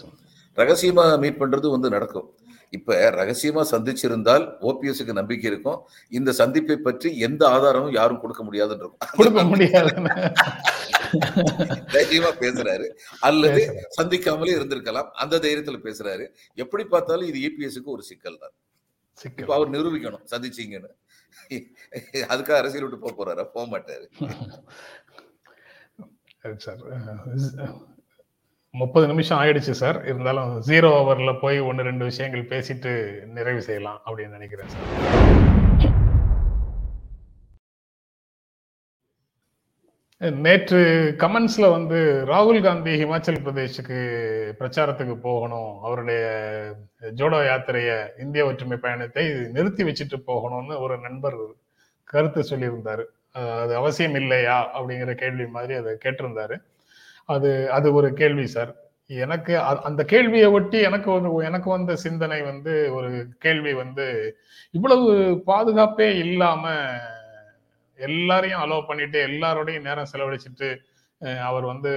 ரகசியமா 0.61 1.05
மீட் 1.25 1.41
பண்றது 1.43 1.69
வந்து 1.75 1.89
நடக்கும். 1.97 2.29
இப்ப 2.71 3.11
ரகசியமா 3.11 3.65
சந்திச்சிருந்தால் 3.71 4.57
ஓபிஎஸ்க்கு 4.61 5.13
நம்பிக்கை 5.13 5.51
இருக்கும். 5.51 5.89
இந்த 6.09 6.33
சந்திப்பை 6.33 6.77
பற்றி 6.77 7.19
எந்த 7.19 7.49
ஆதாரமும் 7.49 7.93
யாரும் 7.93 8.21
கொடுக்க 8.21 8.43
முடியாதுன்னு 8.43 8.85
இருக்கும் 8.85 9.11
கொடுக்க 9.17 9.45
முடியாது. 9.45 9.95
தைரியமா 11.87 12.29
பேசுறாரு. 12.29 12.89
அல்லது. 13.21 13.89
சந்திக்காமலே 14.03 14.59
இருந்திருக்கலாம். 14.59 15.03
அந்த 15.11 15.39
தைரியத்துல 15.39 15.87
பேசுறாரு. 15.87 16.27
எப்படி 16.55 16.85
பார்த்தாலும் 16.85 17.33
இது 17.33 17.49
இபிஎஸ்க்கு 17.49 17.85
ஒரு 17.85 18.03
சிக்கல் 18.03 18.39
தான். 18.39 18.53
இப்ப 19.37 19.55
அவர் 19.55 19.71
நிரூபிக்கணும். 19.71 20.23
சந்திச்சீங்கன்னு. 20.31 20.89
அதுக்காக 22.13 22.51
அரசியல் 22.51 22.89
விட்டு 22.89 22.99
போக 22.99 23.17
போறாரா? 23.17 23.45
போக 23.45 23.79
மாட்டாரு. 23.79 24.11
சார் 26.57 26.79
முப்பது 28.79 29.07
நிமிஷம் 29.07 29.39
ஆயிடுச்சு 29.39 29.73
சார். 29.81 29.97
இருந்தாலும் 30.05 30.51
ஜீரோ 30.67 30.89
ஓவர்ல 30.99 31.31
போய் 31.41 31.59
ஒன்று 31.69 31.83
ரெண்டு 31.83 32.05
விஷயங்கள் 32.05 32.51
பேசிட்டு 32.53 32.91
நிறைவு 33.37 33.63
செய்யலாம் 33.63 34.01
அப்படின்னு 34.07 34.37
நினைக்கிறேன் 34.37 34.69
சார். 34.69 34.87
நேற்று 40.47 40.81
கமெண்ட்ஸ்ல 41.19 41.67
வந்து 41.71 41.99
ராகுல் 42.27 42.63
காந்தி 42.63 42.95
ஹிமாச்சல் 43.05 43.43
பிரதேஷுக்கு 43.45 43.99
பிரச்சாரத்துக்கு 44.59 45.15
போகணும் 45.15 45.71
அவருடைய 45.83 46.23
ஜோடோ 47.21 47.39
யாத்திரைய 47.51 47.93
இந்திய 48.19 48.45
ஒற்றுமை 48.47 48.77
பயணத்தை 48.77 49.25
நிறுத்தி 49.57 49.85
வச்சுட்டு 49.85 50.19
போகணும்னு 50.27 50.81
ஒரு 50.81 50.99
நண்பர் 50.99 51.39
கருத்து 52.05 52.43
சொல்லியிருந்தாரு. 52.51 53.05
அது 53.63 53.73
அவசியம் 53.77 54.15
இல்லையா 54.15 54.81
அப்படிங்கிற 54.81 55.15
கேள்வி 55.15 55.47
மாதிரி 55.47 55.75
அதை 55.75 55.99
கேட்டிருந்தாரு. 56.05 56.59
அது 57.31 57.49
அது 57.71 57.89
ஒரு 57.95 58.09
கேள்வி 58.15 58.47
சார் 58.51 58.73
எனக்கு 59.11 59.53
அ- 59.63 59.83
அந்த 59.85 60.03
கேள்வியை 60.05 60.49
ஒட்டி 60.57 60.79
எனக்கு 60.89 61.09
வந்து 61.13 61.31
எனக்கு 61.45 61.69
வந்த 61.71 61.93
சிந்தனை 62.03 62.39
வந்து 62.43 62.75
ஒரு 62.97 63.09
கேள்வி 63.39 63.73
வந்து 63.81 64.07
இவ்வளவு 64.75 65.07
பாதுகாப்பே 65.47 66.09
இல்லாம 66.25 66.65
எல்லாரையும் 67.99 68.63
அலோவ் 68.63 68.87
பண்ணிட்டு 68.87 69.19
எல்லாரோடையும் 69.29 69.87
நேரம் 69.89 70.11
செலவழிச்சிட்டு 70.13 70.69
அவர் 71.45 71.65
வந்து 71.65 71.91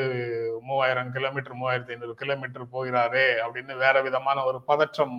மூவாயிரம் 0.63 1.11
கிலோமீட்டர் 1.11 1.59
மூவாயிரத்தி 1.59 1.93
ஐநூறு 1.93 2.15
கிலோமீட்டர் 2.15 2.73
போகிறாரே 2.73 3.27
அப்படின்னு 3.43 3.73
வேற 3.77 3.95
விதமான 4.01 4.37
ஒரு 4.43 4.59
பதற்றம் 4.63 5.15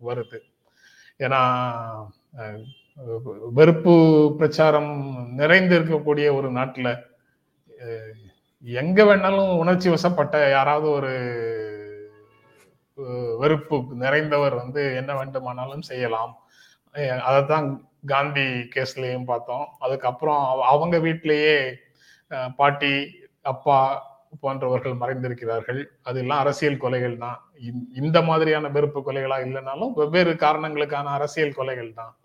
வருது. 0.00 0.38
ஏன்னா 1.20 1.40
வெறுப்பு 3.52 3.94
பிரச்சாரம் 4.38 4.92
நிறைந்து 5.34 5.74
இருக்கக்கூடிய 5.78 6.26
ஒரு 6.34 6.50
நாட்டில் 6.50 6.92
எங்க 8.62 9.04
வேணாலும் 9.04 9.58
உணர்ச்சி 9.58 9.88
வசப்பட்ட 9.88 10.50
யாராவது 10.50 10.90
ஒரு 10.90 11.12
வெறுப்பு 13.38 13.76
நிறைந்தவர் 13.76 14.56
வந்து 14.56 14.94
என்ன 14.94 15.16
வேண்டுமானாலும் 15.16 15.82
செய்யலாம். 15.82 16.36
அதைத்தான் 17.22 17.88
காந்தி 18.06 18.40
கேஸ்லயும் 18.40 19.24
பார்த்தோம். 19.24 19.66
அதுக்கப்புறம் 19.78 20.44
அவ- 20.44 20.66
அவங்க 20.66 20.98
வீட்டிலேயே 20.98 21.76
பாட்டி 22.56 23.18
அப்பா 23.42 24.06
போன்றவர்கள் 24.40 24.92
மறைந்திருக்கிறார்கள். 24.92 25.84
அதெல்லாம் 26.02 26.38
அரசியல் 26.38 26.80
கொலைகள் 26.80 27.18
தான். 27.18 27.50
இந்த- 27.60 28.00
இந்த 28.02 28.22
மாதிரியான 28.22 28.68
வெறுப்பு 28.68 29.00
கொலைகளா 29.00 29.40
இல்லைனாலும் 29.40 29.92
வெவ்வேறு 29.92 30.32
காரணங்களுக்கான 30.32 31.04
அரசியல் 31.04 31.54
கொலைகள் 31.56 31.94
தான். 31.94 32.16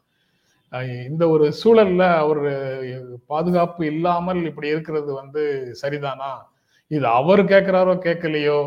இந்த 1.10 1.24
ஒரு 1.30 1.46
சூழல்ல 1.62 2.04
அவர் 2.22 2.42
பாதுகாப்பு 3.30 3.82
இல்லாமல் 3.86 4.42
இப்படி 4.46 4.68
இருக்கிறது 4.68 5.12
வந்து 5.14 5.42
சரிதானா? 5.82 6.32
இது 6.92 7.06
அவர் 7.20 7.42
கேட்கிறாரோ 7.44 7.94
கேட்கலையோ? 8.08 8.60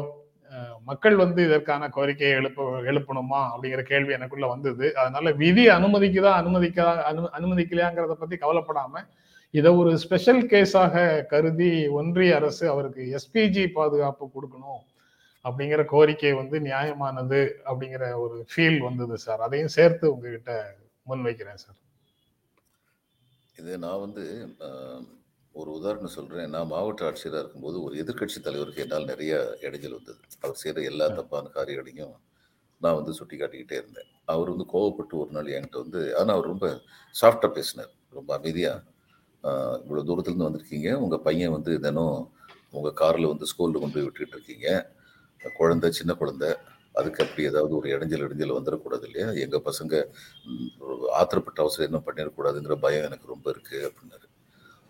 மக்கள் 0.84 1.16
வந்து 1.16 1.40
இதற்கான 1.48 1.88
கோரிக்கையை 1.88 2.34
எழுப்ப 2.40 2.66
எழுப்பணுமா? 2.90 3.40
அப்படிங்கிற 3.52 3.82
கேள்வி 3.82 4.12
எனக்குள்ள 4.12 4.46
வந்தது. 4.46 4.86
அதனால 5.00 5.32
விதி 5.42 5.64
அனுமதிக்குதா 5.68 6.32
அனுமதிக்கா 6.42 6.86
அனு 7.10 7.22
அனுமதிக்கலையாங்கிறத 7.38 8.16
பத்தி 8.18 8.36
கவலைப்படாம 8.36 9.02
இதை 9.54 9.70
ஒரு 9.72 9.90
ஸ்பெஷல் 9.96 10.42
கேஸாக 10.50 10.94
கருதி 11.24 11.70
ஒன்றிய 11.90 12.32
அரசு 12.34 12.64
அவருக்கு 12.68 13.02
எஸ்பிஜி 13.18 13.64
பாதுகாப்பு 13.76 14.24
கொடுக்கணும் 14.34 14.82
அப்படிங்கிற 15.44 15.82
கோரிக்கை 15.84 16.32
வந்து 16.32 16.56
நியாயமானது 16.60 17.40
அப்படிங்கிற 17.66 18.04
ஒரு 18.16 18.38
ஃபீல் 18.50 18.80
வந்தது 18.80 19.16
சார் 19.18 19.40
அதையும் 19.40 19.74
சேர்த்து 19.76 20.06
உங்ககிட்ட 20.14 20.52
முன்வைக்கிறேன் 21.06 21.62
சார் 21.64 21.78
இது 23.60 23.72
நான் 23.84 24.02
வந்து 24.04 24.24
ஒரு 25.54 25.70
உதாரணம் 25.78 26.14
சொல்றேன். 26.16 26.50
நான் 26.54 26.70
மாவட்ட 26.72 27.06
ஆட்சியராக 27.08 27.42
இருக்கும்போது 27.42 27.76
ஒரு 27.86 27.94
எதிர்க்கட்சி 28.02 28.38
தலைவருக்கு 28.46 28.82
என்னால் 28.84 29.08
நிறைய 29.12 29.32
இடைஞ்சல் 29.66 29.96
வந்தது. 29.98 30.20
அவர் 30.42 30.60
செய்கிற 30.62 30.82
எல்லா 30.90 31.06
தப்பான 31.18 31.50
காரியங்களையும் 31.56 32.14
நான் 32.84 32.98
வந்து 32.98 33.12
சுட்டி 33.18 33.36
காட்டிக்கிட்டே 33.36 33.76
இருந்தேன். 33.80 34.10
அவர் 34.32 34.52
வந்து 34.52 34.66
கோவப்பட்டு 34.74 35.14
ஒரு 35.22 35.30
நாள் 35.36 35.50
என்கிட்ட 35.56 35.78
வந்து 35.84 36.00
ஆனால் 36.18 36.34
அவர் 36.36 36.52
ரொம்ப 36.52 36.68
சாஃப்டாக 37.14 37.50
பேசினார். 37.58 37.92
ரொம்ப 38.18 38.30
அமைதியாக 38.38 38.84
இவ்வளோ 39.84 40.04
தூரத்துலேருந்து 40.08 40.48
வந்திருக்கீங்க. 40.48 40.88
உங்கள் 41.04 41.24
பையன் 41.26 41.54
வந்து 41.56 41.72
தினம் 41.86 42.18
உங்கள் 42.76 42.98
காரில் 43.02 43.32
வந்து 43.32 43.48
ஸ்கூலில் 43.50 43.80
கொண்டு 43.82 43.96
போய் 43.96 44.06
விட்டுட்டு 44.06 44.36
இருக்கீங்க. 44.38 44.68
குழந்தை 45.60 45.88
சின்ன 45.98 46.12
குழந்தை 46.20 46.48
அதுக்கு 46.98 47.22
அப்படி 47.24 47.42
ஏதாவது 47.50 47.72
ஒரு 47.80 47.88
இடைஞ்சல் 47.94 48.24
இடைஞ்சல் 48.26 48.56
வந்துடக்கூடாது 48.58 49.04
இல்லையா? 49.08 49.28
எங்கள் 49.44 49.64
பசங்க 49.68 49.92
ஆத்திரப்பட்ட 51.20 51.58
அவசரம் 51.64 51.88
என்ன 51.90 52.00
பண்ணிடக்கூடாதுங்கிற 52.06 52.76
பயம் 52.84 53.06
எனக்கு 53.08 53.32
ரொம்ப 53.34 53.46
இருக்குது 53.54 53.86
அப்படின்னாரு. 53.88 54.26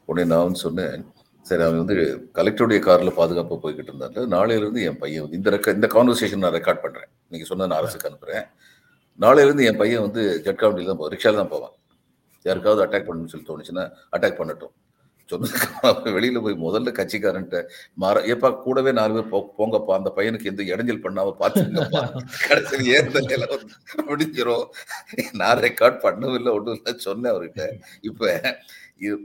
உடனே 0.09 0.27
நான் 0.33 0.47
வந்து 0.49 0.65
சொன்னேன் 0.67 1.03
சரி 1.47 1.63
அவன் 1.67 1.83
வந்து 1.83 1.97
கலெக்டருடைய 2.39 2.81
காரில் 2.87 3.17
பாதுகாப்பாக 3.19 3.59
போய்கிட்டு 3.63 3.91
இருந்தாரு 3.93 4.25
நாளையிலேருந்து 4.37 4.83
என் 4.89 5.01
பையன் 5.03 5.25
வந்து 5.25 5.39
இந்த 5.41 5.51
ரெக்க 5.55 5.75
இந்த 5.79 5.89
கான்வர்சேஷன் 5.95 6.43
நான் 6.45 6.57
ரெக்கார்ட் 6.59 6.83
பண்ணுறேன் 6.85 7.11
நீங்கள் 7.33 7.51
சொன்ன 7.51 7.69
நான் 7.71 7.81
அரசுக்கு 7.83 8.09
அனுப்புகிறேன் 8.11 8.47
நாளையிலேருந்து 9.25 9.67
என் 9.69 9.81
பையன் 9.83 10.05
வந்து 10.07 10.23
ஜட்காவண்டியில் 10.47 10.91
தான் 10.91 10.99
போவான் 11.01 11.15
ரிக்ஷாவில் 11.15 11.41
தான் 11.43 11.53
போவான். 11.55 11.75
யாருக்காவது 12.47 12.83
அட்டாக் 12.85 13.07
பண்ணணும்னு 13.09 13.33
சொல்லி 13.33 13.47
தோணுச்சுன்னா 13.49 13.85
அட்டாக் 14.17 14.39
பண்ணட்டும். 14.41 14.75
சொன்னதுக்கு 15.31 16.15
வெளியில 16.17 16.43
போய் 16.45 16.57
முதல்ல 16.65 16.93
கட்சிக்காரன்ட்ட 16.99 17.59
மாற 18.03 18.23
ஏப்பா 18.33 18.51
கூடவே 18.65 18.93
நாலு 18.99 19.15
பேர் 19.17 19.31
போ 19.33 19.39
போங்கப்பா 19.59 19.95
அந்த 19.99 20.11
பையனுக்கு 20.17 20.51
எந்த 20.53 20.63
இடைஞ்சல் 20.73 21.05
பண்ணாம 21.07 21.35
பாத்துங்கப்பா 21.43 22.03
கடைசியில் 22.49 22.91
ஏந்த 22.99 23.23
நிலை 23.31 23.49
வந்து 23.55 23.75
முடிஞ்சிரும். 24.11 24.67
நான் 25.41 25.63
ரெக்கார்ட் 25.67 25.99
பண்ணவும் 26.07 26.53
ஒன்றும் 26.57 26.77
இல்லை 26.79 26.95
சொன்னேன் 27.09 27.33
அவர்கிட்ட. 27.35 27.65
இப்ப 28.11 28.31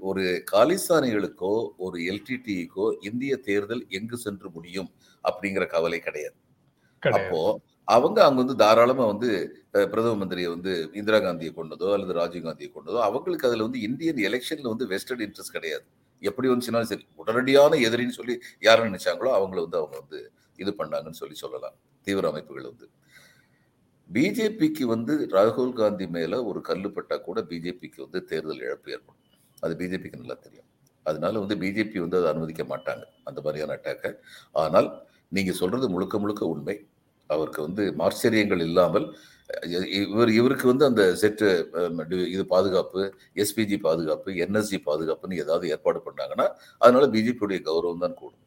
ஒரு 0.10 0.24
காலிஸ்தானிகளுக்கோ 0.52 1.54
ஒரு 1.86 2.00
எல்டிடிக்கோ 2.12 2.86
இந்திய 3.10 3.34
தேர்தல் 3.48 3.84
எங்கு 4.00 4.18
சென்று 4.26 4.50
முடியும் 4.58 4.89
அப்படிங்கிற 5.24 5.66
கவலை 5.76 6.00
கிடையாது. 6.00 6.38
அப்போ 7.04 7.39
அவங்க 7.88 8.19
அங்க 8.26 8.39
வந்து 8.43 8.56
தாராளமா 8.62 9.06
வந்து 9.12 9.30
பிரதம 9.91 10.13
மந்திரியை 10.22 10.50
வந்து 10.54 10.74
இந்திரா 11.00 11.17
காந்தியை 11.26 11.52
கொண்டதோ 11.58 11.88
அல்லது 11.96 12.13
ராஜீவ் 12.19 12.46
காந்தியை 12.48 12.69
கொண்டதோ 12.72 13.00
அவங்களுக்கு 13.08 13.48
அதுல 13.50 13.65
வந்து 13.67 13.80
இந்தியன் 13.88 14.22
எலெக்ஷன்ல 14.30 14.72
வந்து 14.74 14.86
வெஸ்டட் 14.93 15.24
இன்ட்ரெஸ்ட் 15.26 15.56
கிடையாது. 15.58 15.86
எப்படி 16.22 16.48
வந்துச்சுனாலும் 16.50 16.91
சரி 16.91 17.06
உடனடியான 17.22 17.80
எதிரின்னு 17.88 18.17
சொல்லி 18.19 18.36
யார் 18.67 18.88
நினைச்சாங்களோ 18.89 19.32
அவங்கள 19.39 19.60
வந்து 19.65 19.80
அவங்க 19.82 19.96
வந்து 20.04 20.19
இது 20.60 20.72
பண்ணாங்கன்னு 20.80 21.19
சொல்லி 21.22 21.38
சொல்லலாம். 21.43 21.76
தீவிர 22.08 22.28
அமைப்புகள் 22.32 22.69
வந்து. 22.72 22.88
பிஜேபிக்கு 24.10 24.84
வந்து 24.93 25.13
ராகுல் 25.36 25.76
காந்தி 25.82 26.06
மேல 26.15 26.39
ஒரு 26.50 26.60
கல்லு 26.69 26.89
பட்டா 26.96 27.15
கூட 27.28 27.41
பிஜேபிக்கு 27.52 28.00
வந்து 28.06 28.19
தேர்தல் 28.32 28.63
இழப்பு 28.65 28.91
ஏற்படும். 28.96 29.19
அது 29.63 29.74
பிஜேபிக்கு 29.82 30.22
நல்லா 30.24 30.38
தெரியும். 30.46 30.67
அதனால 31.06 31.39
வந்து 31.43 31.56
பிஜேபி 31.63 31.98
வந்து 32.06 32.17
அதை 32.19 32.28
அனுமதிக்க 32.34 32.63
மாட்டாங்க 32.74 33.04
அந்த 33.30 33.39
மாதிரியான 33.46 33.76
அட்டாக்கை 33.78 34.12
ஆனால் 34.63 34.90
நீங்க 35.38 35.52
சொல்றது 35.62 35.86
முழுக்க 35.96 36.15
முழுக்க 36.23 36.44
உண்மை. 36.54 36.75
அவருக்கு 37.30 37.62
வந்து 37.67 37.84
மார்ச்சரியங்கள் 38.02 38.63
இல்லாமல் 38.69 39.08
இவர் 40.13 40.32
இவருக்கு 40.40 40.65
வந்து 40.71 40.86
அந்த 40.90 41.04
செட்டு 41.21 41.48
இது 42.36 42.44
பாதுகாப்பு 42.54 43.02
எஸ்பிஜி 43.44 43.78
பாதுகாப்பு 43.88 44.32
என்எஸ்ஜி 44.46 44.78
பாதுகாப்புன்னு 44.88 45.42
ஏதாவது 45.44 45.65
ஏற்பாடு 45.76 46.00
பண்ணாங்கன்னா 46.08 46.48
அதனால 46.84 47.08
பிஜேபியுடைய 47.15 47.60
கௌரவம் 47.69 48.04
தான் 48.06 48.17
கூடும். 48.21 48.42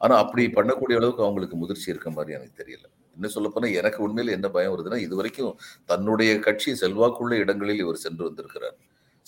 ஆனா 0.00 0.14
அப்படி 0.24 0.42
பண்ணக்கூடிய 0.58 0.96
அளவுக்கு 1.00 1.24
அவங்களுக்கு 1.26 1.56
முதிர்ச்சி 1.62 1.88
இருக்க 1.92 2.10
மாதிரி 2.16 2.36
எனக்கு 2.38 2.60
தெரியல. 2.62 2.86
இன்னும் 3.16 3.34
சொல்ல 3.36 3.48
போனா 3.54 3.68
எனக்கு 3.80 4.00
உண்மையில 4.06 4.34
என்ன 4.38 4.48
பயம் 4.56 4.74
வருதுன்னா 4.74 4.98
இது 5.06 5.14
வரைக்கும் 5.20 5.54
தன்னுடைய 5.92 6.32
கட்சி 6.46 6.72
செல்வாக்குள்ள 6.82 7.36
இடங்களில் 7.44 7.82
இவர் 7.84 8.04
சென்று 8.06 8.22
வந்திருக்கிறார். 8.28 8.76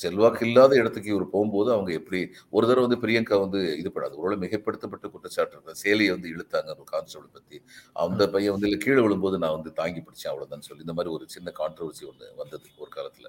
செல்வாக்கு 0.02 0.44
இல்லாத 0.48 0.72
இடத்துக்கு 0.80 1.12
இவர் 1.14 1.26
போகும்போது 1.34 1.70
அவங்க 1.76 1.90
எப்படி 2.00 2.20
ஒரு 2.56 2.64
தடவை 2.68 2.84
வந்து 2.86 3.00
பிரியங்கா 3.04 3.38
வந்து 3.44 3.60
இது 3.82 3.90
பண்ணாது. 3.94 4.16
ஒரு 4.24 4.36
மிகைப்படுத்தப்பட்ட 4.44 5.06
குற்றச்சாட்டு 5.14 5.54
இருக்கு 5.56 5.82
சேலையை 5.84 6.12
வந்து 6.16 6.30
இழுத்தாங்க 6.34 6.70
ஒரு 6.76 6.86
கான்ஸ்டபிள் 6.94 7.34
பத்தி. 7.38 7.58
அந்த 8.04 8.22
பையன் 8.34 8.54
வந்து 8.56 8.68
இல்ல 8.70 8.78
கீழே 8.84 9.00
விழும்போது 9.06 9.38
நான் 9.44 9.56
வந்து 9.58 9.72
தாங்கி 9.80 10.02
பிடிச்சேன் 10.06 10.32
அவ்வளவுதான் 10.32 10.66
சொல்லி. 10.68 10.84
இந்த 10.86 10.96
மாதிரி 10.98 11.14
ஒரு 11.16 11.26
சின்ன 11.36 11.52
கான்ட்ரவர்சி 11.60 12.04
ஒன்று 12.12 12.28
வந்தது 12.42 12.68
ஒரு 12.84 12.90
காலத்துல. 12.98 13.28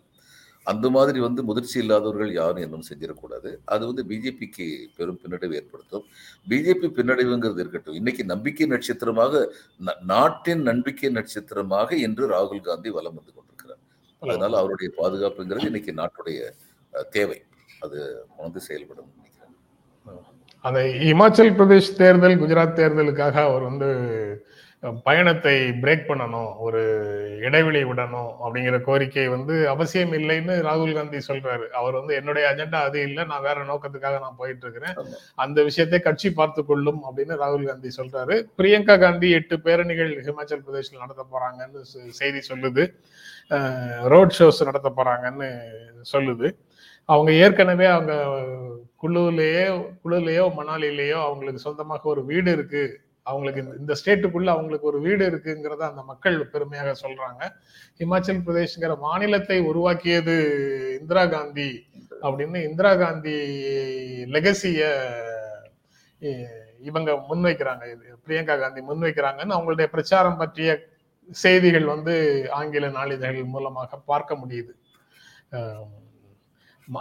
அந்த 0.66 0.88
மாதிரி 0.96 1.20
வந்து 1.20 1.42
முதிர்ச்சி 1.44 1.78
இல்லாதவர்கள் 1.84 2.32
யாரும் 2.40 2.64
இன்னும் 2.66 2.88
செஞ்சிடக்கூடாது. 2.90 3.52
அது 3.74 3.84
வந்து 3.90 4.04
பிஜேபிக்கு 4.10 4.66
பெரும் 4.98 5.20
பின்னடைவு 5.22 5.56
ஏற்படுத்தும். 5.60 6.06
பிஜேபி 6.48 6.88
பின்னடைவுங்கிறது 6.98 7.64
இருக்கட்டும். 7.64 7.98
இன்னைக்கு 8.02 8.24
நம்பிக்கை 8.34 8.68
நட்சத்திரமாக 8.74 9.44
நாட்டின் 10.14 10.62
நம்பிக்கை 10.62 11.10
நட்சத்திரமாக 11.20 11.98
இன்று 12.08 12.28
ராகுல் 12.36 12.68
காந்தி 12.70 12.92
வலம் 12.98 13.18
வந்து 13.20 13.32
கொண்டிருக்கிறார். 13.32 13.51
அதனால 14.22 14.58
அவருடைய 14.58 14.90
பாதுகாப்புங்கிறது 14.98 15.66
இன்னைக்கு 15.66 15.92
நாட்டுடைய 15.92 16.40
தேவை. 17.10 17.40
அது 17.80 18.00
உணர்ந்து 18.38 18.60
செயல்படும் 18.60 19.12
நினைக்கிறேன். 19.16 19.54
அந்த 20.66 20.80
இமாச்சல் 21.12 21.56
பிரதேஷ் 21.60 21.96
தேர்தல் 21.98 22.40
குஜராத் 22.42 22.78
தேர்தலுக்காக 22.80 23.36
அவர் 23.44 23.62
வந்து 23.62 23.90
பயணத்தை 25.06 25.54
பிரேக் 25.82 26.08
பண்ணணும் 26.08 26.52
ஒரு 26.66 26.80
இடைவெளி 27.48 27.82
விடணும் 27.90 28.30
அப்படிங்கிற 28.44 28.78
கோரிக்கை 28.88 29.26
வந்து 29.34 29.56
அவசியம் 29.74 30.14
இல்லைன்னு 30.20 30.54
ராகுல் 30.68 30.96
காந்தி 30.98 31.20
சொல்றாரு. 31.28 31.66
அவர் 31.80 31.98
வந்து 32.00 32.14
என்னுடைய 32.20 32.46
அஜெண்டா 32.52 32.80
அது 32.88 33.02
இல்லை 33.08 33.24
நான் 33.32 33.46
வேற 33.48 33.66
நோக்கத்துக்காக 33.72 34.20
நான் 34.24 34.40
போயிட்டு 34.40 34.66
இருக்கிறேன். 34.66 34.96
அந்த 35.46 35.58
விஷயத்தை 35.68 36.00
கட்சி 36.08 36.32
பார்த்து 36.40 36.64
கொள்ளும் 36.70 37.02
அப்படின்னு 37.10 37.38
ராகுல் 37.44 37.68
காந்தி 37.70 37.92
சொல்றாரு. 38.00 38.38
பிரியங்கா 38.62 38.96
காந்தி 39.06 39.30
எட்டு 39.40 39.58
பேரணிகள் 39.68 40.12
ஹிமாச்சல் 40.30 40.66
பிரதேஷ்ல 40.66 41.04
நடத்த 41.04 41.26
போறாங்கன்னு 41.36 41.84
செய்தி 42.22 42.42
சொல்லுது. 42.50 42.86
ரோட் 44.16 44.36
ஷோஸ் 44.40 44.66
நடத்த 44.72 44.92
போறாங்கன்னு 44.98 45.52
சொல்லுது. 46.14 46.50
அவங்க 47.10 47.32
ஏற்கனவே 47.44 47.88
அவங்க 47.94 48.14
குழுவிலேயே 49.04 49.64
குழுலையோ 50.04 50.44
மணாலிலேயோ 50.58 51.20
அவங்களுக்கு 51.28 51.66
சொந்தமாக 51.68 52.10
ஒரு 52.16 52.22
வீடு 52.26 52.50
இருக்கு. 52.52 52.84
அவங்களுக்கு 53.32 53.62
இந்த- 53.62 53.78
இந்த 53.80 53.96
ஸ்டேட்டுக்குள்ள 54.02 54.50
அவங்களுக்கு 54.50 54.88
ஒரு 54.88 55.00
வீடு 55.02 55.30
இருக்குங்கிறத 55.32 55.82
அந்த 55.90 56.02
மக்கள் 56.02 56.48
பெருமையாக 56.48 56.94
சொல்றாங்க. 57.02 57.42
ஹிமாச்சல் 58.00 58.42
பிரதேஷ்ங்கிற 58.46 58.98
மாநிலத்தை 58.98 59.60
உருவாக்கியது 59.60 60.36
இந்திரா 61.00 61.26
காந்தி 61.26 61.70
அப்படின்னு 62.22 62.64
இந்திரா 62.64 62.96
காந்தி 62.96 63.36
லெகசிய 64.26 64.80
இவங்க 66.82 67.12
முன்வைக்கிறாங்க. 67.30 67.84
இது 67.92 68.18
பிரியங்கா 68.26 68.60
காந்தி 68.60 68.82
முன்வைக்கிறாங்கன்னு 68.82 69.56
அவங்களுடைய 69.58 69.86
பிரச்சாரம் 69.86 70.38
பற்றிய 70.38 70.80
செய்திகள் 71.32 71.86
வந்து 71.86 72.16
ஆங்கில 72.52 72.88
நாளிதழ்கள் 72.90 73.54
மூலமாக 73.56 73.98
பார்க்க 73.98 74.36
முடியுது. 74.36 74.72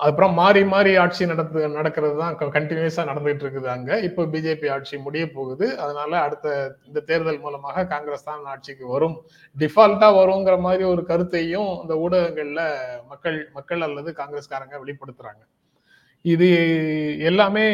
அப்புறம் 0.07 0.35
மாறி 0.39 0.61
மாறி 0.73 0.91
ஆட்சி 1.03 1.27
நடத்து 1.31 1.61
நடக்கிறது 1.77 2.17
தான் 2.21 2.35
கண்டினியூஸா 2.57 3.03
நடந்துட்டு 3.11 3.45
இருக்குது 3.45 3.69
அங்க. 3.75 3.91
இப்போ 4.09 4.23
பிஜேபி 4.33 4.67
ஆட்சி 4.75 4.97
முடிய 5.07 5.25
போகுது. 5.37 5.67
அதனால 5.85 6.13
அடுத்த 6.27 6.47
இந்த 6.89 7.01
தேர்தல் 7.09 7.41
மூலமாக 7.45 7.85
காங்கிரஸ் 7.93 8.29
தான் 8.29 8.45
ஆட்சிக்கு 8.53 8.87
வரும். 8.95 9.17
டிஃபால்ட்டா 9.57 10.09
வருங்கிற 10.19 10.57
மாதிரி 10.67 10.85
ஒரு 10.93 11.05
கருத்தையும் 11.11 11.71
இந்த 11.83 11.97
ஊடகங்கள்ல 12.05 12.63
மக்கள் 13.13 13.39
மக்கள் 13.59 13.87
அல்லது 13.89 14.13
காங்கிரஸ்காரங்க 14.21 14.79
வெளிப்படுத்துறாங்க. 14.85 15.43
இது 16.25 16.51
எல்லாமே 17.31 17.67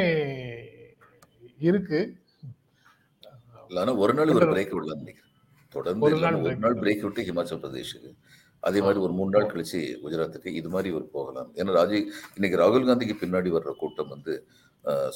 இருக்கு. 1.69 2.01
ஒரு 4.05 4.13
நாள் 4.19 4.35
ஒரு 4.39 4.47
பிரேக் 4.55 4.75
விடலாம் 4.77 5.05
ஒரு. 6.41 6.57
நாள் 6.67 6.81
பிரேக் 6.83 7.05
விட்டு 7.07 7.27
ஹிமாச்சல் 7.29 7.63
பிரதேஷுக்கு. 7.63 8.11
அதே 8.69 8.81
மாதிரி 8.85 9.01
ஒரு 9.07 9.13
மூணு 9.19 9.31
நாள் 9.35 9.51
கழிச்சு 9.53 9.81
குஜராத்துக்கு 10.05 10.51
இது 10.61 10.69
மாதிரி 10.75 10.91
ஒரு 10.99 11.07
போகலாம். 11.17 11.51
ஏன்னா 11.59 11.73
ராஜீவ் 11.79 12.07
இன்னைக்கு 12.37 12.61
ராகுல் 12.63 12.89
காந்திக்கு 12.89 13.17
பின்னாடி 13.23 13.51
வர்ற 13.57 13.73
கூட்டம் 13.83 14.13
வந்து 14.15 14.35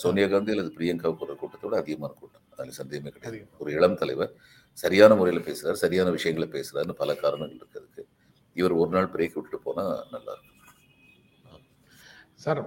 சோனியா 0.02 0.26
காந்தி 0.28 0.52
அல்லது 0.54 0.70
பிரியங்காவுக்கு 0.76 1.24
வர்ற 1.24 1.34
கூட்டத்தோட 1.40 1.74
அதிகமான 1.82 2.12
கூட்டம். 2.20 2.44
அதுல 2.56 2.74
சந்தேகமே 2.78 3.10
கிடையாது. 3.16 3.40
ஒரு 3.62 3.70
இளம் 3.76 3.98
தலைவர் 4.00 4.32
சரியான 4.78 5.14
முறையில் 5.18 5.46
பேசுறாரு 5.48 5.78
சரியான 5.84 6.08
விஷயங்களை 6.16 6.48
பேசுறாருன்னு 6.56 7.00
பல 7.02 7.14
காரணங்கள் 7.24 7.60
இருக்கிறதுக்கு 7.60 8.04
இவர் 8.56 8.74
ஒரு 8.82 8.90
நாள் 8.94 9.12
பிரேக் 9.14 9.36
விட்டுட்டு 9.36 9.60
போனா 9.66 9.84
நல்லா 10.14 10.32
இருக்கும். 10.34 10.46
சார் 12.42 12.60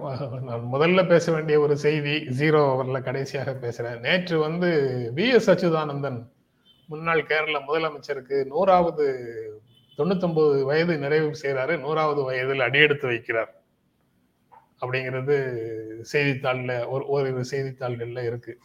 நான் 0.48 0.64
முதல்ல 0.74 1.00
பேச 1.12 1.32
வேண்டிய 1.32 1.56
ஒரு 1.64 1.74
செய்தி 1.84 2.14
ஜீரோ 2.40 2.60
ஓவர்ல 2.72 2.98
கடைசியாக 3.08 3.52
பேசுறேன். 3.64 3.98
நேற்று 4.06 4.36
வந்து 4.46 4.70
வி 5.16 5.26
எஸ் 5.36 5.50
அச்சுதானந்தன் 5.52 6.20
முன்னாள் 6.88 7.28
கேரள 7.30 7.58
முதலமைச்சருக்கு 7.68 8.38
நூறாவது 8.52 9.06
தொண்ணூத்தொன்பது 9.98 10.62
வயது 10.62 10.98
நிறைவு 10.98 11.30
செய்கிறாரு 11.42 11.78
நூறாவது 11.78 12.22
வயதில் 12.22 12.60
அடியெடுத்து 12.60 13.08
வைக்கிறார். 13.10 13.52
அப்படிங்கிறது 14.80 15.36
செய்தித்தாள்ல 16.12 16.88
ஒரு 16.88 17.04
ஓரிரு 17.06 17.44
செய்தித்தாள்கள்ல 17.50 18.24
இருக்கு. 18.24 18.58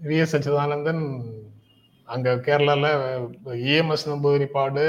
வி. 0.00 0.18
எஸ். 0.18 0.36
அச்சுதானந்தன் 0.36 1.04
அங்க 2.08 2.34
கேரளால 2.34 2.86
இஎம்எஸ் 3.46 4.06
நம்பூதிரிப்பாடு 4.06 4.84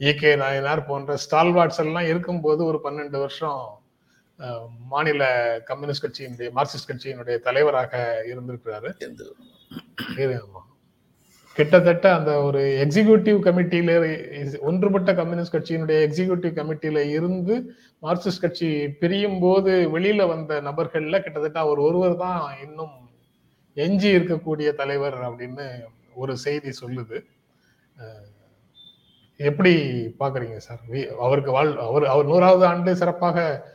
ஈகே 0.00 0.36
நாயனார் 0.36 0.86
போன்ற 0.86 1.16
ஸ்டால்வாட்ஸ் 1.24 1.78
எல்லாம் 1.78 2.06
இருக்கும்போது 2.06 2.64
ஒரு 2.64 2.80
பன்னெண்டு 2.84 3.18
வருஷம் 3.18 3.82
மாநில 4.88 5.22
கம்யூனிஸ்ட் 5.64 6.06
கட்சியினுடைய 6.06 6.50
மார்க்சிஸ்ட் 6.56 6.90
கட்சியினுடைய 6.90 7.38
தலைவராக 7.38 8.22
இருந்திருக்கிறாரு. 8.26 8.90
கிட்டத்தட்ட 11.54 12.14
அந்த 12.14 12.42
ஒரு 12.42 12.86
எக்ஸிகியூட்டிவ் 12.86 13.38
கமிட்டியில 13.38 14.58
ஒன்றுபட்ட 14.58 15.14
கம்யூனிஸ்ட் 15.14 15.56
கட்சியினுடைய 15.56 16.08
எக்ஸிகியூட்டிவ் 16.08 16.56
கமிட்டியில 16.58 16.98
இருந்து 16.98 17.70
மார்க்சிஸ்ட் 18.02 18.40
கட்சி 18.40 18.88
பிரியும் 18.88 19.40
போது 19.40 19.98
வெளியில 19.98 20.28
வந்த 20.28 20.62
நபர்கள்ல 20.62 21.20
கிட்டத்தட்ட 21.20 21.60
அவர் 21.60 21.78
ஒருவர் 21.78 22.16
தான் 22.16 22.56
இன்னும் 22.64 23.10
எஞ்சி 23.74 24.16
இருக்கக்கூடிய 24.16 24.74
தலைவர் 24.74 25.14
அப்படின்னு 25.14 25.82
ஒரு 26.14 26.36
செய்தி 26.36 26.70
சொல்லுது. 26.80 27.24
எப்படி 29.36 29.74
பாக்குறீங்க 30.20 30.56
சார்? 30.56 30.78
வி- 30.90 31.06
அவருக்கு 31.06 31.50
வாழ் 31.50 31.78
அவர் 31.78 32.04
அவர் 32.04 32.26
நூறாவது 32.26 32.66
ஆண்டு 32.66 32.96
சிறப்பாக 32.96 33.66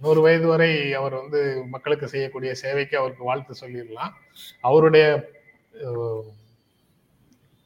நூறு 0.00 0.20
வயது 0.20 0.46
வரை 0.46 0.94
அவர் 0.94 1.14
வந்து 1.14 1.64
மக்களுக்கு 1.66 2.08
செய்யக்கூடிய 2.08 2.54
சேவைக்கு 2.54 2.98
அவருக்கு 2.98 3.24
வாழ்த்து 3.24 3.54
சொல்லிடலாம். 3.66 4.12
அவருடைய 4.60 5.36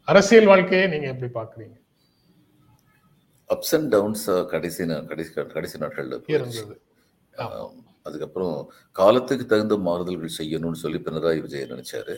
அரசியல் 0.09 0.51
வாழ்க்கையை 0.53 0.87
நீங்க 0.93 1.07
எப்படி 1.15 1.31
பாக்குறீங்க 1.41 1.77
அப்ஸ் 3.51 3.75
அண்ட் 3.77 3.89
டவுன்ஸ் 3.89 4.27
கடைசி 4.53 4.83
கடைசி 5.11 5.31
கடைசி 5.57 5.77
நாட்கள்ல. 5.79 6.17
இருந்தது. 6.27 6.75
அதுக்கப்புறம் 8.03 8.57
காலத்துக்கு 8.93 9.45
தகுந்த 9.47 9.77
மாறுதல்கள் 9.77 10.39
செய்யணும்னு 10.39 10.83
சொல்லி 10.85 10.99
பினராயி 10.99 11.41
விஜயன் 11.41 11.73
நினைச்சாரு. 11.75 12.15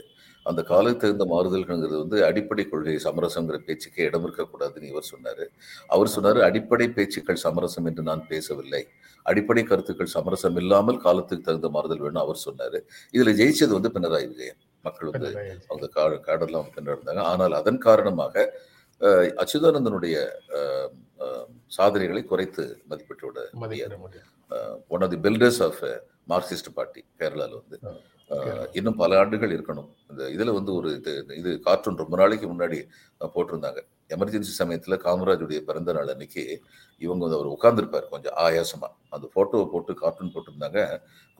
அந்த 0.46 0.60
காலத்துக்கு 0.62 1.02
தகுந்த 1.04 1.26
மாறுதல்கள்ங்கிறது 1.32 1.98
வந்து 1.98 2.18
அடிப்படை 2.24 2.64
கொள்கை 2.68 2.96
சமரசங்கிற 3.04 3.58
பேச்சுக்கே 3.66 4.04
இடம் 4.04 4.24
இருக்கக்கூடாதுன்னு 4.26 4.90
இவர் 4.92 5.10
சொன்னாரு. 5.12 5.44
அவர் 5.86 6.12
சொன்னாரு 6.16 6.40
அடிப்படை 6.40 6.88
பேச்சுக்கள் 6.88 7.42
சமரசம் 7.44 7.84
என்று 7.84 8.02
நான் 8.02 8.26
பேசவில்லை. 8.26 8.82
அடிப்படை 9.22 9.64
கருத்துக்கள் 9.64 10.14
சமரசம் 10.16 10.56
இல்லாமல் 10.56 11.02
காலத்துக்கு 11.06 11.44
தகுந்த 11.44 11.68
மாறுதல் 11.68 12.04
வேணும் 12.06 12.24
அவர் 12.24 12.44
சொன்னாரு. 12.46 12.80
இதுல 13.12 13.34
ஜெயிச்சது 13.40 13.72
வந்து 13.78 13.94
பினராயி 13.96 14.28
விஜயன். 14.32 14.60
மக்கள் 14.84 15.10
வந்து 15.10 15.28
அவங்க 15.68 15.86
கா- 15.94 16.22
காடெல்லாம் 16.26 16.70
பின்னிருந்தாங்க 16.74 17.22
ஆனால் 17.24 17.54
அதன் 17.54 17.78
காரணமாக 17.80 18.34
அச்சுதானந்தனுடைய 19.40 20.16
சாதனைகளை 21.68 22.22
குறைத்து 22.24 22.64
மதிப்பிட்டு 22.90 23.26
விட 23.26 23.40
one 24.90 25.02
of 25.02 25.10
the 25.10 25.20
builders 25.24 25.62
of 25.62 25.80
Marxist 26.28 26.70
party 26.74 27.00
கேரளாவில் 27.18 27.58
வந்து. 27.60 27.78
இன்னும் 28.78 28.98
பல 29.00 29.18
ஆண்டுகள் 29.20 29.52
இருக்கணும். 29.56 29.88
இந்த 30.10 30.22
இதில் 30.34 30.56
வந்து 30.56 30.70
ஒரு 30.74 30.88
இது 30.98 31.12
இது 31.40 31.50
கார்ட்டூன் 31.66 32.00
ரொம்ப 32.02 32.14
நாளைக்கு 32.20 32.46
முன்னாடி 32.52 32.78
போட்டிருந்தாங்க. 33.34 33.80
எமர்ஜென்சி 34.14 34.52
சமயத்தில் 34.60 35.02
காமராஜுடைய 35.04 35.58
பிறந்த 35.68 35.92
நாள் 35.96 36.12
அன்னைக்கு 36.14 36.42
இவங்க 37.02 37.22
வந்து 37.24 37.38
அவர் 37.38 37.50
உட்காந்துருப்பார் 37.54 38.08
கொஞ்சம் 38.14 38.36
ஆயாசமா. 38.46 38.88
அந்த 39.14 39.26
போட்டோவை 39.36 39.66
போட்டு 39.72 39.94
கார்ட்டூன் 40.02 40.32
போட்டிருந்தாங்க. 40.34 40.80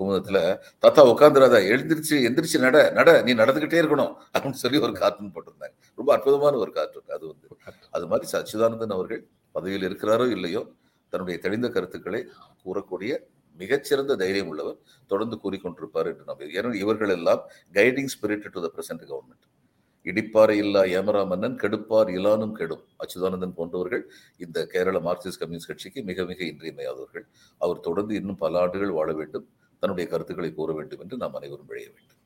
குமுதத்தில் 0.01 0.43
தாத்தா 0.85 1.03
உட்காந்துராதா 1.13 1.61
எழுந்திருச்சு 1.73 2.17
எந்திரிச்சு 2.29 2.61
நட 2.67 2.79
நட 2.99 3.11
நீ 3.27 3.35
நடந்துகிட்டே 3.43 3.81
இருக்கணும். 3.83 4.15
அப்படின்னு 4.35 4.63
சொல்லி 4.65 4.81
ஒரு 4.87 4.95
கார்ட்டூன் 5.03 5.35
போட்டிருந்தாங்க. 5.37 5.77
ரொம்ப 6.01 6.11
அற்புதமான 6.17 6.55
ஒரு 6.65 6.73
கார்ட்டூன் 6.79 7.15
அது 7.19 7.25
வந்து. 7.33 7.47
அது 7.97 8.07
மாதிரி 8.13 8.29
சச்சிதானந்தன் 8.35 8.97
அவர்கள் 8.99 9.23
பதவியில் 9.57 9.89
இருக்கிறாரோ 9.91 10.27
இல்லையோ 10.37 10.63
தன்னுடைய 11.13 11.39
தெளிந்த 11.43 11.69
கருத்துக்களை 11.69 12.21
கூறக்கூடிய 12.65 13.13
மிகச்சிறந்த 13.63 14.17
தைரியம் 14.23 14.51
உள்ளவர் 14.53 14.79
தொடர்ந்து 15.13 15.39
கூறிக்கொண்டிருப்பார் 15.45 16.11
என்று 16.13 16.25
நம்புகிறேன். 16.31 16.55
ஏன்னா 16.61 16.81
இவர்கள் 16.85 17.13
எல்லாம் 17.17 17.43
guiding 17.79 18.13
spirit 18.15 18.47
to 18.55 18.63
the 18.67 18.71
present 18.77 19.05
government 19.11 19.47
இடிப்பார் 20.07 20.53
இல்லா 20.63 20.81
ஏமரா 20.97 21.21
மன்னன் 21.29 21.59
கெடுப்பார் 21.63 22.09
இலானும் 22.17 22.55
கெடும். 22.59 22.83
அச்சுதானந்தன் 23.03 23.55
போன்றவர்கள் 23.59 24.03
இந்த 24.45 24.67
கேரள 24.73 24.99
மார்க்சிஸ்ட் 25.07 25.41
கம்யூனிஸ்ட் 25.43 25.71
கட்சிக்கு 25.71 26.03
மிக 26.11 26.25
மிக 26.31 26.41
இன்றியமையாதவர்கள். 26.45 27.25
அவர் 27.61 27.81
தொடர்ந்து 27.81 28.15
இன்னும் 28.21 28.41
பல 28.43 28.61
ஆண்டுகள் 28.65 28.97
வாழ 28.99 29.13
வேண்டும். 29.21 29.47
தன்னுடைய 29.83 30.07
கருத்துக்களை 30.11 30.51
கூற 30.55 30.73
வேண்டும் 30.73 31.01
என்று 31.05 31.17
நாம் 31.23 31.39
அனைவரும் 31.39 31.69
விழைய 31.71 31.89
வேண்டும். 31.95 32.21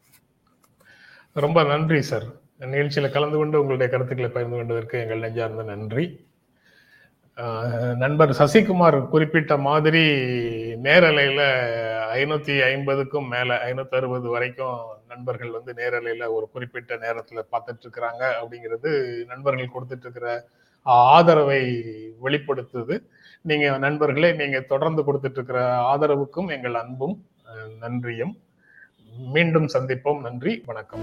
ரொம்ப 1.45 1.63
நன்றி 1.63 2.01
சார் 2.11 2.27
நிகழ்ச்சியில் 2.73 3.15
கலந்து 3.17 3.37
கொண்டு 3.39 3.57
உங்களுடைய 3.61 3.89
கருத்துக்களை 3.93 4.31
பகிர்ந்து 4.31 4.59
கொண்டதற்கு 4.59 4.97
எங்கள் 5.05 5.23
நெஞ்சார்ந்த 5.25 5.65
நன்றி. 5.73 6.05
நண்பர் 7.97 8.31
சசிகுமார் 8.31 9.09
குறிப்பிட்ட 9.09 9.57
மாதிரி 9.57 10.03
நேரலையில 10.83 11.41
ஐநூத்தி 12.13 12.63
ஐம்பதுக்கும் 12.63 13.29
மேல 13.29 13.57
ஐநூத்தி 13.57 13.95
அறுபது 13.95 14.29
வரைக்கும் 14.29 14.79
நண்பர்கள் 15.09 15.51
வந்து 15.51 15.73
நேரலையில 15.73 16.29
ஒரு 16.29 16.49
குறிப்பிட்ட 16.53 16.95
நேரத்துல 16.95 17.43
பார்த்துட்டு 17.53 17.83
இருக்கிறாங்க 17.83 18.33
அப்படிங்கிறது 18.43 19.25
நண்பர்கள் 19.27 19.71
கொடுத்துட்டு 19.75 20.01
இருக்கிற 20.01 20.45
ஆதரவை 20.83 21.63
வெளிப்படுத்துது. 22.25 23.03
நீங்க 23.41 23.79
நண்பர்களே 23.79 24.33
நீங்க 24.33 24.61
தொடர்ந்து 24.61 25.03
கொடுத்துட்டு 25.03 25.31
இருக்கிற 25.31 25.77
ஆதரவுக்கும் 25.79 26.49
எங்கள் 26.49 26.75
அன்பும் 26.75 27.27
நன்றியும். 27.81 28.39
மீண்டும் 29.19 29.67
சந்திப்போம். 29.67 30.21
நன்றி. 30.21 30.63
வணக்கம். 30.67 31.01